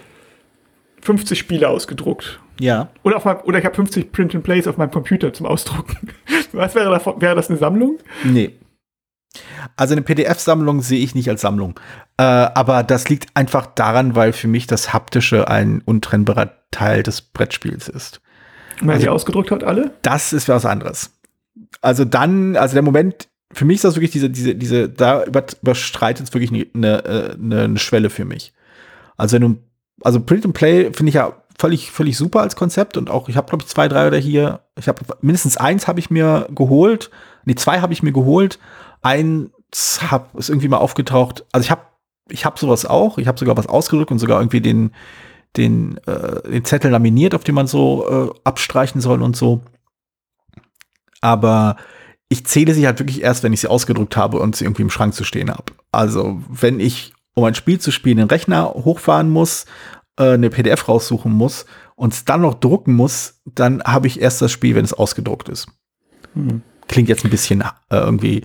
50 1.02 1.38
Spiele 1.38 1.68
ausgedruckt 1.68 2.40
Ja. 2.60 2.88
oder, 3.02 3.16
auf 3.16 3.24
meinem, 3.24 3.40
oder 3.44 3.58
ich 3.58 3.64
habe 3.64 3.74
50 3.74 4.12
Print-and-Plays 4.12 4.66
auf 4.68 4.76
meinem 4.76 4.90
Computer 4.90 5.32
zum 5.32 5.46
Ausdrucken, 5.46 6.10
was 6.52 6.74
wäre, 6.74 6.90
davon, 6.90 7.20
wäre 7.20 7.34
das 7.34 7.48
eine 7.50 7.58
Sammlung? 7.58 7.98
Nee. 8.24 8.58
Also 9.76 9.94
eine 9.94 10.02
PDF-Sammlung 10.02 10.82
sehe 10.82 11.02
ich 11.02 11.14
nicht 11.14 11.28
als 11.30 11.40
Sammlung. 11.40 11.80
Äh, 12.18 12.22
aber 12.22 12.82
das 12.82 13.08
liegt 13.08 13.34
einfach 13.34 13.64
daran, 13.66 14.14
weil 14.14 14.32
für 14.34 14.46
mich 14.48 14.66
das 14.66 14.92
Haptische 14.92 15.48
ein 15.48 15.80
untrennbarer 15.84 16.52
Teil 16.70 17.02
des 17.02 17.22
Brettspiels 17.22 17.88
ist. 17.88 18.20
Wenn 18.78 18.88
man 18.88 18.94
Also- 18.96 19.04
die 19.06 19.08
ausgedruckt 19.10 19.50
hat, 19.50 19.64
alle? 19.64 19.92
Das 20.02 20.32
ist 20.34 20.48
was 20.48 20.66
anderes. 20.66 21.12
Also 21.80 22.04
dann, 22.04 22.56
also 22.56 22.74
der 22.74 22.82
Moment, 22.82 23.28
für 23.52 23.64
mich 23.64 23.76
ist 23.76 23.84
das 23.84 23.96
wirklich 23.96 24.10
diese, 24.10 24.30
diese, 24.30 24.54
diese, 24.54 24.88
da 24.88 25.24
über, 25.24 25.44
überstreitet 25.62 26.26
es 26.26 26.34
wirklich 26.34 26.50
eine, 26.74 27.04
eine, 27.04 27.62
eine 27.62 27.78
Schwelle 27.78 28.10
für 28.10 28.24
mich. 28.24 28.52
Also 29.16 29.34
wenn 29.34 29.42
du, 29.42 29.56
also 30.02 30.20
Print 30.20 30.44
and 30.44 30.54
Play 30.54 30.92
finde 30.92 31.10
ich 31.10 31.14
ja 31.14 31.36
völlig, 31.58 31.90
völlig 31.90 32.16
super 32.16 32.40
als 32.40 32.56
Konzept 32.56 32.96
und 32.96 33.10
auch, 33.10 33.28
ich 33.28 33.36
habe, 33.36 33.48
glaube 33.48 33.62
ich, 33.62 33.68
zwei, 33.68 33.88
drei 33.88 34.06
oder 34.06 34.18
hier, 34.18 34.60
ich 34.78 34.88
habe 34.88 35.02
mindestens 35.20 35.56
eins 35.56 35.86
habe 35.86 36.00
ich 36.00 36.10
mir 36.10 36.48
geholt, 36.54 37.10
nee, 37.44 37.54
zwei 37.54 37.80
habe 37.80 37.92
ich 37.92 38.02
mir 38.02 38.12
geholt, 38.12 38.58
eins 39.02 40.00
hab, 40.10 40.34
ist 40.34 40.48
irgendwie 40.48 40.68
mal 40.68 40.78
aufgetaucht, 40.78 41.44
also 41.52 41.64
ich 41.64 41.70
habe 41.70 41.82
ich 42.28 42.44
habe 42.44 42.58
sowas 42.58 42.86
auch, 42.86 43.18
ich 43.18 43.26
habe 43.26 43.38
sogar 43.38 43.56
was 43.56 43.66
ausgedrückt 43.66 44.10
und 44.10 44.18
sogar 44.18 44.40
irgendwie 44.40 44.60
den, 44.60 44.92
den, 45.56 45.98
äh, 46.06 46.48
den 46.48 46.64
Zettel 46.64 46.90
laminiert, 46.90 47.34
auf 47.34 47.44
den 47.44 47.54
man 47.54 47.66
so 47.66 48.08
äh, 48.08 48.38
abstreichen 48.44 49.00
soll 49.00 49.22
und 49.22 49.36
so. 49.36 49.60
Aber 51.20 51.76
ich 52.32 52.46
zähle 52.46 52.74
sie 52.74 52.86
halt 52.86 52.98
wirklich 52.98 53.22
erst, 53.22 53.42
wenn 53.42 53.52
ich 53.52 53.60
sie 53.60 53.68
ausgedruckt 53.68 54.16
habe 54.16 54.38
und 54.38 54.56
sie 54.56 54.64
irgendwie 54.64 54.82
im 54.82 54.90
Schrank 54.90 55.14
zu 55.14 55.24
stehen 55.24 55.50
habe. 55.50 55.72
Also 55.90 56.42
wenn 56.48 56.80
ich, 56.80 57.12
um 57.34 57.44
ein 57.44 57.54
Spiel 57.54 57.78
zu 57.78 57.90
spielen, 57.90 58.16
den 58.16 58.28
Rechner 58.28 58.72
hochfahren 58.74 59.30
muss, 59.30 59.66
äh, 60.18 60.32
eine 60.32 60.50
PDF 60.50 60.88
raussuchen 60.88 61.32
muss 61.32 61.66
und 61.94 62.12
es 62.12 62.24
dann 62.24 62.40
noch 62.40 62.54
drucken 62.54 62.94
muss, 62.94 63.40
dann 63.44 63.82
habe 63.84 64.06
ich 64.06 64.20
erst 64.20 64.42
das 64.42 64.50
Spiel, 64.50 64.74
wenn 64.74 64.84
es 64.84 64.94
ausgedruckt 64.94 65.48
ist. 65.48 65.68
Hm. 66.34 66.62
Klingt 66.88 67.08
jetzt 67.08 67.24
ein 67.24 67.30
bisschen 67.30 67.60
äh, 67.60 67.96
irgendwie 67.96 68.44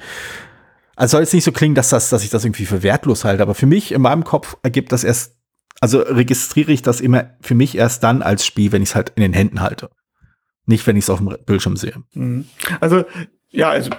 also 0.98 1.12
soll 1.12 1.22
jetzt 1.22 1.34
nicht 1.34 1.44
so 1.44 1.52
klingen, 1.52 1.76
dass, 1.76 1.90
das, 1.90 2.10
dass 2.10 2.24
ich 2.24 2.32
das 2.32 2.44
irgendwie 2.44 2.66
für 2.66 2.82
wertlos 2.82 3.24
halte, 3.24 3.44
aber 3.44 3.54
für 3.54 3.68
mich 3.68 3.92
in 3.92 4.02
meinem 4.02 4.24
Kopf 4.24 4.58
ergibt 4.64 4.92
das 4.92 5.04
erst, 5.04 5.38
also 5.80 6.00
registriere 6.00 6.72
ich 6.72 6.82
das 6.82 7.02
immer 7.02 7.36
für 7.40 7.54
mich 7.54 7.78
erst 7.78 8.04
dann 8.04 8.24
als 8.24 8.46
Spiel, 8.46 8.72
wenn 8.72 8.82
ich 8.82 8.90
es 8.90 8.96
halt 8.96 9.14
in 9.16 9.22
den 9.22 9.34
Händen 9.34 9.62
halte. 9.62 9.92
Nicht, 10.66 10.86
wenn 10.88 10.98
ich 10.98 11.06
es 11.06 11.10
auf 11.12 11.20
dem 11.20 11.34
Bildschirm 11.46 11.78
sehe. 11.78 12.04
Mhm. 12.14 12.46
Also, 12.82 13.06
ja, 13.58 13.70
also 13.70 13.90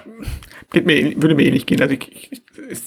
geht 0.71 0.85
mir, 0.85 1.21
würde 1.21 1.35
mir 1.35 1.45
eh 1.45 1.51
nicht 1.51 1.67
gehen. 1.67 1.81
Also 1.81 1.93
ich, 1.93 2.31
ich, 2.31 2.41
ich 2.69 2.81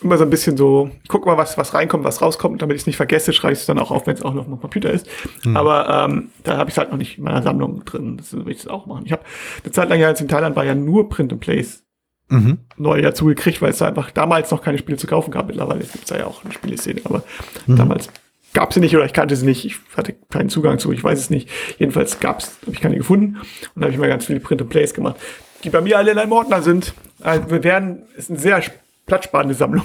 immer 0.00 0.16
so 0.16 0.24
ein 0.24 0.30
bisschen 0.30 0.56
so, 0.56 0.90
ich 1.02 1.08
guck 1.08 1.26
mal, 1.26 1.36
was, 1.36 1.58
was 1.58 1.74
reinkommt, 1.74 2.04
was 2.04 2.22
rauskommt, 2.22 2.62
damit 2.62 2.76
ich 2.76 2.82
es 2.82 2.86
nicht 2.86 2.96
vergesse, 2.96 3.32
schreibe 3.32 3.54
ich 3.54 3.60
es 3.60 3.66
dann 3.66 3.78
auch 3.78 3.90
auf, 3.90 4.06
wenn 4.06 4.14
es 4.14 4.22
auch 4.22 4.32
noch 4.32 4.42
auf 4.42 4.46
dem 4.46 4.60
Computer 4.60 4.90
ist. 4.90 5.06
Mhm. 5.44 5.56
Aber 5.56 6.06
ähm, 6.08 6.30
da 6.44 6.56
habe 6.56 6.70
ich 6.70 6.74
es 6.74 6.78
halt 6.78 6.90
noch 6.90 6.98
nicht 6.98 7.18
in 7.18 7.24
meiner 7.24 7.42
Sammlung 7.42 7.84
drin. 7.84 8.16
Das 8.16 8.32
will 8.32 8.48
ich 8.48 8.58
das 8.58 8.68
auch 8.68 8.86
machen. 8.86 9.04
Ich 9.06 9.12
habe 9.12 9.22
eine 9.62 9.72
Zeit 9.72 9.88
lang 9.88 10.00
ja 10.00 10.08
jetzt 10.08 10.20
in 10.20 10.28
Thailand 10.28 10.56
war 10.56 10.64
ja 10.64 10.74
nur 10.74 11.08
Print 11.08 11.32
and 11.32 11.40
Plays 11.40 11.84
mhm. 12.28 12.58
neu 12.76 13.02
dazu 13.02 13.26
gekriegt, 13.26 13.60
weil 13.60 13.70
es 13.70 13.78
da 13.78 13.88
einfach 13.88 14.10
damals 14.10 14.50
noch 14.50 14.62
keine 14.62 14.78
Spiele 14.78 14.98
zu 14.98 15.06
kaufen 15.06 15.30
gab. 15.30 15.48
Mittlerweile 15.48 15.80
gibt 15.80 15.96
es 15.96 16.04
da 16.04 16.16
ja 16.16 16.26
auch 16.26 16.44
eine 16.44 16.52
Spieleszene, 16.52 17.00
aber 17.04 17.24
mhm. 17.66 17.76
damals 17.76 18.08
gab 18.54 18.72
sie 18.72 18.80
nicht 18.80 18.96
oder 18.96 19.04
ich 19.04 19.12
kannte 19.12 19.36
sie 19.36 19.46
nicht. 19.46 19.64
Ich 19.64 19.76
hatte 19.96 20.14
keinen 20.30 20.48
Zugang 20.48 20.78
zu, 20.78 20.92
ich 20.92 21.02
weiß 21.02 21.18
es 21.18 21.30
nicht. 21.30 21.50
Jedenfalls 21.78 22.20
gab 22.20 22.40
es, 22.40 22.58
habe 22.62 22.72
ich 22.72 22.80
keine 22.80 22.96
gefunden 22.96 23.36
und 23.74 23.80
da 23.80 23.82
habe 23.82 23.92
ich 23.92 23.98
mal 23.98 24.08
ganz 24.08 24.26
viele 24.26 24.40
Print 24.40 24.62
and 24.62 24.70
Plays 24.70 24.94
gemacht, 24.94 25.16
die 25.64 25.70
bei 25.70 25.80
mir 25.80 25.98
alle 25.98 26.12
in 26.12 26.18
einem 26.18 26.32
Ordner 26.32 26.62
sind. 26.62 26.94
Also 27.20 27.50
wir 27.50 27.64
werden, 27.64 28.02
ist 28.16 28.30
eine 28.30 28.38
sehr 28.38 28.62
platzsparende 29.06 29.54
Sammlung. 29.54 29.84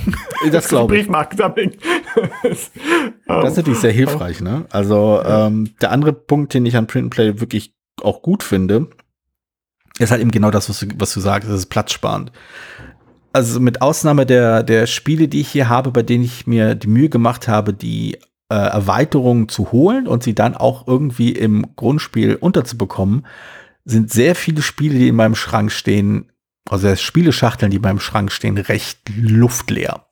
Das 0.52 0.68
glaube 0.68 0.96
ich. 0.96 1.04
Briefmarkensammlung. 1.04 1.72
das, 2.44 2.72
das 3.26 3.52
ist 3.52 3.58
natürlich 3.58 3.80
sehr 3.80 3.92
hilfreich, 3.92 4.42
ne? 4.42 4.66
Also 4.72 5.22
ähm, 5.26 5.74
der 5.82 5.92
andere 5.92 6.12
Punkt, 6.14 6.54
den 6.54 6.66
ich 6.66 6.76
an 6.76 6.86
Print 6.86 7.06
and 7.06 7.14
Play 7.14 7.40
wirklich 7.40 7.74
auch 8.02 8.22
gut 8.22 8.44
finde, 8.44 8.88
ist 10.00 10.12
halt 10.12 10.22
eben 10.22 10.32
genau 10.32 10.52
das, 10.52 10.70
was 10.70 10.80
du, 10.80 10.88
was 10.98 11.14
du 11.14 11.22
sagst, 11.22 11.50
das 11.50 11.58
ist 11.58 11.68
platzsparend. 11.68 12.32
Also 13.32 13.60
mit 13.60 13.82
Ausnahme 13.82 14.26
der, 14.26 14.62
der 14.64 14.86
Spiele, 14.86 15.28
die 15.28 15.42
ich 15.42 15.48
hier 15.48 15.70
habe, 15.70 15.92
bei 15.92 16.04
denen 16.04 16.24
ich 16.24 16.46
mir 16.46 16.76
die 16.76 16.88
Mühe 16.88 17.10
gemacht 17.10 17.48
habe, 17.48 17.74
die 17.74 18.16
äh, 18.50 18.56
Erweiterungen 18.56 19.50
zu 19.50 19.72
holen 19.72 20.08
und 20.08 20.24
sie 20.24 20.36
dann 20.36 20.56
auch 20.56 20.88
irgendwie 20.88 21.32
im 21.32 21.76
Grundspiel 21.76 22.36
unterzubekommen, 22.36 23.26
sind 23.86 24.12
sehr 24.12 24.36
viele 24.36 24.62
Spiele, 24.62 24.98
die 24.98 25.10
in 25.10 25.16
meinem 25.16 25.36
Schrank 25.36 25.72
stehen, 25.72 26.32
also 26.70 26.96
Spieleschachteln, 26.96 27.70
die 27.70 27.78
in 27.78 27.84
meinem 27.84 28.00
Schrank 28.00 28.32
stehen, 28.32 28.58
recht 28.58 29.00
luftleer. 29.16 30.06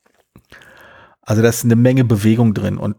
Also 1.22 1.42
da 1.42 1.50
ist 1.50 1.64
eine 1.64 1.76
Menge 1.76 2.04
Bewegung 2.04 2.54
drin 2.54 2.78
und 2.78 2.96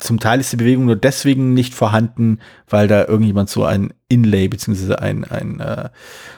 zum 0.00 0.18
Teil 0.18 0.40
ist 0.40 0.52
die 0.52 0.56
Bewegung 0.56 0.86
nur 0.86 0.96
deswegen 0.96 1.54
nicht 1.54 1.74
vorhanden, 1.74 2.40
weil 2.68 2.88
da 2.88 3.06
irgendjemand 3.06 3.50
so 3.50 3.64
ein 3.64 3.94
Inlay, 4.08 4.48
beziehungsweise 4.48 5.00
ein, 5.00 5.24
ein 5.24 5.60
äh, 5.60 5.90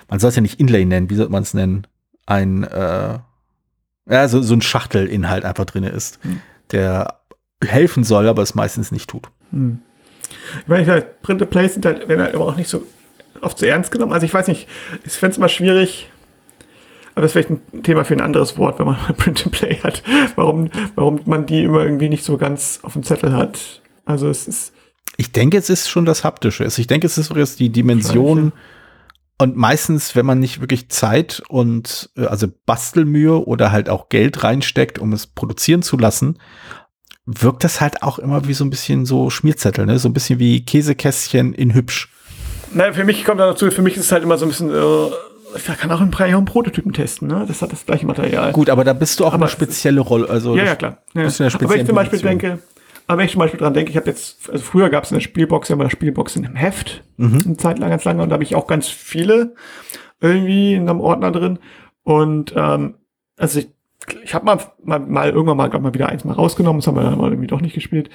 man 0.09 0.21
soll 0.21 0.31
es 0.31 0.37
ja 0.37 0.43
nicht 0.43 0.61
Inlay 0.61 0.85
nennen, 0.85 1.09
wie 1.11 1.15
soll 1.15 1.29
man 1.29 1.43
es 1.43 1.55
nennen? 1.55 1.87
Ein, 2.27 2.65
äh, 2.65 3.19
ja, 4.09 4.29
so, 4.29 4.43
so 4.43 4.55
ein 4.55 4.63
Schachtelinhalt 4.63 5.45
einfach 5.45 5.65
drin 5.65 5.85
ist, 5.85 6.19
hm. 6.23 6.41
der 6.73 7.21
helfen 7.63 8.05
soll, 8.05 8.29
aber 8.29 8.43
es 8.43 8.55
meistens 8.55 8.93
nicht 8.93 9.09
tut. 9.09 9.29
Hm. 9.51 9.81
Ich 10.61 10.69
meine, 10.69 10.87
halt, 10.87 11.23
Print 11.23 11.49
Plays 11.49 11.75
sind 11.75 11.87
halt, 11.87 12.09
werden 12.09 12.23
halt 12.23 12.35
aber 12.35 12.47
auch 12.47 12.57
nicht 12.57 12.69
so 12.69 12.87
oft 13.41 13.59
so 13.59 13.67
ernst 13.67 13.91
genommen. 13.91 14.13
Also 14.13 14.27
ich 14.27 14.35
weiß 14.35 14.49
nicht, 14.49 14.69
ich 15.05 15.13
fände 15.13 15.33
es 15.33 15.39
mal 15.39 15.49
schwierig, 15.49 16.11
aber 17.15 17.23
das 17.23 17.31
ist 17.31 17.33
vielleicht 17.33 17.51
ein 17.51 17.83
Thema 17.83 18.05
für 18.05 18.15
ein 18.15 18.21
anderes 18.21 18.59
Wort, 18.59 18.79
wenn 18.79 18.87
man 18.87 18.97
Print 19.17 19.45
and 19.45 19.53
Play 19.53 19.77
hat, 19.83 20.03
warum, 20.37 20.71
warum 20.95 21.21
man 21.27 21.47
die 21.47 21.65
immer 21.65 21.85
irgendwie 21.85 22.09
nicht 22.09 22.25
so 22.25 22.37
ganz 22.37 22.81
auf 22.83 22.95
dem 22.95 23.03
Zettel 23.03 23.33
hat. 23.33 23.83
Also 24.05 24.29
es 24.29 24.49
ist. 24.49 24.73
Ich 25.17 25.31
denke, 25.31 25.59
es 25.59 25.71
ist 25.71 25.89
schon 25.89 26.05
das 26.05 26.25
Haptische. 26.25 26.65
Ich 26.65 26.87
denke, 26.89 27.07
es 27.07 27.19
ist 27.19 27.35
jetzt 27.35 27.61
die 27.61 27.71
Dimension. 27.71 28.53
Und 29.37 29.57
meistens, 29.57 30.15
wenn 30.15 30.27
man 30.27 30.39
nicht 30.39 30.61
wirklich 30.61 30.89
Zeit 30.91 31.43
und 31.49 32.11
äh, 32.17 32.27
also 32.27 32.47
Bastelmühe 32.67 33.47
oder 33.47 33.73
halt 33.73 33.89
auch 33.89 34.09
Geld 34.09 34.45
reinsteckt, 34.45 34.99
um 34.99 35.13
es 35.13 35.27
produzieren 35.27 35.83
zu 35.83 35.97
lassen, 35.97 36.39
wirkt 37.27 37.65
das 37.65 37.81
halt 37.81 38.03
auch 38.03 38.19
immer 38.19 38.47
wie 38.47 38.55
so 38.55 38.65
ein 38.65 38.71
bisschen 38.71 39.07
so 39.07 39.31
Schmierzettel, 39.31 39.87
ne? 39.87 39.99
So 39.99 40.09
ein 40.09 40.13
bisschen 40.13 40.39
wie 40.39 40.65
Käsekästchen 40.65 41.53
in 41.53 41.75
hübsch. 41.75 42.14
Na, 42.75 42.93
für 42.93 43.05
mich 43.05 43.25
kommt 43.25 43.41
da 43.41 43.47
dazu, 43.47 43.71
für 43.71 43.83
mich 43.83 43.97
ist 43.97 44.07
es 44.07 44.13
halt 44.13 44.23
immer 44.23 44.37
so 44.37 44.45
ein 44.45 44.49
bisschen 44.49 44.71
äh, 44.71 45.11
ich 45.57 45.65
kann 45.79 45.91
auch 45.93 46.01
einen 46.01 46.45
Prototypen 46.45 46.93
testen, 46.93 47.29
ne? 47.29 47.45
Das 47.47 47.63
hat 47.63 47.73
das 47.73 47.87
gleiche 47.87 48.07
Material. 48.07 48.53
Gut, 48.53 48.71
aber 48.71 48.83
da 48.85 48.93
bist 48.93 49.21
du 49.21 49.25
auch 49.25 49.35
aber 49.35 49.45
eine 49.45 49.51
spezielle 49.51 50.01
Rolle. 50.01 50.29
Also 50.29 50.57
ja, 50.57 50.65
ja, 50.65 50.75
klar. 50.75 50.99
Ja. 51.15 51.23
aber 51.23 51.71
wenn 51.71 51.81
ich 51.81 51.87
zum 51.87 51.95
Beispiel 51.95 52.19
denke, 52.19 52.59
aber 53.07 53.19
wenn 53.19 53.27
ich 53.27 53.33
zum 53.33 53.39
Beispiel 53.39 53.61
dran 53.61 53.75
denke, 53.75 53.91
ich 53.91 53.97
habe 53.97 54.09
jetzt, 54.09 54.51
also 54.51 54.65
früher 54.65 54.89
gab 54.89 55.05
es 55.05 55.13
eine 55.13 55.21
Spielbox, 55.21 55.69
ja 55.69 55.77
mal 55.77 55.85
eine 55.85 55.91
Spielbox 55.91 56.37
in 56.37 56.47
einem 56.47 56.57
Heft, 56.57 57.05
mhm. 57.19 57.43
eine 57.45 57.57
Zeit 57.57 57.79
lang, 57.79 57.91
ganz 57.91 58.05
lange, 58.05 58.23
und 58.23 58.31
da 58.31 58.35
habe 58.35 58.45
ich 58.45 58.55
auch 58.55 58.67
ganz 58.67 58.89
viele 58.89 59.55
irgendwie 60.21 60.75
in 60.75 60.89
einem 60.89 61.01
Ordner 61.01 61.31
drin. 61.31 61.59
Und 62.03 62.55
ähm, 62.57 62.95
also 63.37 63.61
ich, 63.61 63.69
ich 64.23 64.35
habe 64.35 64.45
mal, 64.47 64.59
mal, 64.83 65.01
mal 65.01 65.31
irgendwann 65.31 65.57
mal, 65.57 65.69
glaub, 65.69 65.83
mal 65.83 65.95
wieder 65.95 66.09
eins 66.09 66.25
mal 66.25 66.33
rausgenommen, 66.33 66.81
das 66.81 66.87
haben 66.87 66.97
wir 66.97 67.03
dann 67.03 67.19
mal 67.19 67.31
irgendwie 67.31 67.47
doch 67.47 67.61
nicht 67.61 67.75
gespielt. 67.75 68.11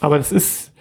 Aber 0.00 0.18
das 0.18 0.32
ist, 0.32 0.71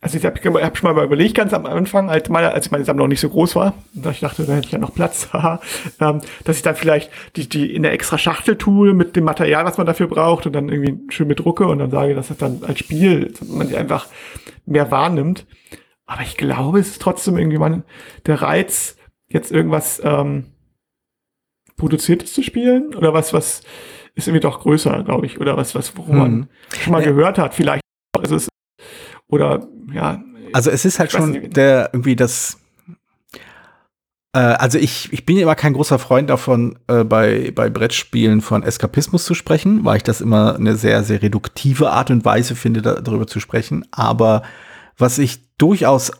also 0.00 0.16
ich 0.16 0.24
habe 0.24 0.62
hab 0.62 0.78
schon 0.78 0.94
mal 0.94 1.04
überlegt, 1.04 1.34
ganz 1.34 1.52
am 1.52 1.66
Anfang, 1.66 2.08
als, 2.08 2.28
meine, 2.28 2.52
als 2.52 2.70
meine 2.70 2.84
Sammlung 2.84 3.08
nicht 3.08 3.20
so 3.20 3.28
groß 3.28 3.56
war, 3.56 3.74
und 3.96 4.06
ich 4.06 4.20
dachte, 4.20 4.44
da 4.44 4.54
hätte 4.54 4.66
ich 4.66 4.72
ja 4.72 4.78
noch 4.78 4.94
Platz, 4.94 5.28
ähm, 6.00 6.20
dass 6.44 6.56
ich 6.56 6.62
dann 6.62 6.76
vielleicht 6.76 7.10
die, 7.34 7.48
die 7.48 7.74
in 7.74 7.82
der 7.82 7.92
extra 7.92 8.16
Schachtel 8.16 8.56
tue 8.56 8.94
mit 8.94 9.16
dem 9.16 9.24
Material, 9.24 9.64
was 9.64 9.76
man 9.76 9.86
dafür 9.86 10.06
braucht 10.06 10.46
und 10.46 10.52
dann 10.52 10.68
irgendwie 10.68 11.12
schön 11.12 11.26
mit 11.26 11.40
drucke 11.40 11.66
und 11.66 11.80
dann 11.80 11.90
sage, 11.90 12.14
dass 12.14 12.28
das 12.28 12.36
dann 12.36 12.62
als 12.64 12.78
Spiel, 12.78 13.32
man 13.48 13.66
sich 13.66 13.76
einfach 13.76 14.06
mehr 14.66 14.90
wahrnimmt. 14.92 15.46
Aber 16.06 16.22
ich 16.22 16.36
glaube, 16.36 16.78
es 16.78 16.90
ist 16.90 17.02
trotzdem 17.02 17.36
irgendwie 17.36 17.58
man, 17.58 17.82
der 18.26 18.40
Reiz, 18.40 18.96
jetzt 19.28 19.50
irgendwas 19.50 20.00
ähm, 20.04 20.46
Produziertes 21.76 22.32
zu 22.32 22.42
spielen 22.42 22.94
oder 22.94 23.12
was, 23.12 23.32
was 23.32 23.62
ist 24.14 24.28
irgendwie 24.28 24.40
doch 24.40 24.60
größer, 24.60 25.02
glaube 25.02 25.26
ich, 25.26 25.40
oder 25.40 25.56
was, 25.56 25.74
was, 25.74 25.96
worum 25.96 26.12
hm. 26.12 26.18
man 26.18 26.48
schon 26.82 26.92
mal 26.92 27.02
gehört 27.02 27.36
hat, 27.36 27.54
vielleicht. 27.54 27.82
Also 28.16 28.36
es 28.36 28.48
oder 29.28 29.68
ja. 29.92 30.22
Also 30.52 30.70
es 30.70 30.84
ist 30.84 30.98
halt 30.98 31.12
schon 31.12 31.32
nicht. 31.32 31.56
der 31.56 31.90
irgendwie 31.92 32.16
das. 32.16 32.58
Äh, 34.32 34.38
also 34.38 34.78
ich, 34.78 35.12
ich 35.12 35.26
bin 35.26 35.36
ja 35.36 35.42
immer 35.42 35.54
kein 35.54 35.74
großer 35.74 35.98
Freund 35.98 36.30
davon, 36.30 36.78
äh, 36.86 37.04
bei, 37.04 37.52
bei 37.54 37.68
Brettspielen 37.68 38.40
von 38.40 38.62
Eskapismus 38.62 39.24
zu 39.24 39.34
sprechen, 39.34 39.84
weil 39.84 39.98
ich 39.98 40.02
das 40.02 40.20
immer 40.20 40.56
eine 40.56 40.76
sehr, 40.76 41.02
sehr 41.04 41.22
reduktive 41.22 41.90
Art 41.90 42.10
und 42.10 42.24
Weise 42.24 42.54
finde, 42.54 42.82
da, 42.82 42.94
darüber 43.00 43.26
zu 43.26 43.40
sprechen. 43.40 43.86
Aber 43.90 44.42
was 44.96 45.18
ich 45.18 45.56
durchaus 45.58 46.12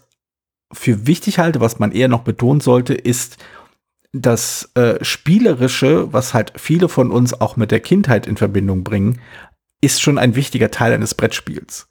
für 0.72 1.06
wichtig 1.06 1.38
halte, 1.38 1.60
was 1.60 1.78
man 1.78 1.92
eher 1.92 2.08
noch 2.08 2.22
betonen 2.22 2.60
sollte, 2.60 2.94
ist 2.94 3.38
das 4.12 4.70
äh, 4.74 5.02
Spielerische, 5.04 6.12
was 6.12 6.34
halt 6.34 6.52
viele 6.56 6.88
von 6.88 7.10
uns 7.10 7.38
auch 7.38 7.56
mit 7.56 7.70
der 7.70 7.80
Kindheit 7.80 8.26
in 8.26 8.36
Verbindung 8.36 8.84
bringen, 8.84 9.20
ist 9.80 10.00
schon 10.00 10.18
ein 10.18 10.34
wichtiger 10.34 10.70
Teil 10.70 10.92
eines 10.92 11.14
Brettspiels. 11.14 11.88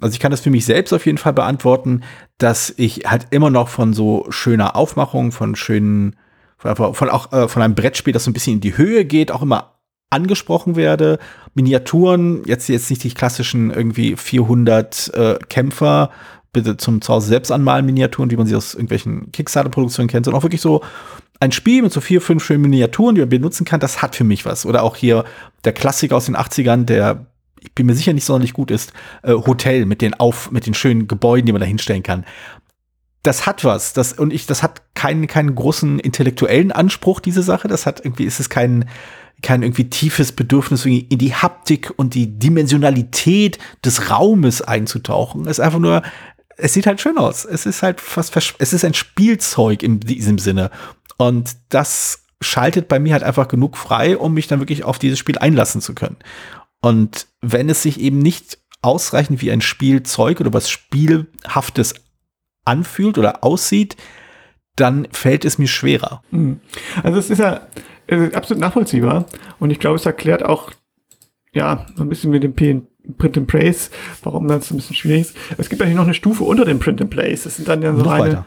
Also 0.00 0.12
ich 0.12 0.20
kann 0.20 0.30
das 0.30 0.40
für 0.40 0.50
mich 0.50 0.64
selbst 0.64 0.92
auf 0.92 1.06
jeden 1.06 1.18
Fall 1.18 1.32
beantworten, 1.32 2.02
dass 2.38 2.72
ich 2.76 3.02
halt 3.06 3.26
immer 3.30 3.50
noch 3.50 3.68
von 3.68 3.92
so 3.92 4.26
schöner 4.30 4.76
Aufmachung, 4.76 5.32
von 5.32 5.56
schönen, 5.56 6.16
von, 6.56 6.94
von 6.94 7.10
auch 7.10 7.32
äh, 7.32 7.48
von 7.48 7.62
einem 7.62 7.74
Brettspiel, 7.74 8.12
das 8.12 8.24
so 8.24 8.30
ein 8.30 8.34
bisschen 8.34 8.54
in 8.54 8.60
die 8.60 8.76
Höhe 8.76 9.04
geht, 9.04 9.32
auch 9.32 9.42
immer 9.42 9.74
angesprochen 10.10 10.76
werde. 10.76 11.18
Miniaturen, 11.54 12.42
jetzt 12.46 12.68
jetzt 12.68 12.90
nicht 12.90 13.04
die 13.04 13.12
klassischen 13.12 13.70
irgendwie 13.70 14.16
400 14.16 15.14
äh, 15.14 15.38
Kämpfer, 15.48 16.10
bitte 16.52 16.76
zum 16.76 17.02
Zuhause 17.02 17.28
selbst 17.28 17.52
anmalen 17.52 17.84
Miniaturen, 17.84 18.30
wie 18.30 18.36
man 18.36 18.46
sie 18.46 18.56
aus 18.56 18.74
irgendwelchen 18.74 19.32
Kickstarter-Produktionen 19.32 20.08
kennt, 20.08 20.24
sondern 20.24 20.38
auch 20.38 20.44
wirklich 20.44 20.62
so 20.62 20.82
ein 21.40 21.52
Spiel 21.52 21.82
mit 21.82 21.92
so 21.92 22.00
vier, 22.00 22.20
fünf 22.20 22.44
schönen 22.44 22.62
Miniaturen, 22.62 23.14
die 23.14 23.20
man 23.20 23.28
benutzen 23.28 23.64
kann, 23.64 23.80
das 23.80 24.02
hat 24.02 24.16
für 24.16 24.24
mich 24.24 24.44
was. 24.44 24.66
Oder 24.66 24.82
auch 24.82 24.96
hier 24.96 25.24
der 25.64 25.72
Klassiker 25.72 26.16
aus 26.16 26.26
den 26.26 26.36
80ern, 26.36 26.84
der 26.84 27.26
ich 27.60 27.74
bin 27.74 27.86
mir 27.86 27.94
sicher 27.94 28.12
nicht 28.12 28.24
sonderlich 28.24 28.52
gut 28.52 28.70
ist, 28.70 28.92
äh, 29.22 29.32
Hotel 29.32 29.86
mit 29.86 30.02
den 30.02 30.14
auf, 30.14 30.50
mit 30.50 30.66
den 30.66 30.74
schönen 30.74 31.08
Gebäuden, 31.08 31.46
die 31.46 31.52
man 31.52 31.60
da 31.60 31.66
hinstellen 31.66 32.02
kann. 32.02 32.24
Das 33.22 33.46
hat 33.46 33.64
was, 33.64 33.92
das, 33.92 34.12
und 34.12 34.32
ich, 34.32 34.46
das 34.46 34.62
hat 34.62 34.82
keinen, 34.94 35.26
keinen 35.26 35.54
großen 35.54 35.98
intellektuellen 35.98 36.72
Anspruch, 36.72 37.20
diese 37.20 37.42
Sache. 37.42 37.68
Das 37.68 37.84
hat 37.84 38.04
irgendwie, 38.04 38.24
ist 38.24 38.40
es 38.40 38.48
kein, 38.48 38.88
kein 39.42 39.62
irgendwie 39.62 39.90
tiefes 39.90 40.32
Bedürfnis 40.32 40.86
in 40.86 41.18
die 41.18 41.34
Haptik 41.34 41.92
und 41.96 42.14
die 42.14 42.38
Dimensionalität 42.38 43.58
des 43.84 44.10
Raumes 44.10 44.62
einzutauchen. 44.62 45.42
Es 45.42 45.58
ist 45.58 45.60
einfach 45.60 45.78
nur, 45.80 46.02
es 46.56 46.72
sieht 46.72 46.86
halt 46.86 47.00
schön 47.00 47.18
aus. 47.18 47.44
Es 47.44 47.66
ist 47.66 47.82
halt 47.82 48.00
fast, 48.00 48.36
es 48.58 48.72
ist 48.72 48.84
ein 48.84 48.94
Spielzeug 48.94 49.82
in 49.82 50.00
diesem 50.00 50.38
Sinne. 50.38 50.70
Und 51.16 51.56
das 51.68 52.24
schaltet 52.40 52.88
bei 52.88 52.98
mir 52.98 53.14
halt 53.14 53.24
einfach 53.24 53.48
genug 53.48 53.76
frei, 53.76 54.16
um 54.16 54.34
mich 54.34 54.46
dann 54.46 54.60
wirklich 54.60 54.84
auf 54.84 54.98
dieses 54.98 55.18
Spiel 55.18 55.38
einlassen 55.38 55.80
zu 55.80 55.94
können. 55.94 56.16
Und 56.80 57.26
wenn 57.40 57.68
es 57.68 57.82
sich 57.82 58.00
eben 58.00 58.18
nicht 58.18 58.58
ausreichend 58.82 59.42
wie 59.42 59.50
ein 59.50 59.60
Spielzeug 59.60 60.40
oder 60.40 60.52
was 60.52 60.70
Spielhaftes 60.70 61.94
anfühlt 62.64 63.18
oder 63.18 63.42
aussieht, 63.42 63.96
dann 64.76 65.08
fällt 65.10 65.44
es 65.44 65.58
mir 65.58 65.66
schwerer. 65.66 66.22
Mhm. 66.30 66.60
Also 67.02 67.18
es 67.18 67.30
ist 67.30 67.38
ja 67.38 67.66
es 68.06 68.20
ist 68.20 68.34
absolut 68.34 68.60
nachvollziehbar 68.60 69.26
und 69.58 69.70
ich 69.70 69.78
glaube, 69.78 69.96
es 69.96 70.06
erklärt 70.06 70.42
auch 70.42 70.72
ja 71.52 71.86
ein 71.98 72.08
bisschen 72.08 72.30
mit 72.30 72.42
dem 72.42 72.54
P 72.54 72.82
Print 73.16 73.38
and 73.38 73.46
Place, 73.46 73.90
warum 74.22 74.48
das 74.48 74.70
ein 74.70 74.76
bisschen 74.76 74.96
schwierig 74.96 75.22
ist. 75.22 75.36
Es 75.56 75.70
gibt 75.70 75.80
eigentlich 75.80 75.96
noch 75.96 76.04
eine 76.04 76.14
Stufe 76.14 76.44
unter 76.44 76.66
dem 76.66 76.78
Print 76.78 77.00
and 77.00 77.10
Place. 77.10 77.44
Das 77.44 77.56
sind 77.56 77.66
dann 77.66 77.80
ja 77.80 77.94
so 77.94 78.02
noch 78.02 78.10
reine, 78.10 78.24
weiter. 78.24 78.46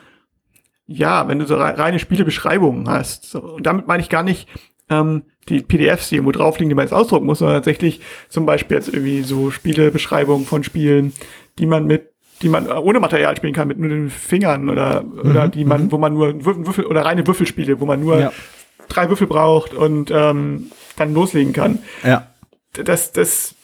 ja, 0.86 1.28
wenn 1.28 1.40
du 1.40 1.48
so 1.48 1.56
reine 1.56 1.98
Spielebeschreibungen 1.98 2.88
hast. 2.88 3.26
So, 3.26 3.42
und 3.42 3.66
damit 3.66 3.88
meine 3.88 4.04
ich 4.04 4.10
gar 4.10 4.22
nicht 4.22 4.48
ähm, 4.90 5.24
die 5.50 5.62
PDFs, 5.62 6.10
die 6.10 6.16
irgendwo 6.16 6.32
drauf 6.32 6.60
liegen, 6.60 6.70
die 6.70 6.76
man 6.76 6.86
jetzt 6.86 6.94
ausdrucken 6.94 7.26
muss, 7.26 7.40
sondern 7.40 7.58
tatsächlich 7.58 8.02
zum 8.30 8.46
Beispiel 8.46 8.78
jetzt 8.78 8.90
irgendwie 8.90 9.22
so 9.22 9.52
Spielebeschreibungen 9.52 10.46
von 10.46 10.64
Spielen, 10.64 11.14
die 11.58 11.66
man 11.66 11.86
mit 11.86 12.12
die 12.42 12.50
man 12.50 12.68
ohne 12.68 13.00
Material 13.00 13.38
spielen 13.38 13.54
kann, 13.54 13.68
mit 13.68 13.78
nur 13.78 13.90
den 13.90 14.10
Fingern 14.10 14.70
oder, 14.70 15.04
mhm, 15.04 15.30
oder 15.30 15.48
die 15.48 15.64
man, 15.64 15.84
mhm. 15.84 15.92
wo 15.92 15.98
man 15.98 16.14
nur 16.14 16.44
Würfel 16.44 16.86
oder 16.86 17.06
reine 17.06 17.26
Würfelspiele, 17.28 17.80
wo 17.80 17.86
man 17.86 18.00
nur 18.00 18.20
ja. 18.20 18.34
drei 18.88 19.10
Würfel 19.10 19.28
braucht 19.28 19.74
und 19.74 20.12
ähm, 20.12 20.72
dann 20.96 21.14
loslegen 21.14 21.54
kann. 21.54 21.80
Ja. 22.04 22.28
Das, 22.74 23.12
das 23.12 23.56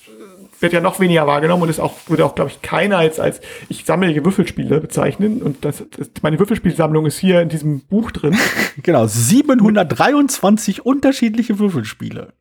wird 0.60 0.74
ja 0.74 0.82
noch 0.82 0.99
weniger 0.99 1.28
wahrgenommen 1.28 1.64
und 1.64 1.70
ist 1.70 1.80
auch, 1.80 1.93
würde 2.08 2.26
auch, 2.26 2.36
glaube 2.36 2.51
ich, 2.51 2.62
keiner 2.62 2.97
als, 2.97 3.20
als 3.20 3.41
ich 3.70 3.86
sammle 3.86 4.24
Würfelspiele 4.24 4.80
bezeichnen. 4.80 5.41
Und 5.41 5.64
das, 5.64 5.84
das, 5.95 6.10
meine 6.22 6.39
Würfelspielsammlung 6.39 7.05
ist 7.05 7.18
hier 7.18 7.41
in 7.41 7.49
diesem 7.49 7.82
Buch 7.82 8.12
drin. 8.12 8.36
genau, 8.84 9.08
723 9.08 10.86
unterschiedliche 10.86 11.60
Würfelspiele. 11.60 12.34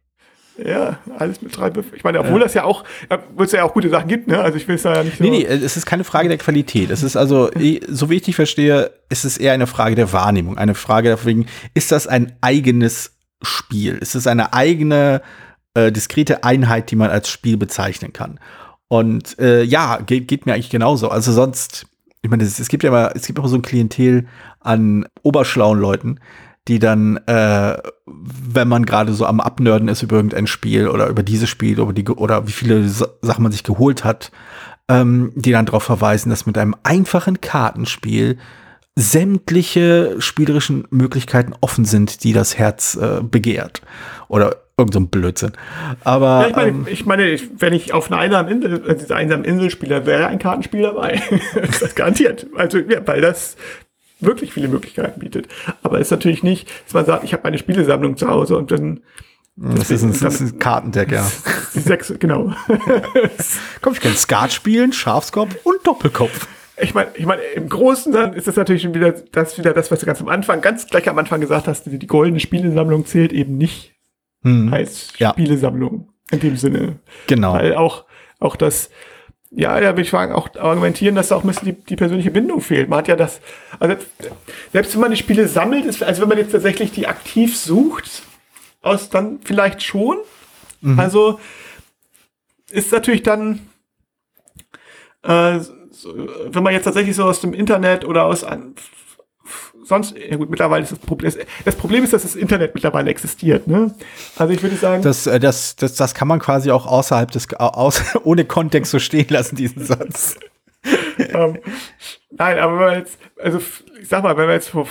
Ja, 0.65 0.99
alles 1.19 1.43
mit 1.43 1.55
drei 1.55 1.75
Würfeln. 1.75 1.97
Ich 1.97 2.05
meine, 2.05 2.19
obwohl 2.19 2.39
ja. 2.39 2.45
das 2.45 2.55
ja 2.55 2.65
auch, 2.65 2.85
obwohl 3.11 3.45
es 3.45 3.53
ja 3.53 3.63
auch 3.63 3.75
gute 3.75 3.91
Sachen 3.91 4.09
gibt, 4.09 4.27
ne? 4.27 4.41
Also 4.41 4.57
ich 4.57 4.67
will 4.67 4.77
es 4.77 4.85
ja 4.85 5.03
nicht 5.03 5.19
so. 5.19 5.25
Nee, 5.25 5.31
nee, 5.31 5.45
es 5.45 5.77
ist 5.77 5.85
keine 5.85 6.05
Frage 6.05 6.29
der 6.29 6.39
Qualität. 6.39 6.91
Es 6.91 7.03
ist 7.03 7.17
also, 7.17 7.51
so 7.89 8.11
wie 8.11 8.17
ich 8.17 8.23
dich 8.23 8.37
verstehe, 8.37 8.91
ist 9.11 9.27
es 9.27 9.37
eher 9.37 9.53
eine 9.53 9.67
Frage 9.67 9.97
der 9.97 10.13
Wahrnehmung. 10.15 10.57
Eine 10.57 10.75
Frage 10.75 11.11
deswegen, 11.11 11.47
ist 11.75 11.93
das 11.93 12.07
ein 12.07 12.37
eigenes 12.41 13.19
Spiel? 13.43 13.99
Ist 13.99 14.15
es 14.15 14.27
eine 14.27 14.55
eigene 14.55 15.21
äh, 15.77 15.93
diskrete 15.93 16.43
Einheit, 16.43 16.91
die 16.91 16.97
man 16.97 17.11
als 17.11 17.29
Spiel 17.29 17.57
bezeichnen 17.57 18.13
kann. 18.13 18.41
Und 18.89 19.39
äh, 19.39 19.63
ja, 19.63 19.99
geht, 19.99 20.29
geht 20.29 20.47
mir 20.47 20.55
eigentlich 20.55 20.71
genauso. 20.71 21.09
Also 21.09 21.33
sonst, 21.33 21.87
ich 22.23 22.31
meine, 22.31 22.45
es, 22.45 22.59
es 22.59 22.69
gibt 22.69 22.83
ja 22.83 22.89
immer, 22.89 23.15
es 23.15 23.27
gibt 23.27 23.39
auch 23.39 23.47
so 23.47 23.57
ein 23.57 23.63
Klientel 23.63 24.27
an 24.61 25.07
oberschlauen 25.23 25.79
Leuten, 25.79 26.19
die 26.69 26.79
dann, 26.79 27.19
äh, 27.27 27.77
wenn 28.07 28.69
man 28.69 28.87
gerade 28.87 29.13
so 29.13 29.27
am 29.27 29.41
Abnörden 29.41 29.89
ist 29.89 30.03
über 30.03 30.17
irgendein 30.17 30.47
Spiel 30.47 30.89
oder 30.89 31.09
über 31.09 31.23
dieses 31.23 31.49
Spiel 31.49 31.81
oder, 31.81 31.93
die, 31.93 32.07
oder 32.09 32.47
wie 32.49 32.53
viele 32.53 32.89
Sachen 32.89 33.43
man 33.43 33.53
sich 33.53 33.63
geholt 33.63 34.03
hat, 34.03 34.33
ähm, 34.89 35.33
die 35.35 35.53
dann 35.53 35.67
darauf 35.67 35.85
verweisen, 35.85 36.31
dass 36.31 36.47
mit 36.47 36.59
einem 36.59 36.75
einfachen 36.83 37.41
Kartenspiel 37.41 38.39
sämtliche 38.97 40.17
spielerischen 40.21 40.87
Möglichkeiten 40.91 41.53
offen 41.61 41.85
sind, 41.85 42.25
die 42.25 42.33
das 42.33 42.57
Herz 42.57 42.97
äh, 42.97 43.21
begehrt. 43.23 43.83
Oder 44.29 44.57
irgend 44.79 44.93
so 44.93 45.01
ein 45.01 45.09
Blödsinn. 45.09 45.53
Aber 46.05 46.43
ja, 46.43 46.49
ich 46.49 46.57
meine, 46.57 46.69
ähm, 46.69 46.87
ich 46.89 47.07
meine, 47.07 47.39
wenn 47.59 47.73
ich 47.73 47.95
auf 47.95 48.11
einer 48.11 48.21
einsamen 48.21 48.53
Insel, 48.53 48.83
also 48.87 49.01
dieser 49.01 49.17
einsamen 49.17 49.45
Inselspieler 49.45 50.05
wäre 50.05 50.27
ein 50.27 50.39
Kartenspiel 50.39 50.83
dabei. 50.83 51.23
das 51.81 51.95
garantiert. 51.95 52.47
Also, 52.57 52.79
ja, 52.79 53.07
weil 53.07 53.23
das 53.23 53.57
wirklich 54.21 54.53
viele 54.53 54.69
Möglichkeiten 54.69 55.21
bietet. 55.21 55.49
Aber 55.83 55.99
es 55.99 56.09
ist 56.09 56.11
natürlich 56.11 56.43
nicht, 56.43 56.69
dass 56.85 56.95
man 56.95 57.07
sagt, 57.07 57.25
ich 57.25 57.33
habe 57.33 57.43
meine 57.45 57.59
Spielesammlung 57.59 58.17
zu 58.17 58.29
Hause 58.29 58.57
und 58.57 58.71
dann 58.71 59.01
das, 59.57 59.91
ist 59.91 60.03
ein, 60.03 60.13
das 60.13 60.41
ist 60.41 60.53
ein 60.53 60.59
Kartendeck, 60.59 61.11
ja. 61.11 61.27
Sechs, 61.71 62.13
genau. 62.19 62.53
Komm, 63.81 63.95
ich 63.95 64.01
kann 64.01 64.15
Skat 64.15 64.53
spielen, 64.53 64.93
Schafskopf 64.93 65.57
und 65.65 65.87
Doppelkopf. 65.87 66.49
Ich 66.79 66.93
meine, 66.93 67.09
ich 67.15 67.25
meine, 67.25 67.41
im 67.55 67.71
Großen 67.71 68.13
dann 68.13 68.35
ist 68.35 68.47
das 68.47 68.57
natürlich 68.57 68.83
schon 68.83 68.93
wieder 68.93 69.13
das, 69.13 69.57
wieder 69.57 69.73
das, 69.73 69.91
was 69.91 70.01
du 70.01 70.07
ganz 70.07 70.21
am 70.21 70.29
Anfang, 70.29 70.61
ganz 70.61 70.87
gleich 70.87 71.09
am 71.09 71.17
Anfang 71.17 71.41
gesagt 71.41 71.67
hast, 71.67 71.87
die, 71.87 71.99
die 71.99 72.07
goldene 72.07 72.41
Spielesammlung 72.41 73.07
zählt 73.07 73.33
eben 73.33 73.57
nicht 73.57 73.96
hm. 74.47 74.73
als 74.73 75.13
Spielesammlung 75.13 76.09
in 76.31 76.41
dem 76.41 76.57
Sinne. 76.57 77.01
Genau. 77.27 77.55
Weil 77.55 77.75
auch, 77.75 78.05
auch 78.39 78.55
das, 78.55 78.91
ja, 79.51 79.81
da 79.81 79.89
würde 79.89 80.03
ich 80.03 80.11
sagen, 80.11 80.33
auch 80.33 80.55
argumentieren, 80.55 81.17
dass 81.17 81.29
da 81.29 81.37
auch 81.37 81.43
ein 81.43 81.49
bisschen 81.49 81.75
die, 81.75 81.85
die 81.85 81.97
persönliche 81.97 82.31
Bindung 82.31 82.61
fehlt. 82.61 82.89
Man 82.89 83.01
hat 83.01 83.09
ja 83.09 83.17
das, 83.17 83.41
also 83.81 83.97
selbst 84.73 84.95
wenn 84.95 85.01
man 85.01 85.11
die 85.11 85.17
Spiele 85.17 85.49
sammelt, 85.49 85.85
ist, 85.85 86.03
also 86.03 86.23
wenn 86.23 86.29
man 86.29 86.39
jetzt 86.39 86.53
tatsächlich 86.53 86.93
die 86.93 87.09
aktiv 87.09 87.57
sucht, 87.57 88.23
aus 88.83 89.11
dann 89.11 89.41
vielleicht 89.43 89.83
schon. 89.83 90.19
Mhm. 90.81 91.01
Also 91.01 91.41
ist 92.71 92.93
natürlich 92.93 93.25
dann, 93.25 93.67
äh, 95.23 95.59
so, 95.91 96.15
wenn 96.51 96.63
man 96.63 96.73
jetzt 96.73 96.85
tatsächlich 96.85 97.17
so 97.17 97.25
aus 97.25 97.41
dem 97.41 97.53
Internet 97.53 98.05
oder 98.05 98.27
aus 98.27 98.45
sonst, 99.87 100.15
ja 100.17 100.37
gut, 100.37 100.51
mittlerweile 100.51 100.83
ist 100.83 100.93
das 100.93 100.99
Problem, 100.99 101.33
das 101.65 101.77
Problem 101.77 102.05
ist, 102.05 102.13
dass 102.13 102.23
das 102.23 102.35
Internet 102.35 102.75
mittlerweile 102.75 103.11
existiert, 103.11 103.67
ne? 103.67 103.95
Also 104.37 104.53
ich 104.53 104.63
würde 104.63 104.77
sagen. 104.77 105.03
Das, 105.03 105.27
äh, 105.27 105.39
das, 105.39 105.77
das, 105.77 105.95
das 105.95 106.15
kann 106.15 106.29
man 106.29 106.41
quasi 106.41 106.71
auch 106.71 106.87
außerhalb 106.87 107.31
des, 107.31 107.53
aus, 107.55 108.03
ohne 108.25 108.45
Kontext 108.45 108.91
so 108.91 108.99
stehen 108.99 109.27
lassen, 109.29 109.57
diesen 109.57 109.85
Satz. 109.85 110.37
um, 110.85 111.25
ähm, 111.35 111.59
nein, 112.31 112.59
aber 112.59 112.79
wenn 112.79 112.87
man 112.87 112.99
jetzt, 112.99 113.19
also 113.43 113.61
ich 114.01 114.09
sag 114.09 114.23
mal, 114.23 114.37
wenn 114.37 114.47
man 114.47 114.55
jetzt 114.55 114.71
vor, 114.71 114.87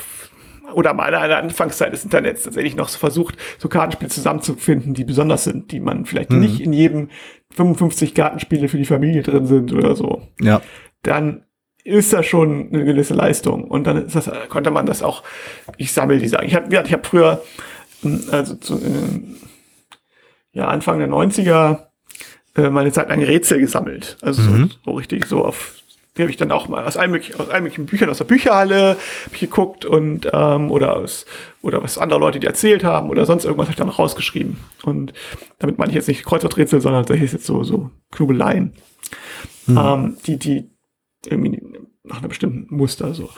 oder 0.74 0.94
mal 0.94 1.14
an 1.14 1.30
der 1.30 1.38
Anfangszeit 1.38 1.94
des 1.94 2.04
Internets 2.04 2.44
tatsächlich 2.44 2.76
noch 2.76 2.90
so 2.90 2.98
versucht, 2.98 3.38
so 3.58 3.70
Kartenspiele 3.70 4.10
zusammenzufinden, 4.10 4.94
die 4.94 5.04
besonders 5.04 5.44
sind, 5.44 5.72
die 5.72 5.80
man 5.80 6.06
vielleicht 6.06 6.32
mhm. 6.32 6.40
nicht 6.40 6.60
in 6.60 6.74
jedem 6.74 7.10
55 7.52 8.14
Kartenspiele 8.14 8.68
für 8.68 8.78
die 8.78 8.86
Familie 8.86 9.24
drin 9.24 9.46
sind 9.46 9.72
oder 9.72 9.96
so. 9.96 10.24
Ja. 10.42 10.62
Dann 11.04 11.45
ist 11.86 12.12
das 12.12 12.26
schon 12.26 12.70
eine 12.74 12.84
gewisse 12.84 13.14
Leistung. 13.14 13.64
Und 13.64 13.86
dann 13.86 14.08
ist 14.08 14.16
das, 14.16 14.30
konnte 14.50 14.72
man 14.72 14.88
das 14.88 15.04
auch, 15.04 15.24
ich 15.78 15.94
sammle 15.94 16.18
die 16.18 16.28
Sachen. 16.28 16.48
Ich 16.48 16.56
habe 16.56 16.74
ich 16.74 16.94
hab 16.94 17.06
früher, 17.06 17.44
hm, 18.02 18.24
also 18.32 18.56
zu, 18.56 18.76
äh, 18.76 19.22
ja, 20.52 20.68
Anfang 20.68 20.98
der 20.98 21.08
90er, 21.08 21.88
äh, 22.58 22.70
meine 22.72 22.92
Zeit 22.92 23.10
lang 23.10 23.22
Rätsel 23.24 23.60
gesammelt. 23.60 24.18
Also 24.22 24.42
mhm. 24.42 24.72
so, 24.72 24.92
so, 24.92 24.92
richtig 24.98 25.26
so 25.28 25.46
auf, 25.46 25.76
die 26.18 26.24
habe 26.24 26.32
ich 26.32 26.38
dann 26.38 26.52
auch 26.52 26.68
mal 26.70 26.84
aus 26.86 26.98
allen 26.98 27.12
möglichen, 27.12 27.40
aus 27.40 27.50
allen 27.50 27.64
möglichen 27.64 27.86
Büchern 27.86 28.10
aus 28.10 28.18
der 28.18 28.26
Bücherhalle 28.26 28.98
ich 29.32 29.40
geguckt 29.40 29.86
und 29.86 30.28
ähm, 30.34 30.72
oder 30.72 30.96
aus 30.96 31.28
oder 31.62 31.84
was 31.84 32.00
andere 32.00 32.20
Leute 32.20 32.40
die 32.40 32.48
erzählt 32.48 32.84
haben 32.84 33.12
oder 33.12 33.28
sonst 33.28 33.46
irgendwas 33.46 33.66
habe 33.66 33.74
ich 33.74 33.78
dann 33.78 33.88
noch 33.88 34.00
rausgeschrieben. 34.00 34.58
Und 34.84 35.14
damit 35.60 35.78
meine 35.78 35.92
ich 35.92 35.96
jetzt 35.96 36.08
nicht 36.08 36.26
Kreuzworträtsel, 36.26 36.82
sondern 36.82 37.06
das 37.06 37.20
ist 37.20 37.34
jetzt 37.34 37.46
so 37.46 37.64
so 37.64 37.92
Knubeleien, 38.12 38.74
mhm. 39.68 39.78
ähm, 39.78 40.18
die 40.26 40.40
die 40.40 40.75
irgendwie 41.28 41.62
nach 42.04 42.20
einem 42.20 42.30
bestimmten 42.30 42.76
Muster 42.76 43.14
so. 43.14 43.30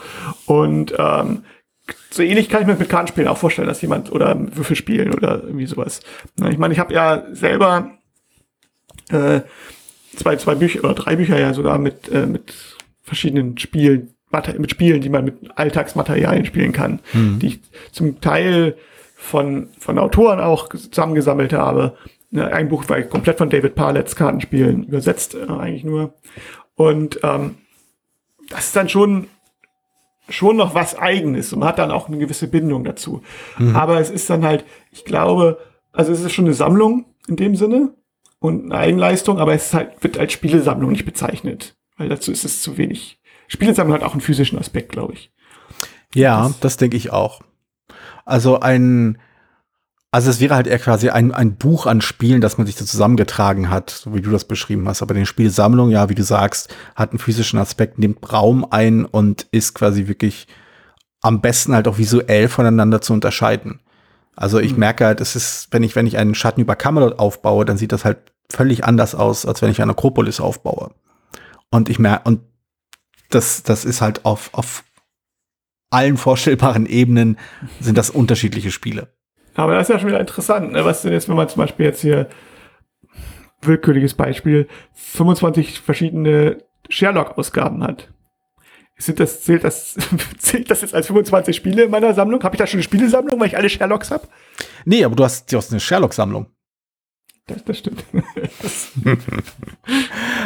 Und 0.46 0.94
ähm, 0.98 1.44
so 2.10 2.22
ähnlich 2.22 2.48
kann 2.48 2.62
ich 2.62 2.66
mir 2.66 2.74
mit 2.74 2.88
Kartenspielen 2.88 3.28
auch 3.28 3.38
vorstellen, 3.38 3.68
dass 3.68 3.82
jemand 3.82 4.12
oder 4.12 4.36
Würfelspielen 4.56 5.14
oder 5.14 5.42
irgendwie 5.42 5.66
sowas. 5.66 6.00
Ich 6.50 6.58
meine, 6.58 6.74
ich 6.74 6.80
habe 6.80 6.92
ja 6.92 7.24
selber 7.32 7.92
äh, 9.10 9.40
zwei, 10.16 10.36
zwei 10.36 10.54
Bücher 10.54 10.84
oder 10.84 10.94
drei 10.94 11.16
Bücher 11.16 11.38
ja 11.38 11.54
sogar 11.54 11.78
mit, 11.78 12.08
äh, 12.08 12.26
mit 12.26 12.54
verschiedenen 13.02 13.56
Spielen, 13.58 14.14
mit 14.58 14.70
Spielen, 14.70 15.00
die 15.00 15.08
man 15.08 15.24
mit 15.24 15.36
Alltagsmaterialien 15.56 16.44
spielen 16.44 16.72
kann, 16.72 17.00
mhm. 17.14 17.38
die 17.38 17.46
ich 17.46 17.60
zum 17.92 18.20
Teil 18.20 18.76
von, 19.14 19.68
von 19.78 19.98
Autoren 19.98 20.40
auch 20.40 20.68
zusammengesammelt 20.68 21.52
habe. 21.52 21.96
Ein 22.34 22.68
Buch 22.68 22.86
war 22.88 23.00
komplett 23.02 23.38
von 23.38 23.48
David 23.48 23.74
Parletts 23.74 24.14
Kartenspielen 24.14 24.84
übersetzt, 24.84 25.34
äh, 25.34 25.50
eigentlich 25.50 25.84
nur. 25.84 26.14
Und 26.74 27.20
ähm, 27.22 27.56
das 28.48 28.66
ist 28.66 28.76
dann 28.76 28.88
schon 28.88 29.28
schon 30.28 30.56
noch 30.56 30.74
was 30.74 30.96
eigenes 30.96 31.52
und 31.52 31.60
man 31.60 31.68
hat 31.70 31.78
dann 31.78 31.90
auch 31.90 32.08
eine 32.08 32.18
gewisse 32.18 32.48
Bindung 32.48 32.84
dazu. 32.84 33.22
Mhm. 33.58 33.74
Aber 33.74 33.98
es 33.98 34.10
ist 34.10 34.28
dann 34.28 34.44
halt, 34.44 34.64
ich 34.90 35.04
glaube, 35.04 35.58
also 35.92 36.12
es 36.12 36.20
ist 36.20 36.32
schon 36.32 36.44
eine 36.44 36.54
Sammlung 36.54 37.06
in 37.28 37.36
dem 37.36 37.56
Sinne 37.56 37.94
und 38.38 38.66
eine 38.66 38.80
Eigenleistung, 38.80 39.38
aber 39.38 39.54
es 39.54 39.66
ist 39.66 39.74
halt, 39.74 40.02
wird 40.02 40.18
als 40.18 40.32
Spielesammlung 40.32 40.90
nicht 40.92 41.06
bezeichnet, 41.06 41.76
weil 41.96 42.08
dazu 42.08 42.30
ist 42.30 42.44
es 42.44 42.62
zu 42.62 42.76
wenig. 42.76 43.20
Spielesammlung 43.48 43.94
hat 43.94 44.04
auch 44.04 44.12
einen 44.12 44.20
physischen 44.20 44.58
Aspekt, 44.58 44.92
glaube 44.92 45.14
ich. 45.14 45.32
Ja, 46.14 46.48
das, 46.48 46.60
das 46.60 46.76
denke 46.76 46.96
ich 46.96 47.10
auch. 47.10 47.40
Also 48.24 48.60
ein, 48.60 49.18
also 50.10 50.30
es 50.30 50.40
wäre 50.40 50.54
halt 50.54 50.66
eher 50.66 50.78
quasi 50.78 51.10
ein, 51.10 51.32
ein 51.32 51.56
Buch 51.56 51.86
an 51.86 52.00
Spielen, 52.00 52.40
das 52.40 52.56
man 52.56 52.66
sich 52.66 52.76
so 52.76 52.84
zusammengetragen 52.84 53.68
hat, 53.68 53.90
so 53.90 54.14
wie 54.14 54.22
du 54.22 54.30
das 54.30 54.46
beschrieben 54.46 54.88
hast. 54.88 55.02
Aber 55.02 55.12
die 55.12 55.26
Spielsammlung, 55.26 55.90
ja, 55.90 56.08
wie 56.08 56.14
du 56.14 56.24
sagst, 56.24 56.74
hat 56.94 57.10
einen 57.10 57.18
physischen 57.18 57.58
Aspekt, 57.58 57.98
nimmt 57.98 58.32
Raum 58.32 58.66
ein 58.70 59.04
und 59.04 59.46
ist 59.50 59.74
quasi 59.74 60.06
wirklich 60.08 60.48
am 61.20 61.40
besten 61.40 61.74
halt 61.74 61.88
auch 61.88 61.98
visuell 61.98 62.48
voneinander 62.48 63.00
zu 63.02 63.12
unterscheiden. 63.12 63.80
Also 64.34 64.60
ich 64.60 64.72
mhm. 64.72 64.78
merke 64.78 65.04
halt, 65.04 65.20
es 65.20 65.36
ist, 65.36 65.68
wenn 65.72 65.82
ich, 65.82 65.94
wenn 65.94 66.06
ich 66.06 66.16
einen 66.16 66.34
Schatten 66.34 66.60
über 66.60 66.76
Camelot 66.76 67.18
aufbaue, 67.18 67.64
dann 67.64 67.76
sieht 67.76 67.92
das 67.92 68.04
halt 68.04 68.32
völlig 68.50 68.84
anders 68.84 69.14
aus, 69.14 69.44
als 69.44 69.60
wenn 69.60 69.70
ich 69.70 69.82
eine 69.82 69.92
Akropolis 69.92 70.40
aufbaue. 70.40 70.92
Und 71.70 71.90
ich 71.90 71.98
merke, 71.98 72.26
und 72.28 72.40
das, 73.28 73.62
das 73.62 73.84
ist 73.84 74.00
halt 74.00 74.24
auf, 74.24 74.50
auf 74.54 74.84
allen 75.90 76.16
vorstellbaren 76.16 76.86
Ebenen 76.86 77.38
sind 77.80 77.98
das 77.98 78.08
unterschiedliche 78.08 78.70
Spiele. 78.70 79.12
Aber 79.58 79.74
das 79.74 79.88
ist 79.88 79.92
ja 79.92 79.98
schon 79.98 80.10
wieder 80.10 80.20
interessant. 80.20 80.70
Ne? 80.70 80.84
Was 80.84 81.02
denn 81.02 81.12
jetzt, 81.12 81.28
wenn 81.28 81.34
man 81.34 81.48
zum 81.48 81.60
Beispiel 81.60 81.86
jetzt 81.86 82.00
hier 82.00 82.28
willkürliches 83.60 84.14
Beispiel 84.14 84.68
25 84.94 85.80
verschiedene 85.80 86.58
Sherlock-Ausgaben 86.88 87.82
hat? 87.82 88.08
Sind 88.98 89.18
das, 89.18 89.42
zählt, 89.42 89.64
das, 89.64 89.96
zählt 90.38 90.70
das 90.70 90.82
jetzt 90.82 90.94
als 90.94 91.08
25 91.08 91.56
Spiele 91.56 91.82
in 91.82 91.90
meiner 91.90 92.14
Sammlung? 92.14 92.40
Habe 92.44 92.54
ich 92.54 92.60
da 92.60 92.68
schon 92.68 92.78
eine 92.78 92.84
Spielesammlung, 92.84 93.40
weil 93.40 93.48
ich 93.48 93.56
alle 93.56 93.68
Sherlocks 93.68 94.12
habe? 94.12 94.28
Nee, 94.84 95.02
aber 95.02 95.16
du 95.16 95.24
hast, 95.24 95.52
du 95.52 95.56
hast 95.56 95.72
eine 95.72 95.80
Sherlock-Sammlung. 95.80 96.46
Das, 97.48 97.64
das 97.64 97.78
stimmt. 97.78 98.04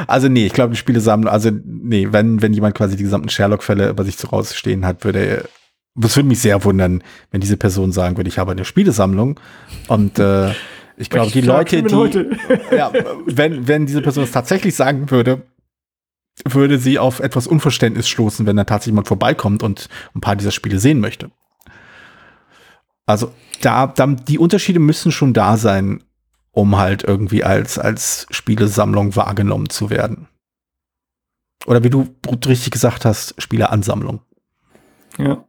also 0.06 0.28
nee, 0.28 0.46
ich 0.46 0.54
glaube, 0.54 0.72
die 0.72 0.78
Spielesammlung, 0.78 1.30
also 1.30 1.50
nee, 1.50 2.08
wenn, 2.10 2.40
wenn 2.40 2.54
jemand 2.54 2.74
quasi 2.74 2.96
die 2.96 3.02
gesamten 3.02 3.28
Sherlock-Fälle 3.28 3.90
über 3.90 4.04
sich 4.04 4.16
zu 4.16 4.28
rausstehen 4.28 4.86
hat, 4.86 5.04
würde 5.04 5.18
er, 5.18 5.44
das 5.94 6.16
würde 6.16 6.28
mich 6.28 6.40
sehr 6.40 6.64
wundern, 6.64 7.02
wenn 7.30 7.40
diese 7.40 7.56
Person 7.56 7.92
sagen 7.92 8.16
würde, 8.16 8.28
ich 8.28 8.38
habe 8.38 8.52
eine 8.52 8.64
Spielesammlung 8.64 9.38
und 9.88 10.18
äh, 10.18 10.52
ich 10.96 11.10
glaube, 11.10 11.30
die 11.30 11.40
Leute, 11.40 11.82
die, 11.82 12.30
ja, 12.76 12.92
wenn, 13.26 13.66
wenn 13.66 13.86
diese 13.86 14.02
Person 14.02 14.24
es 14.24 14.30
tatsächlich 14.30 14.74
sagen 14.74 15.10
würde, 15.10 15.42
würde 16.48 16.78
sie 16.78 16.98
auf 16.98 17.20
etwas 17.20 17.46
Unverständnis 17.46 18.08
stoßen, 18.08 18.46
wenn 18.46 18.56
da 18.56 18.64
tatsächlich 18.64 18.92
jemand 18.92 19.08
vorbeikommt 19.08 19.62
und 19.62 19.88
ein 20.14 20.20
paar 20.20 20.36
dieser 20.36 20.50
Spiele 20.50 20.78
sehen 20.78 21.00
möchte. 21.00 21.30
Also 23.06 23.32
da, 23.60 23.86
da 23.86 24.06
die 24.06 24.38
Unterschiede 24.38 24.78
müssen 24.78 25.12
schon 25.12 25.34
da 25.34 25.56
sein, 25.56 26.02
um 26.52 26.76
halt 26.76 27.04
irgendwie 27.04 27.44
als, 27.44 27.78
als 27.78 28.26
Spielesammlung 28.30 29.16
wahrgenommen 29.16 29.68
zu 29.68 29.90
werden. 29.90 30.28
Oder 31.66 31.84
wie 31.84 31.90
du 31.90 32.08
richtig 32.46 32.70
gesagt 32.70 33.04
hast, 33.04 33.40
Spieleansammlung. 33.40 34.20
Ja. 35.18 35.44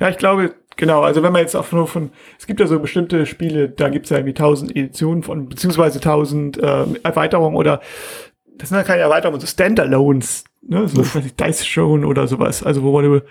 Ja, 0.00 0.08
ich 0.08 0.18
glaube, 0.18 0.54
genau, 0.76 1.02
also 1.02 1.22
wenn 1.22 1.32
man 1.32 1.42
jetzt 1.42 1.54
auch 1.54 1.70
nur 1.72 1.86
von, 1.86 2.10
es 2.38 2.46
gibt 2.46 2.60
ja 2.60 2.66
so 2.66 2.78
bestimmte 2.78 3.26
Spiele, 3.26 3.68
da 3.68 3.88
gibt 3.88 4.06
es 4.06 4.10
ja 4.10 4.18
irgendwie 4.18 4.34
tausend 4.34 4.74
Editionen 4.76 5.22
von, 5.22 5.48
beziehungsweise 5.48 6.00
tausend 6.00 6.58
äh, 6.58 6.84
Erweiterungen 7.02 7.56
oder 7.56 7.80
das 8.58 8.70
sind 8.70 8.78
ja 8.78 8.84
keine 8.84 9.02
Erweiterungen, 9.02 9.40
so 9.40 9.46
Standalones, 9.46 10.44
ne? 10.62 10.88
so 10.88 11.00
weiß 11.00 11.26
ich, 11.26 11.36
Dice 11.36 11.66
Shown 11.66 12.04
oder 12.04 12.26
sowas, 12.26 12.62
also 12.62 12.82
wo 12.82 13.00
du, 13.00 13.22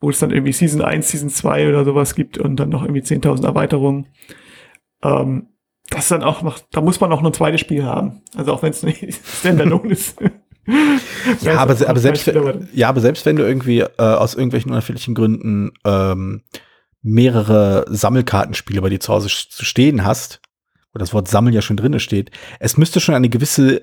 wo 0.00 0.10
es 0.10 0.18
dann 0.18 0.30
irgendwie 0.30 0.52
Season 0.52 0.82
1, 0.82 1.08
Season 1.08 1.28
2 1.28 1.68
oder 1.68 1.84
sowas 1.84 2.14
gibt 2.14 2.38
und 2.38 2.56
dann 2.56 2.70
noch 2.70 2.82
irgendwie 2.82 3.02
10.000 3.02 3.44
Erweiterungen. 3.44 4.06
Ähm, 5.02 5.48
das 5.90 6.04
ist 6.04 6.10
dann 6.12 6.22
auch 6.22 6.42
noch, 6.42 6.58
da 6.70 6.80
muss 6.80 7.00
man 7.00 7.10
noch 7.10 7.22
ein 7.22 7.32
zweites 7.32 7.60
Spiel 7.60 7.84
haben. 7.84 8.22
Also 8.36 8.52
auch 8.52 8.62
wenn 8.62 8.70
es 8.70 8.82
nicht 8.82 9.20
Standalone 9.40 9.90
ist. 9.90 10.16
Ja, 11.40 11.58
aber, 11.58 11.76
aber 11.88 12.00
selbst, 12.00 12.30
ja, 12.72 12.88
aber 12.88 13.00
selbst 13.00 13.26
wenn 13.26 13.36
du 13.36 13.42
irgendwie 13.46 13.80
äh, 13.80 13.88
aus 13.98 14.34
irgendwelchen 14.34 14.70
unerfindlichen 14.70 15.14
Gründen 15.14 15.72
ähm, 15.84 16.42
mehrere 17.02 17.84
Sammelkartenspiele 17.88 18.80
bei 18.82 18.90
dir 18.90 19.00
zu 19.00 19.12
Hause 19.12 19.28
stehen 19.28 20.04
hast, 20.04 20.40
wo 20.92 20.98
das 20.98 21.14
Wort 21.14 21.28
Sammeln 21.28 21.54
ja 21.54 21.62
schon 21.62 21.76
drin 21.76 21.98
steht, 22.00 22.30
es 22.58 22.76
müsste 22.76 23.00
schon 23.00 23.14
eine 23.14 23.28
gewisse 23.28 23.80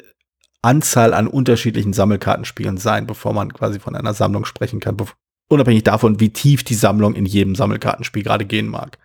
Anzahl 0.61 1.13
an 1.13 1.27
unterschiedlichen 1.27 1.93
Sammelkartenspielen 1.93 2.77
sein, 2.77 3.07
bevor 3.07 3.33
man 3.33 3.53
quasi 3.53 3.79
von 3.79 3.95
einer 3.95 4.13
Sammlung 4.13 4.45
sprechen 4.45 4.79
kann, 4.79 4.97
unabhängig 5.47 5.83
davon, 5.83 6.19
wie 6.19 6.29
tief 6.29 6.63
die 6.63 6.75
Sammlung 6.75 7.15
in 7.15 7.25
jedem 7.25 7.55
Sammelkartenspiel 7.55 8.23
gerade 8.23 8.45
gehen 8.45 8.67
mag. 8.67 8.97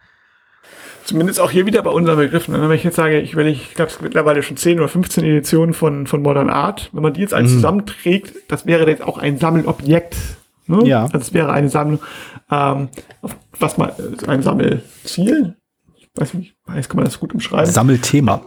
Zumindest 1.04 1.40
auch 1.40 1.50
hier 1.50 1.66
wieder 1.66 1.82
bei 1.82 1.90
unseren 1.90 2.16
Begriffen. 2.16 2.54
Wenn 2.54 2.70
ich 2.72 2.84
jetzt 2.84 2.96
sage, 2.96 3.20
ich, 3.20 3.34
will, 3.34 3.46
ich 3.46 3.74
glaube, 3.74 3.90
es 3.90 3.96
gibt 3.96 4.04
mittlerweile 4.04 4.42
schon 4.42 4.56
10 4.56 4.78
oder 4.78 4.88
15 4.88 5.24
Editionen 5.24 5.74
von, 5.74 6.06
von 6.06 6.22
Modern 6.22 6.50
Art. 6.50 6.90
Wenn 6.92 7.02
man 7.02 7.12
die 7.12 7.20
jetzt 7.20 7.34
alles 7.34 7.50
mhm. 7.50 7.56
zusammenträgt, 7.56 8.34
das 8.48 8.66
wäre 8.66 8.88
jetzt 8.88 9.02
auch 9.02 9.18
ein 9.18 9.38
Sammelobjekt. 9.38 10.16
Ne? 10.66 10.86
Ja. 10.86 11.04
Also 11.04 11.18
es 11.18 11.34
wäre 11.34 11.52
eine 11.52 11.68
Sammlung, 11.68 12.00
ähm, 12.50 12.88
was 13.58 13.78
man, 13.78 13.90
ein 14.26 14.42
Sammelziel. 14.42 15.56
Ich 15.96 16.08
weiß 16.14 16.34
nicht, 16.34 16.54
weiß, 16.66 16.88
kann 16.88 16.96
man 16.96 17.04
das 17.04 17.18
gut 17.18 17.34
umschreiben? 17.34 17.70
Sammelthema. 17.70 18.42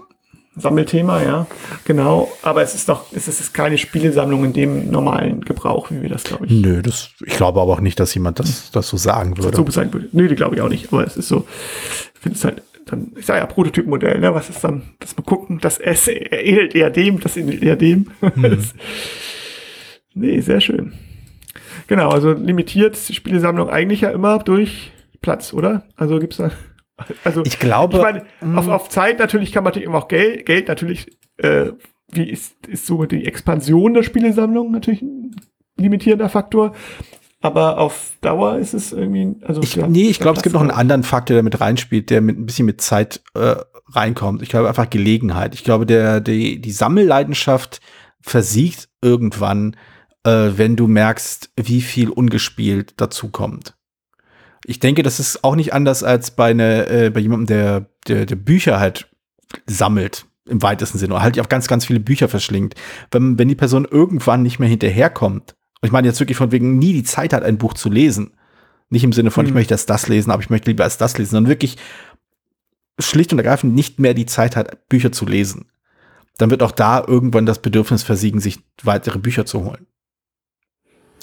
Sammelthema, 0.57 1.21
ja, 1.21 1.47
genau. 1.83 2.31
Aber 2.41 2.61
es 2.61 2.75
ist 2.75 2.87
doch, 2.87 3.05
es 3.13 3.27
ist 3.27 3.53
keine 3.53 3.77
Spielesammlung 3.77 4.45
in 4.45 4.53
dem 4.53 4.89
normalen 4.89 5.41
Gebrauch, 5.41 5.91
wie 5.91 6.01
wir 6.01 6.09
das, 6.09 6.23
glaube 6.23 6.45
ich. 6.45 6.51
Nö, 6.51 6.81
das, 6.81 7.09
ich 7.25 7.35
glaube 7.35 7.59
aber 7.59 7.73
auch 7.73 7.81
nicht, 7.81 7.99
dass 7.99 8.13
jemand 8.13 8.39
das, 8.39 8.71
das 8.71 8.87
so 8.87 8.97
sagen 8.97 9.37
würde. 9.37 9.55
So 9.57 9.69
sagen 9.69 9.91
würde. 9.91 10.07
Nö, 10.13 10.27
die 10.27 10.35
glaube 10.35 10.55
ich 10.55 10.61
auch 10.61 10.69
nicht. 10.69 10.93
Aber 10.93 11.05
es 11.05 11.17
ist 11.17 11.27
so, 11.27 11.45
ich 12.13 12.21
finde 12.21 12.37
es 12.37 12.45
halt 12.45 12.61
dann, 12.85 13.11
ich 13.17 13.25
sage 13.25 13.39
ja 13.39 13.45
Prototypmodell, 13.45 14.19
ne? 14.19 14.33
Was 14.33 14.49
ist 14.49 14.63
dann, 14.63 14.83
das 14.99 15.17
mal 15.17 15.23
gucken, 15.23 15.59
das 15.59 15.79
S 15.79 16.07
ähnelt 16.07 16.75
eher 16.75 16.89
dem, 16.89 17.19
das 17.19 17.35
ähnelt 17.35 17.61
eher 17.61 17.75
dem. 17.75 18.07
Hm. 18.21 18.63
nee, 20.13 20.39
sehr 20.39 20.61
schön. 20.61 20.93
Genau, 21.87 22.09
also 22.09 22.31
limitiert 22.31 22.97
die 23.09 23.13
Spielesammlung 23.13 23.69
eigentlich 23.69 24.01
ja 24.01 24.11
immer 24.11 24.39
durch 24.39 24.91
Platz, 25.21 25.53
oder? 25.53 25.83
Also 25.95 26.19
gibt's 26.19 26.37
da. 26.37 26.51
Also, 27.23 27.43
ich 27.43 27.59
glaube. 27.59 27.97
Ich 27.97 28.03
meine, 28.03 28.57
auf, 28.57 28.67
auf 28.67 28.89
Zeit 28.89 29.19
natürlich 29.19 29.51
kann 29.51 29.63
man 29.63 29.71
natürlich 29.71 29.87
immer 29.87 29.97
auch 29.97 30.07
Geld, 30.07 30.45
Geld 30.45 30.67
natürlich, 30.67 31.17
äh, 31.37 31.71
wie 32.11 32.29
ist, 32.29 32.55
ist 32.67 32.85
so 32.85 33.05
die 33.05 33.25
Expansion 33.25 33.93
der 33.93 34.03
Spielesammlung 34.03 34.71
natürlich 34.71 35.01
ein 35.01 35.35
limitierender 35.77 36.29
Faktor. 36.29 36.73
Aber 37.41 37.77
auf 37.77 38.13
Dauer 38.21 38.57
ist 38.57 38.73
es 38.73 38.91
irgendwie, 38.91 39.35
also. 39.45 39.61
Ich, 39.61 39.75
ja, 39.75 39.87
nee, 39.87 40.07
ich 40.07 40.19
glaube, 40.19 40.37
es 40.37 40.43
gibt 40.43 40.53
noch 40.53 40.61
einen 40.61 40.71
anderen 40.71 41.03
Faktor, 41.03 41.35
der 41.35 41.43
mit 41.43 41.59
reinspielt, 41.59 42.09
der 42.09 42.21
mit 42.21 42.39
ein 42.39 42.45
bisschen 42.45 42.65
mit 42.65 42.81
Zeit 42.81 43.21
äh, 43.35 43.55
reinkommt. 43.91 44.41
Ich 44.41 44.49
glaube 44.49 44.67
einfach 44.67 44.89
Gelegenheit. 44.89 45.53
Ich 45.53 45.63
glaube, 45.63 45.85
der, 45.85 46.21
die, 46.21 46.59
die 46.59 46.71
Sammelleidenschaft 46.71 47.81
versiegt 48.21 48.89
irgendwann, 49.01 49.75
äh, 50.23 50.51
wenn 50.55 50.75
du 50.75 50.87
merkst, 50.87 51.51
wie 51.57 51.81
viel 51.81 52.09
ungespielt 52.09 52.93
dazu 52.97 53.29
kommt 53.29 53.74
ich 54.67 54.79
denke, 54.79 55.03
das 55.03 55.19
ist 55.19 55.43
auch 55.43 55.55
nicht 55.55 55.73
anders 55.73 56.03
als 56.03 56.31
bei, 56.31 56.51
eine, 56.51 56.87
äh, 56.87 57.09
bei 57.09 57.19
jemandem, 57.19 57.45
der, 57.47 57.89
der, 58.07 58.25
der 58.25 58.35
Bücher 58.35 58.79
halt 58.79 59.07
sammelt 59.67 60.25
im 60.47 60.61
weitesten 60.61 60.97
Sinne 60.97 61.13
oder 61.13 61.23
halt 61.23 61.39
auch 61.39 61.49
ganz, 61.49 61.67
ganz 61.67 61.85
viele 61.85 61.99
Bücher 61.99 62.27
verschlingt. 62.27 62.75
Wenn, 63.11 63.37
wenn 63.37 63.47
die 63.47 63.55
Person 63.55 63.87
irgendwann 63.89 64.43
nicht 64.43 64.59
mehr 64.59 64.69
hinterherkommt, 64.69 65.55
und 65.81 65.87
ich 65.87 65.91
meine 65.91 66.07
jetzt 66.07 66.19
wirklich 66.19 66.37
von 66.37 66.51
wegen 66.51 66.77
nie 66.77 66.93
die 66.93 67.03
Zeit 67.03 67.33
hat, 67.33 67.43
ein 67.43 67.57
Buch 67.57 67.73
zu 67.73 67.89
lesen, 67.89 68.31
nicht 68.89 69.03
im 69.03 69.13
Sinne 69.13 69.31
von, 69.31 69.45
mhm. 69.45 69.49
ich 69.49 69.53
möchte 69.53 69.73
erst 69.73 69.89
das 69.89 70.07
lesen, 70.07 70.31
aber 70.31 70.41
ich 70.41 70.49
möchte 70.49 70.69
lieber 70.69 70.83
erst 70.83 71.01
das 71.01 71.17
lesen, 71.17 71.31
sondern 71.31 71.49
wirklich 71.49 71.77
schlicht 72.99 73.31
und 73.33 73.39
ergreifend 73.39 73.75
nicht 73.75 73.99
mehr 73.99 74.13
die 74.13 74.25
Zeit 74.25 74.55
hat, 74.55 74.87
Bücher 74.89 75.11
zu 75.11 75.25
lesen, 75.25 75.65
dann 76.37 76.49
wird 76.49 76.63
auch 76.63 76.71
da 76.71 77.03
irgendwann 77.05 77.45
das 77.45 77.61
Bedürfnis 77.61 78.03
versiegen, 78.03 78.39
sich 78.39 78.59
weitere 78.83 79.19
Bücher 79.19 79.45
zu 79.45 79.63
holen. 79.63 79.87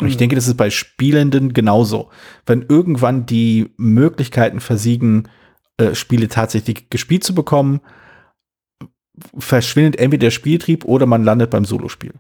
Und 0.00 0.08
ich 0.08 0.16
denke, 0.16 0.34
das 0.34 0.48
ist 0.48 0.56
bei 0.56 0.70
Spielenden 0.70 1.52
genauso. 1.52 2.10
Wenn 2.46 2.64
irgendwann 2.68 3.26
die 3.26 3.70
Möglichkeiten 3.76 4.60
versiegen, 4.60 5.28
äh, 5.76 5.94
Spiele 5.94 6.28
tatsächlich 6.28 6.90
gespielt 6.90 7.24
zu 7.24 7.34
bekommen, 7.34 7.80
verschwindet 9.38 9.96
entweder 9.96 10.26
der 10.26 10.30
Spieltrieb 10.30 10.84
oder 10.84 11.06
man 11.06 11.24
landet 11.24 11.50
beim 11.50 11.64
Solospiel. 11.64 12.12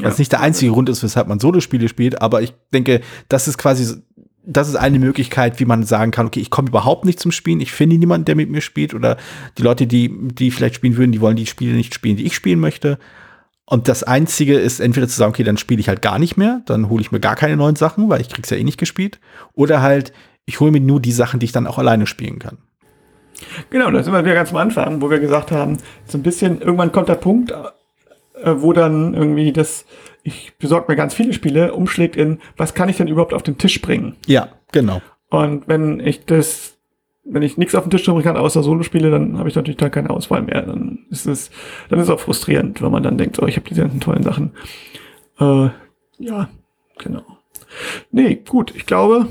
Ja. 0.00 0.06
Was 0.06 0.18
nicht 0.18 0.32
der 0.32 0.40
einzige 0.40 0.72
Grund 0.72 0.88
ist, 0.88 1.02
weshalb 1.02 1.28
man 1.28 1.38
Solospiele 1.38 1.88
spielt, 1.88 2.20
aber 2.20 2.42
ich 2.42 2.52
denke, 2.72 3.00
das 3.28 3.46
ist 3.46 3.58
quasi, 3.58 4.02
das 4.44 4.68
ist 4.68 4.76
eine 4.76 4.98
Möglichkeit, 4.98 5.60
wie 5.60 5.64
man 5.64 5.84
sagen 5.84 6.10
kann, 6.10 6.26
okay, 6.26 6.40
ich 6.40 6.50
komme 6.50 6.68
überhaupt 6.68 7.04
nicht 7.04 7.20
zum 7.20 7.30
Spielen, 7.30 7.60
ich 7.60 7.72
finde 7.72 7.98
niemanden, 7.98 8.24
der 8.24 8.34
mit 8.34 8.50
mir 8.50 8.60
spielt, 8.60 8.94
oder 8.94 9.16
die 9.56 9.62
Leute, 9.62 9.86
die, 9.86 10.10
die 10.12 10.50
vielleicht 10.50 10.76
spielen 10.76 10.96
würden, 10.96 11.12
die 11.12 11.20
wollen 11.20 11.36
die 11.36 11.46
Spiele 11.46 11.74
nicht 11.74 11.94
spielen, 11.94 12.16
die 12.16 12.26
ich 12.26 12.34
spielen 12.34 12.60
möchte. 12.60 12.98
Und 13.66 13.88
das 13.88 14.02
Einzige 14.02 14.58
ist 14.58 14.80
entweder 14.80 15.08
zu 15.08 15.16
sagen, 15.16 15.30
okay, 15.30 15.42
dann 15.42 15.56
spiele 15.56 15.80
ich 15.80 15.88
halt 15.88 16.02
gar 16.02 16.18
nicht 16.18 16.36
mehr, 16.36 16.62
dann 16.66 16.90
hole 16.90 17.00
ich 17.00 17.12
mir 17.12 17.20
gar 17.20 17.34
keine 17.34 17.56
neuen 17.56 17.76
Sachen, 17.76 18.10
weil 18.10 18.20
ich 18.20 18.28
krieg's 18.28 18.50
ja 18.50 18.56
eh 18.56 18.64
nicht 18.64 18.78
gespielt. 18.78 19.20
Oder 19.54 19.80
halt, 19.80 20.12
ich 20.44 20.60
hole 20.60 20.70
mir 20.70 20.80
nur 20.80 21.00
die 21.00 21.12
Sachen, 21.12 21.40
die 21.40 21.46
ich 21.46 21.52
dann 21.52 21.66
auch 21.66 21.78
alleine 21.78 22.06
spielen 22.06 22.38
kann. 22.38 22.58
Genau, 23.70 23.90
da 23.90 24.02
sind 24.02 24.12
wir 24.12 24.24
wieder 24.24 24.34
ganz 24.34 24.50
am 24.50 24.58
Anfang, 24.58 25.00
wo 25.00 25.10
wir 25.10 25.18
gesagt 25.18 25.50
haben, 25.50 25.78
so 26.06 26.18
ein 26.18 26.22
bisschen, 26.22 26.60
irgendwann 26.60 26.92
kommt 26.92 27.08
der 27.08 27.14
Punkt, 27.14 27.50
äh, 27.50 28.54
wo 28.56 28.72
dann 28.72 29.14
irgendwie 29.14 29.52
das, 29.52 29.86
ich 30.22 30.52
besorge 30.58 30.92
mir 30.92 30.96
ganz 30.96 31.14
viele 31.14 31.32
Spiele, 31.32 31.74
umschlägt 31.74 32.16
in, 32.16 32.40
was 32.56 32.74
kann 32.74 32.88
ich 32.88 32.98
denn 32.98 33.08
überhaupt 33.08 33.34
auf 33.34 33.42
den 33.42 33.58
Tisch 33.58 33.80
bringen? 33.80 34.16
Ja, 34.26 34.48
genau. 34.72 35.00
Und 35.30 35.66
wenn 35.68 36.00
ich 36.00 36.26
das 36.26 36.73
wenn 37.24 37.42
ich 37.42 37.56
nichts 37.56 37.74
auf 37.74 37.84
den 37.84 37.90
Tisch 37.90 38.04
bringen 38.04 38.22
kann, 38.22 38.36
außer 38.36 38.62
Solo-Spiele, 38.62 39.10
dann 39.10 39.38
habe 39.38 39.48
ich 39.48 39.54
natürlich 39.54 39.78
da 39.78 39.88
keine 39.88 40.10
Auswahl 40.10 40.42
mehr. 40.42 40.62
Dann 40.62 41.06
ist 41.10 41.26
es, 41.26 41.50
dann 41.88 41.98
ist 41.98 42.04
es 42.04 42.10
auch 42.10 42.20
frustrierend, 42.20 42.82
wenn 42.82 42.92
man 42.92 43.02
dann 43.02 43.18
denkt, 43.18 43.40
oh, 43.40 43.46
ich 43.46 43.56
habe 43.56 43.68
diese 43.68 43.82
ganzen 43.82 44.00
tollen 44.00 44.22
Sachen. 44.22 44.52
Äh, 45.40 45.70
ja, 46.18 46.48
genau. 46.98 47.22
Nee, 48.10 48.36
gut, 48.46 48.74
ich 48.76 48.86
glaube. 48.86 49.26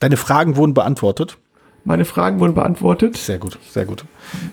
Deine 0.00 0.16
Fragen 0.16 0.56
wurden 0.56 0.74
beantwortet. 0.74 1.38
Meine 1.84 2.04
Fragen 2.04 2.40
wurden 2.40 2.54
beantwortet. 2.54 3.16
Sehr 3.16 3.38
gut, 3.38 3.58
sehr 3.68 3.86
gut. 3.86 4.04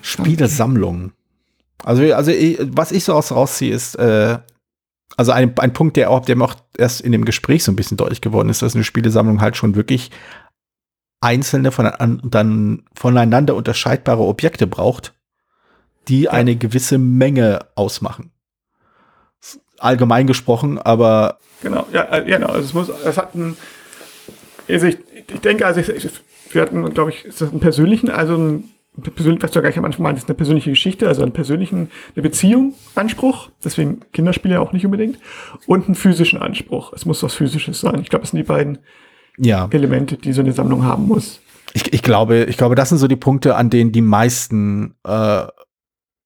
Spielesammlung. 0.02 1.12
Also, 1.84 2.02
also 2.14 2.32
was 2.32 2.92
ich 2.92 3.04
so 3.04 3.14
aus 3.14 3.32
rausziehe, 3.32 3.74
ist, 3.74 3.94
äh, 3.96 4.38
also 5.16 5.32
ein, 5.32 5.58
ein 5.58 5.72
Punkt, 5.72 5.96
der 5.96 6.10
auch, 6.10 6.24
der 6.24 6.36
mir 6.36 6.44
auch 6.44 6.54
erst 6.76 7.00
in 7.00 7.12
dem 7.12 7.24
Gespräch 7.24 7.64
so 7.64 7.72
ein 7.72 7.76
bisschen 7.76 7.96
deutlich 7.96 8.20
geworden 8.20 8.48
ist, 8.48 8.62
dass 8.62 8.74
eine 8.74 8.84
Spielesammlung 8.84 9.40
halt 9.40 9.56
schon 9.56 9.74
wirklich 9.74 10.10
einzelne 11.20 11.70
von, 11.70 11.86
an, 11.86 12.20
dann 12.24 12.84
voneinander 12.94 13.54
unterscheidbare 13.54 14.22
Objekte 14.22 14.66
braucht, 14.66 15.14
die 16.08 16.22
ja. 16.22 16.30
eine 16.30 16.56
gewisse 16.56 16.98
Menge 16.98 17.60
ausmachen. 17.74 18.32
Allgemein 19.78 20.26
gesprochen, 20.26 20.78
aber. 20.78 21.38
Genau, 21.62 21.86
ja, 21.92 22.10
äh, 22.12 22.24
genau. 22.24 22.48
Also 22.48 22.60
es 22.60 22.74
muss, 22.74 22.88
es 22.88 23.16
hat 23.16 23.34
ein, 23.34 23.56
also 24.68 24.86
ich, 24.86 24.98
ich 25.32 25.40
denke, 25.40 25.66
also 25.66 25.80
ich, 25.80 26.08
wir 26.52 26.62
hatten, 26.62 26.92
glaube 26.92 27.10
ich, 27.10 27.24
ist 27.24 27.40
das 27.40 27.50
einen 27.50 27.60
persönlichen, 27.60 28.10
also 28.10 28.36
ein 28.36 28.70
persönlich, 29.14 29.42
was 29.42 29.52
du 29.52 29.60
gleich 29.60 29.78
am 29.78 29.84
Anfang 29.84 30.02
meintest, 30.02 30.28
eine 30.28 30.36
persönliche 30.36 30.70
Geschichte, 30.70 31.06
also 31.08 31.22
einen 31.22 31.32
persönlichen, 31.32 31.90
eine 32.14 32.22
Beziehung, 32.22 32.74
Anspruch, 32.94 33.50
deswegen 33.64 34.00
Kinderspiele 34.12 34.60
auch 34.60 34.72
nicht 34.72 34.84
unbedingt, 34.84 35.18
und 35.66 35.86
einen 35.86 35.94
physischen 35.94 36.40
Anspruch. 36.40 36.92
Es 36.92 37.06
muss 37.06 37.22
was 37.22 37.34
Physisches 37.34 37.80
sein. 37.80 38.00
Ich 38.00 38.10
glaube, 38.10 38.22
das 38.22 38.30
sind 38.30 38.38
die 38.38 38.44
beiden 38.44 38.78
ja. 39.38 39.68
Elemente, 39.70 40.16
die 40.16 40.32
so 40.32 40.40
eine 40.40 40.52
Sammlung 40.52 40.84
haben 40.84 41.06
muss. 41.06 41.40
Ich, 41.72 41.92
ich 41.92 42.02
glaube, 42.02 42.44
ich 42.44 42.56
glaube, 42.56 42.74
das 42.74 42.88
sind 42.88 42.98
so 42.98 43.06
die 43.06 43.16
Punkte, 43.16 43.56
an 43.56 43.70
denen 43.70 43.92
die 43.92 44.02
meisten 44.02 44.94
äh, 45.04 45.46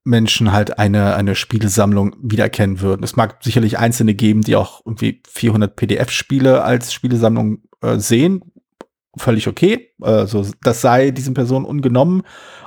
Menschen 0.05 0.53
halt 0.53 0.79
eine, 0.79 1.15
eine 1.17 1.35
Spielesammlung 1.35 2.15
wiedererkennen 2.23 2.81
würden. 2.81 3.03
Es 3.03 3.17
mag 3.17 3.39
sicherlich 3.43 3.79
Einzelne 3.79 4.15
geben, 4.15 4.43
die 4.43 4.57
auch 4.57 4.83
irgendwie 4.85 5.23
400 5.29 5.75
PDF-Spiele 5.77 6.63
als 6.63 6.93
Spielesammlung 6.93 7.63
äh, 7.83 7.99
sehen. 7.99 8.43
Völlig 9.17 9.49
okay. 9.49 9.93
Also, 10.01 10.47
das 10.63 10.81
sei 10.81 11.11
diesen 11.11 11.35
Personen 11.35 11.65
ungenommen. 11.65 12.23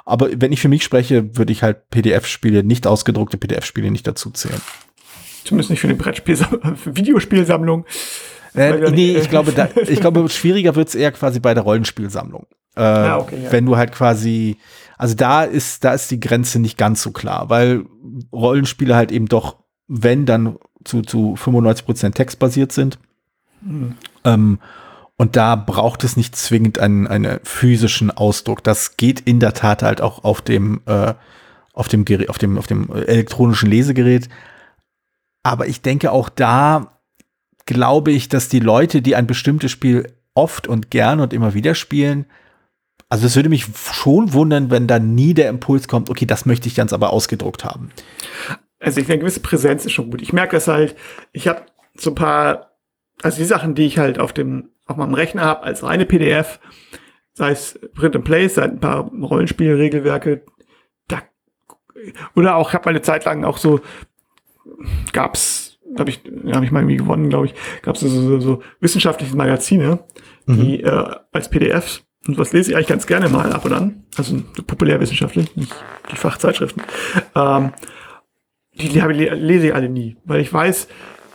Aber 0.05 0.29
wenn 0.35 0.51
ich 0.51 0.61
für 0.61 0.69
mich 0.69 0.83
spreche, 0.83 1.37
würde 1.37 1.51
ich 1.51 1.61
halt 1.61 1.89
PDF-Spiele, 1.89 2.63
nicht 2.63 2.87
ausgedruckte 2.87 3.37
PDF-Spiele 3.37 3.91
nicht 3.91 4.07
dazu 4.07 4.31
zählen. 4.31 4.61
Zumindest 5.43 5.69
nicht 5.69 5.81
für 5.81 5.87
eine 5.87 5.97
Brettspiel 5.97 6.37
Videospielsammlung. 6.85 7.85
Äh, 8.57 8.91
nee, 8.91 9.15
ich 9.15 9.29
glaube, 9.29 9.51
da, 9.51 9.69
ich 9.87 9.99
glaube, 9.99 10.27
schwieriger 10.29 10.75
wird 10.75 10.89
es 10.89 10.95
eher 10.95 11.11
quasi 11.11 11.39
bei 11.39 11.53
der 11.53 11.63
Rollenspielsammlung. 11.63 12.47
Äh, 12.75 12.81
ah, 12.81 13.17
okay, 13.17 13.43
ja. 13.43 13.51
Wenn 13.51 13.65
du 13.65 13.77
halt 13.77 13.91
quasi, 13.91 14.57
also 14.97 15.15
da 15.15 15.43
ist, 15.43 15.83
da 15.83 15.93
ist 15.93 16.11
die 16.11 16.19
Grenze 16.19 16.59
nicht 16.59 16.77
ganz 16.77 17.01
so 17.01 17.11
klar, 17.11 17.49
weil 17.49 17.85
Rollenspiele 18.31 18.95
halt 18.95 19.11
eben 19.11 19.27
doch, 19.27 19.57
wenn 19.87 20.25
dann 20.25 20.57
zu, 20.83 21.01
zu 21.01 21.35
95 21.35 21.85
Prozent 21.85 22.15
textbasiert 22.15 22.71
sind. 22.71 22.99
Mhm. 23.61 23.95
Ähm, 24.23 24.59
und 25.17 25.35
da 25.35 25.55
braucht 25.55 26.03
es 26.03 26.15
nicht 26.15 26.35
zwingend 26.35 26.77
einen, 26.79 27.07
einen 27.07 27.39
physischen 27.43 28.11
Ausdruck. 28.11 28.63
Das 28.63 28.97
geht 28.97 29.19
in 29.21 29.39
der 29.39 29.53
Tat 29.53 29.81
halt 29.81 30.01
auch 30.01 30.23
auf 30.23 30.41
dem, 30.41 30.81
äh, 30.85 31.15
auf 31.73 31.87
dem 31.87 32.05
Gerät, 32.05 32.29
auf 32.29 32.37
dem, 32.37 32.57
auf 32.57 32.67
dem 32.67 32.91
elektronischen 32.91 33.69
Lesegerät. 33.69 34.29
Aber 35.41 35.67
ich 35.67 35.81
denke 35.81 36.11
auch 36.11 36.29
da 36.29 36.96
glaube 37.67 38.11
ich, 38.11 38.29
dass 38.29 38.49
die 38.49 38.59
Leute, 38.59 39.03
die 39.03 39.15
ein 39.15 39.27
bestimmtes 39.27 39.71
Spiel 39.71 40.11
oft 40.33 40.67
und 40.67 40.89
gern 40.89 41.19
und 41.19 41.33
immer 41.33 41.53
wieder 41.53 41.75
spielen, 41.75 42.25
also 43.09 43.25
es 43.27 43.35
würde 43.35 43.49
mich 43.49 43.65
schon 43.93 44.33
wundern, 44.33 44.71
wenn 44.71 44.87
da 44.87 44.99
nie 44.99 45.33
der 45.33 45.49
Impuls 45.49 45.87
kommt, 45.87 46.09
okay, 46.09 46.25
das 46.25 46.45
möchte 46.45 46.67
ich 46.67 46.75
ganz 46.75 46.91
aber 46.91 47.11
ausgedruckt 47.11 47.63
haben. 47.63 47.91
Also 48.79 48.99
ich 48.99 49.09
eine 49.09 49.19
gewisse 49.19 49.39
Präsenz 49.39 49.85
ist 49.85 49.93
schon 49.93 50.11
gut. 50.11 50.21
Ich 50.21 50.33
merke 50.33 50.55
das 50.55 50.67
halt, 50.67 50.95
ich 51.31 51.47
habe 51.47 51.63
so 51.95 52.11
ein 52.11 52.15
paar, 52.15 52.77
also 53.21 53.37
die 53.37 53.45
Sachen, 53.45 53.75
die 53.75 53.85
ich 53.85 53.97
halt 53.97 54.19
auf 54.19 54.33
dem, 54.33 54.69
auf 54.85 54.97
meinem 54.97 55.13
Rechner 55.13 55.43
habe, 55.43 55.63
als 55.63 55.83
reine 55.83 56.05
PDF, 56.05 56.59
sei 57.33 57.51
es 57.51 57.79
Print 57.95 58.15
and 58.15 58.25
Play, 58.25 58.47
sei 58.47 58.63
ein 58.63 58.79
paar 58.79 59.09
Rollenspielregelwerke, 59.09 60.43
da, 61.07 61.21
oder 62.35 62.55
auch, 62.55 62.69
ich 62.69 62.73
habe 62.73 62.85
mal 62.85 62.91
eine 62.91 63.01
Zeit 63.01 63.25
lang 63.25 63.43
auch 63.45 63.57
so, 63.57 63.79
gab's 65.13 65.66
habe 65.97 66.09
ich, 66.09 66.21
hab 66.51 66.63
ich 66.63 66.71
mal 66.71 66.81
irgendwie 66.81 66.97
gewonnen, 66.97 67.29
glaube 67.29 67.47
ich, 67.47 67.53
gab 67.81 67.95
es 67.95 68.01
so, 68.01 68.09
so, 68.09 68.39
so 68.39 68.61
wissenschaftliche 68.79 69.35
Magazine, 69.35 69.99
die 70.47 70.79
mhm. 70.79 70.85
äh, 70.85 71.15
als 71.31 71.49
PDF, 71.49 72.03
und 72.27 72.37
was 72.37 72.53
lese 72.53 72.71
ich 72.71 72.75
eigentlich 72.75 72.87
ganz 72.87 73.07
gerne 73.07 73.29
mal 73.29 73.51
ab 73.53 73.65
und 73.65 73.73
an, 73.73 74.03
also 74.17 74.37
so 74.37 74.63
populärwissenschaftlich, 74.63 75.55
nicht 75.55 75.73
die 76.11 76.15
Fachzeitschriften, 76.15 76.83
ähm, 77.35 77.73
die 78.79 78.87
lese 78.89 79.67
ich 79.67 79.73
alle 79.73 79.89
nie, 79.89 80.17
weil 80.25 80.41
ich 80.41 80.53
weiß, 80.53 80.87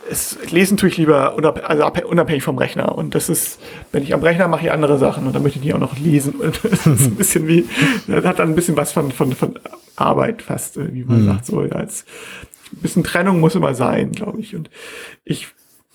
es 0.09 0.51
lesen 0.51 0.77
tue 0.77 0.89
ich 0.89 0.97
lieber 0.97 1.35
unab 1.35 1.61
also 1.69 1.85
unabhängig 2.07 2.43
vom 2.43 2.57
Rechner. 2.57 2.97
Und 2.97 3.15
das 3.15 3.29
ist, 3.29 3.59
wenn 3.91 4.03
ich 4.03 4.13
am 4.13 4.21
Rechner 4.21 4.47
mache 4.47 4.65
ich 4.65 4.71
andere 4.71 4.97
Sachen 4.97 5.25
und 5.25 5.33
dann 5.33 5.43
möchte 5.43 5.59
ich 5.59 5.65
die 5.65 5.73
auch 5.73 5.79
noch 5.79 5.97
lesen. 5.97 6.35
Und 6.41 6.59
das 6.63 6.85
ist 6.85 7.05
ein 7.05 7.15
bisschen 7.15 7.47
wie, 7.47 7.65
das 8.07 8.25
hat 8.25 8.39
dann 8.39 8.49
ein 8.49 8.55
bisschen 8.55 8.75
was 8.75 8.91
von, 8.91 9.11
von, 9.11 9.33
von 9.33 9.59
Arbeit 9.95 10.41
fast, 10.41 10.77
äh, 10.77 10.93
wie 10.93 11.03
man 11.03 11.21
mhm. 11.21 11.27
sagt, 11.27 11.45
so 11.45 11.59
als 11.59 12.05
bisschen 12.81 13.03
Trennung 13.03 13.39
muss 13.39 13.55
immer 13.55 13.73
sein, 13.73 14.11
glaube 14.11 14.39
ich. 14.39 14.55
Und 14.55 14.69
ich, 15.23 15.47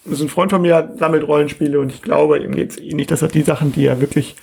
so 0.05 0.25
ein 0.25 0.29
Freund 0.29 0.51
von 0.51 0.63
mir 0.63 0.95
sammelt 0.97 1.27
Rollenspiele 1.27 1.81
und 1.81 1.93
ich 1.93 2.03
glaube, 2.03 2.39
ihm 2.39 2.55
geht 2.55 2.71
es 2.71 2.79
eh 2.79 2.95
nicht, 2.95 3.11
dass 3.11 3.23
er 3.23 3.29
die 3.29 3.43
Sachen, 3.43 3.73
die 3.73 3.87
er 3.87 4.01
wirklich, 4.01 4.37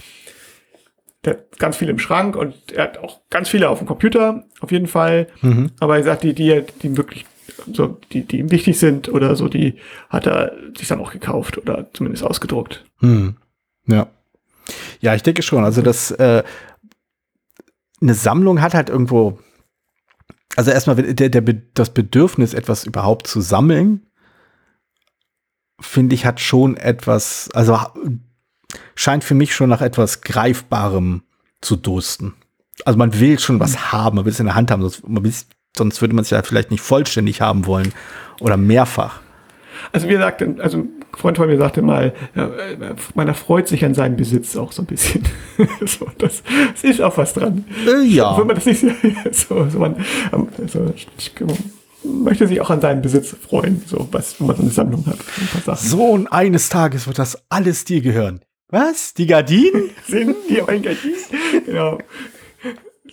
der 1.24 1.34
hat 1.34 1.60
ganz 1.60 1.78
viele 1.78 1.92
im 1.92 2.00
Schrank 2.00 2.36
und 2.36 2.56
er 2.72 2.84
hat 2.84 2.98
auch 2.98 3.22
ganz 3.30 3.50
viele 3.50 3.70
auf 3.70 3.80
dem 3.80 3.88
Computer, 3.88 4.46
auf 4.62 4.72
jeden 4.72 4.88
Fall. 4.88 5.28
Mhm. 5.42 5.72
Aber 5.80 5.98
er 5.98 6.04
sagt, 6.04 6.24
die, 6.24 6.34
die, 6.34 6.64
die 6.82 6.98
wirklich 6.98 7.26
so, 7.72 7.98
die, 8.12 8.24
die 8.24 8.40
ihm 8.40 8.52
wichtig 8.52 8.78
sind 8.78 9.10
oder 9.10 9.36
so, 9.36 9.48
die 9.48 9.76
hat 10.10 10.28
er 10.28 10.54
sich 10.78 10.88
dann 10.88 11.00
auch 11.00 11.12
gekauft 11.12 11.58
oder 11.58 11.88
zumindest 11.94 12.24
ausgedruckt. 12.24 12.86
Mhm. 13.00 13.38
Ja. 13.88 14.08
Ja, 15.00 15.14
ich 15.16 15.24
denke 15.24 15.44
schon. 15.44 15.64
Also 15.64 15.82
das, 15.82 16.12
äh, 16.12 16.44
eine 18.02 18.14
Sammlung 18.14 18.62
hat 18.62 18.74
halt 18.74 18.90
irgendwo 18.90 19.40
also 20.56 20.72
erstmal 20.72 20.96
der, 20.96 21.30
der, 21.30 21.42
das 21.74 21.94
Bedürfnis, 21.94 22.54
etwas 22.54 22.86
überhaupt 22.86 23.28
zu 23.28 23.42
sammeln, 23.42 24.06
finde 25.80 26.16
ich, 26.16 26.26
hat 26.26 26.40
schon 26.40 26.78
etwas, 26.78 27.50
also 27.54 27.80
scheint 28.96 29.24
für 29.24 29.36
mich 29.36 29.54
schon 29.54 29.70
nach 29.70 29.82
etwas 29.82 30.22
Greifbarem 30.22 31.24
zu 31.62 31.76
dursten. 31.76 32.34
Also 32.84 32.98
man 32.98 33.20
will 33.20 33.40
schon 33.40 33.60
was 33.60 33.74
mhm. 33.74 33.92
haben, 33.92 34.16
man 34.18 34.26
will 34.26 34.32
es 34.32 34.40
in 34.40 34.46
der 34.46 34.56
Hand 34.56 34.72
haben, 34.72 34.82
sonst, 34.82 35.48
sonst 35.76 36.02
würde 36.02 36.16
man 36.16 36.24
es 36.24 36.30
ja 36.30 36.42
vielleicht 36.44 36.72
nicht 36.72 36.82
vollständig 36.82 37.42
haben 37.42 37.66
wollen 37.66 37.94
oder 38.40 38.58
mehrfach. 38.58 39.20
Also 39.92 40.08
wie 40.08 40.14
gesagt, 40.14 40.42
also 40.60 40.86
Freund 41.18 41.38
von 41.38 41.48
mir 41.48 41.58
sagte 41.58 41.82
mal, 41.82 42.14
ja, 42.36 42.52
man 43.14 43.28
erfreut 43.28 43.68
sich 43.68 43.86
an 43.86 43.94
seinem 43.94 44.18
Besitz 44.18 44.56
auch 44.56 44.72
so 44.72 44.82
ein 44.82 44.86
bisschen. 44.86 45.24
so, 45.86 46.08
das, 46.18 46.44
das, 46.74 46.84
ist 46.84 47.02
auch 47.02 47.18
was 47.18 47.34
dran. 47.34 47.66
Äh, 47.88 48.06
ja. 48.06 48.38
Wenn 48.38 48.48
man 48.48 48.56
das 48.56 48.66
nicht 48.66 48.82
so, 49.32 49.68
so 49.70 49.80
man, 49.80 49.96
also, 50.32 50.94
möchte 52.04 52.48
sich 52.48 52.62
auch 52.62 52.70
an 52.70 52.82
seinem 52.82 53.02
Besitz 53.02 53.36
freuen, 53.48 53.82
so 53.86 54.08
was, 54.12 54.40
wenn 54.40 54.48
man 54.48 54.56
so 54.56 54.62
eine 54.64 54.72
Sammlung 54.72 55.06
hat. 55.06 55.80
So 55.80 56.06
und 56.06 56.28
eines 56.28 56.70
Tages 56.70 57.08
wird 57.08 57.20
das 57.20 57.44
alles 57.50 57.86
dir 57.86 58.02
gehören. 58.02 58.42
Was? 58.70 59.14
Die 59.14 59.28
Gardinen? 59.28 59.92
Sind 60.08 60.36
die 60.50 60.56
Gardinen? 60.56 61.16
Genau. 61.66 62.00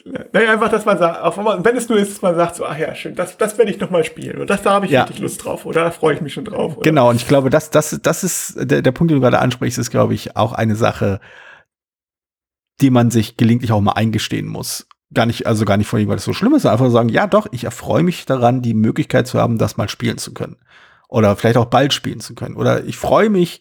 Naja, 0.05 0.53
einfach, 0.53 0.69
dass 0.69 0.85
man 0.85 0.99
sagt, 0.99 1.23
auch 1.23 1.65
wenn 1.65 1.77
es 1.77 1.89
nur 1.89 1.99
ist, 1.99 2.13
dass 2.13 2.23
man 2.23 2.35
sagt, 2.35 2.57
so, 2.57 2.67
ach 2.67 2.77
ja, 2.77 2.95
schön, 2.95 3.15
das, 3.15 3.37
das 3.37 3.57
werde 3.59 3.71
ich 3.71 3.79
noch 3.79 3.91
mal 3.91 4.05
spielen. 4.05 4.37
Oder 4.37 4.47
das, 4.47 4.63
da 4.63 4.73
habe 4.73 4.87
ich 4.87 4.93
ja. 4.93 5.03
richtig 5.03 5.21
Lust 5.21 5.45
drauf. 5.45 5.65
Oder 5.65 5.85
da 5.85 5.91
freue 5.91 6.15
ich 6.15 6.21
mich 6.21 6.33
schon 6.33 6.45
drauf. 6.45 6.77
Oder? 6.77 6.83
Genau, 6.83 7.11
und 7.11 7.17
ich 7.17 7.29
glaube, 7.29 7.51
das, 7.51 7.71
das, 7.71 7.99
das 8.03 8.25
ist, 8.25 8.55
der, 8.59 8.83
der 8.83 8.93
Punkt, 8.93 9.11
den 9.11 9.19
du 9.19 9.23
gerade 9.23 9.39
ansprichst, 9.39 9.79
ist, 9.79 9.91
glaube 9.91 10.15
ich, 10.15 10.37
auch 10.37 10.53
eine 10.53 10.75
Sache, 10.75 11.21
die 12.81 12.91
man 12.91 13.11
sich 13.11 13.37
gelegentlich 13.37 13.73
auch 13.73 13.81
mal 13.81 13.93
eingestehen 13.93 14.47
muss. 14.47 14.87
Gar 15.15 15.27
nicht, 15.27 15.47
also 15.47 15.65
gar 15.65 15.77
nicht 15.77 15.89
von 15.89 16.07
weil 16.09 16.17
das 16.17 16.25
so 16.25 16.33
schlimm 16.33 16.55
ist, 16.55 16.63
sondern 16.63 16.81
einfach 16.81 16.93
sagen, 16.93 17.09
ja 17.09 17.27
doch, 17.27 17.47
ich 17.53 17.65
erfreue 17.65 18.03
mich 18.03 18.25
daran, 18.25 18.63
die 18.63 18.75
Möglichkeit 18.75 19.27
zu 19.27 19.39
haben, 19.39 19.59
das 19.59 19.77
mal 19.77 19.89
spielen 19.89 20.19
zu 20.19 20.33
können. 20.33 20.57
Oder 21.09 21.37
vielleicht 21.37 21.59
auch 21.59 21.67
bald 21.67 21.93
spielen 21.93 22.21
zu 22.21 22.35
können. 22.35 22.57
Oder 22.57 22.85
ich 22.85 22.97
freue 22.97 23.29
mich, 23.29 23.61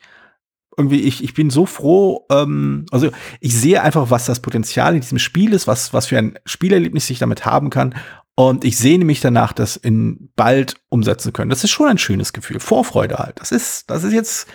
irgendwie, 0.78 1.02
ich, 1.02 1.24
ich 1.24 1.34
bin 1.34 1.50
so 1.50 1.66
froh, 1.66 2.26
ähm, 2.32 2.86
also 2.92 3.10
ich 3.40 3.56
sehe 3.56 3.82
einfach, 3.82 4.10
was 4.10 4.26
das 4.26 4.42
Potenzial 4.42 4.96
in 4.96 5.02
diesem 5.02 5.20
Spiel 5.20 5.54
ist, 5.54 5.68
was, 5.68 5.94
was 5.94 6.08
für 6.08 6.18
ein 6.18 6.40
Spielerlebnis 6.46 7.10
ich 7.10 7.20
damit 7.20 7.46
haben 7.46 7.70
kann. 7.70 7.96
Und 8.36 8.64
ich 8.64 8.78
sehne 8.78 9.06
mich 9.06 9.20
danach, 9.20 9.54
das 9.54 9.76
in 9.76 10.32
bald 10.36 10.76
umsetzen 10.90 11.34
können. 11.34 11.50
Das 11.50 11.64
ist 11.64 11.72
schon 11.72 11.88
ein 11.88 11.98
schönes 11.98 12.34
Gefühl. 12.34 12.60
Vorfreude 12.60 13.18
halt. 13.18 13.40
Das 13.40 13.52
ist, 13.52 13.90
das 13.90 14.04
ist 14.04 14.14
jetzt 14.14 14.48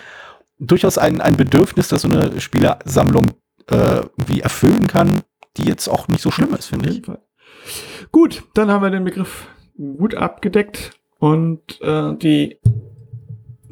durchaus 0.59 0.97
ein, 0.97 1.21
ein 1.21 1.37
Bedürfnis, 1.37 1.87
das 1.87 2.01
so 2.01 2.09
eine 2.09 2.41
Spielersammlung 2.41 3.27
äh, 3.67 4.01
wie 4.25 4.41
erfüllen 4.41 4.87
kann, 4.87 5.21
die 5.57 5.65
jetzt 5.65 5.87
auch 5.87 6.07
nicht 6.07 6.21
so 6.21 6.31
schlimm 6.31 6.53
ist, 6.55 6.67
finde 6.67 6.89
ich. 6.89 7.01
Gut, 8.11 8.43
dann 8.55 8.71
haben 8.71 8.81
wir 8.81 8.89
den 8.89 9.03
Begriff 9.03 9.47
gut 9.77 10.15
abgedeckt 10.15 10.99
und 11.19 11.79
äh, 11.81 12.15
die 12.15 12.57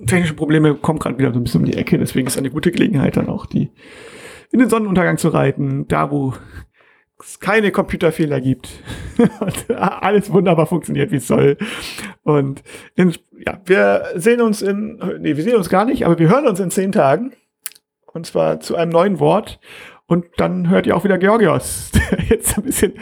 technische 0.05 0.33
Probleme 0.33 0.75
kommen 0.75 0.99
gerade 0.99 1.17
wieder 1.17 1.31
so 1.31 1.39
ein 1.39 1.43
bisschen 1.43 1.61
um 1.61 1.65
die 1.65 1.77
Ecke, 1.77 1.97
deswegen 1.97 2.27
ist 2.27 2.37
eine 2.37 2.49
gute 2.49 2.71
Gelegenheit 2.71 3.17
dann 3.17 3.29
auch, 3.29 3.45
die 3.45 3.71
in 4.51 4.59
den 4.59 4.69
Sonnenuntergang 4.69 5.17
zu 5.17 5.29
reiten, 5.29 5.87
da 5.87 6.11
wo 6.11 6.33
es 7.19 7.39
keine 7.39 7.71
Computerfehler 7.71 8.41
gibt 8.41 8.69
und 9.17 9.71
alles 9.71 10.31
wunderbar 10.31 10.65
funktioniert, 10.65 11.11
wie 11.11 11.17
es 11.17 11.27
soll. 11.27 11.57
Und 12.23 12.63
in, 12.95 13.13
ja, 13.45 13.59
wir 13.65 14.05
sehen 14.15 14.41
uns 14.41 14.61
in, 14.61 15.01
nee, 15.19 15.35
wir 15.37 15.43
sehen 15.43 15.55
uns 15.55 15.69
gar 15.69 15.85
nicht, 15.85 16.05
aber 16.05 16.19
wir 16.19 16.29
hören 16.29 16.47
uns 16.47 16.59
in 16.59 16.71
zehn 16.71 16.91
Tagen. 16.91 17.33
Und 18.05 18.25
zwar 18.25 18.61
zu 18.61 18.75
einem 18.75 18.91
neuen 18.91 19.19
Wort. 19.19 19.59
Und 20.07 20.25
dann 20.37 20.69
hört 20.69 20.85
ihr 20.85 20.95
auch 20.95 21.03
wieder 21.03 21.17
Georgios, 21.17 21.91
der 21.91 22.19
jetzt 22.29 22.57
ein 22.57 22.63
bisschen 22.63 22.93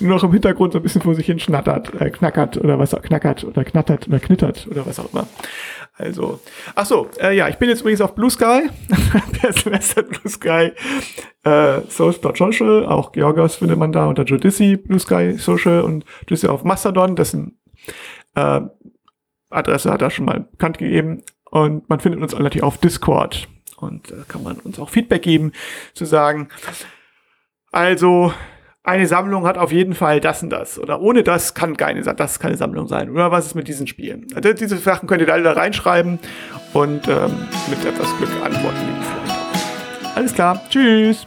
nur 0.00 0.10
noch 0.14 0.24
im 0.24 0.32
Hintergrund 0.32 0.72
so 0.72 0.78
ein 0.78 0.82
bisschen 0.82 1.02
vor 1.02 1.14
sich 1.14 1.26
hin 1.26 1.38
schnattert, 1.38 2.00
äh, 2.00 2.10
knackert 2.10 2.56
oder 2.56 2.78
was 2.78 2.90
knackert 2.90 3.44
oder 3.44 3.64
knattert 3.64 4.08
oder 4.08 4.20
knittert 4.20 4.68
oder 4.70 4.86
was 4.86 5.00
auch 5.00 5.12
immer. 5.12 5.26
Also, 6.02 6.40
ach 6.74 6.86
so, 6.86 7.08
äh, 7.20 7.36
ja, 7.36 7.48
ich 7.48 7.56
bin 7.56 7.68
jetzt 7.68 7.80
übrigens 7.80 8.00
auf 8.00 8.14
Blue 8.14 8.30
Sky. 8.30 8.68
Per 9.40 9.52
Semester 9.52 10.02
Blue 10.02 10.28
Sky 10.28 10.72
äh, 11.44 11.80
Social, 11.88 12.86
auch 12.86 13.12
Georgos 13.12 13.56
findet 13.56 13.78
man 13.78 13.92
da 13.92 14.06
unter 14.06 14.24
Judici, 14.24 14.76
Blue 14.76 14.98
Sky 14.98 15.34
Social 15.38 15.82
und 15.82 16.04
Judici 16.28 16.48
auf 16.48 16.64
Mastodon, 16.64 17.16
dessen 17.16 17.58
äh, 18.34 18.60
Adresse 19.50 19.90
hat 19.90 20.02
er 20.02 20.10
schon 20.10 20.24
mal 20.24 20.40
bekannt 20.40 20.78
gegeben. 20.78 21.22
Und 21.50 21.88
man 21.88 22.00
findet 22.00 22.20
uns 22.22 22.32
natürlich 22.32 22.62
auf 22.62 22.78
Discord. 22.78 23.48
Und 23.76 24.10
da 24.10 24.16
äh, 24.16 24.24
kann 24.26 24.42
man 24.42 24.58
uns 24.58 24.78
auch 24.78 24.88
Feedback 24.88 25.22
geben, 25.22 25.52
zu 25.94 26.04
sagen, 26.04 26.48
also 27.70 28.32
eine 28.84 29.06
Sammlung 29.06 29.46
hat 29.46 29.58
auf 29.58 29.70
jeden 29.70 29.94
Fall 29.94 30.20
das 30.20 30.42
und 30.42 30.50
das. 30.50 30.78
Oder 30.78 31.00
ohne 31.00 31.22
das 31.22 31.54
kann 31.54 31.76
keine, 31.76 32.02
das 32.02 32.40
keine 32.40 32.56
Sammlung 32.56 32.88
sein. 32.88 33.10
Oder 33.10 33.30
was 33.30 33.46
ist 33.46 33.54
mit 33.54 33.68
diesen 33.68 33.86
Spielen? 33.86 34.26
Also 34.34 34.52
diese 34.52 34.76
Sachen 34.78 35.08
könnt 35.08 35.22
ihr 35.22 35.32
alle 35.32 35.44
da 35.44 35.52
reinschreiben 35.52 36.18
und 36.72 37.06
ähm, 37.06 37.30
mit 37.70 37.84
etwas 37.84 38.08
Glück 38.18 38.30
antworten 38.42 38.78
die 38.80 39.04
vielleicht. 39.04 40.16
Alles 40.16 40.34
klar, 40.34 40.60
tschüss. 40.68 41.26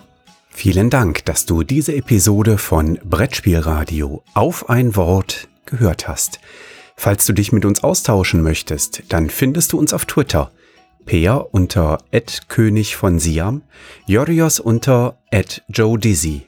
Vielen 0.49 0.89
Dank, 0.89 1.25
dass 1.25 1.45
du 1.45 1.63
diese 1.63 1.95
Episode 1.95 2.57
von 2.57 2.99
Brettspielradio 3.03 4.23
auf 4.33 4.69
ein 4.69 4.95
Wort 4.95 5.47
gehört 5.65 6.07
hast. 6.07 6.39
Falls 6.97 7.25
du 7.25 7.33
dich 7.33 7.51
mit 7.51 7.65
uns 7.65 7.83
austauschen 7.83 8.41
möchtest, 8.41 9.03
dann 9.09 9.29
findest 9.29 9.73
du 9.73 9.79
uns 9.79 9.93
auf 9.93 10.05
Twitter. 10.05 10.51
Peer 11.05 11.47
unter 11.51 11.99
König 12.47 12.95
von 12.95 13.19
Siam, 13.19 13.61
Jorios 14.07 14.59
unter 14.59 15.17
Joe 15.69 15.99
Dizzy. 15.99 16.47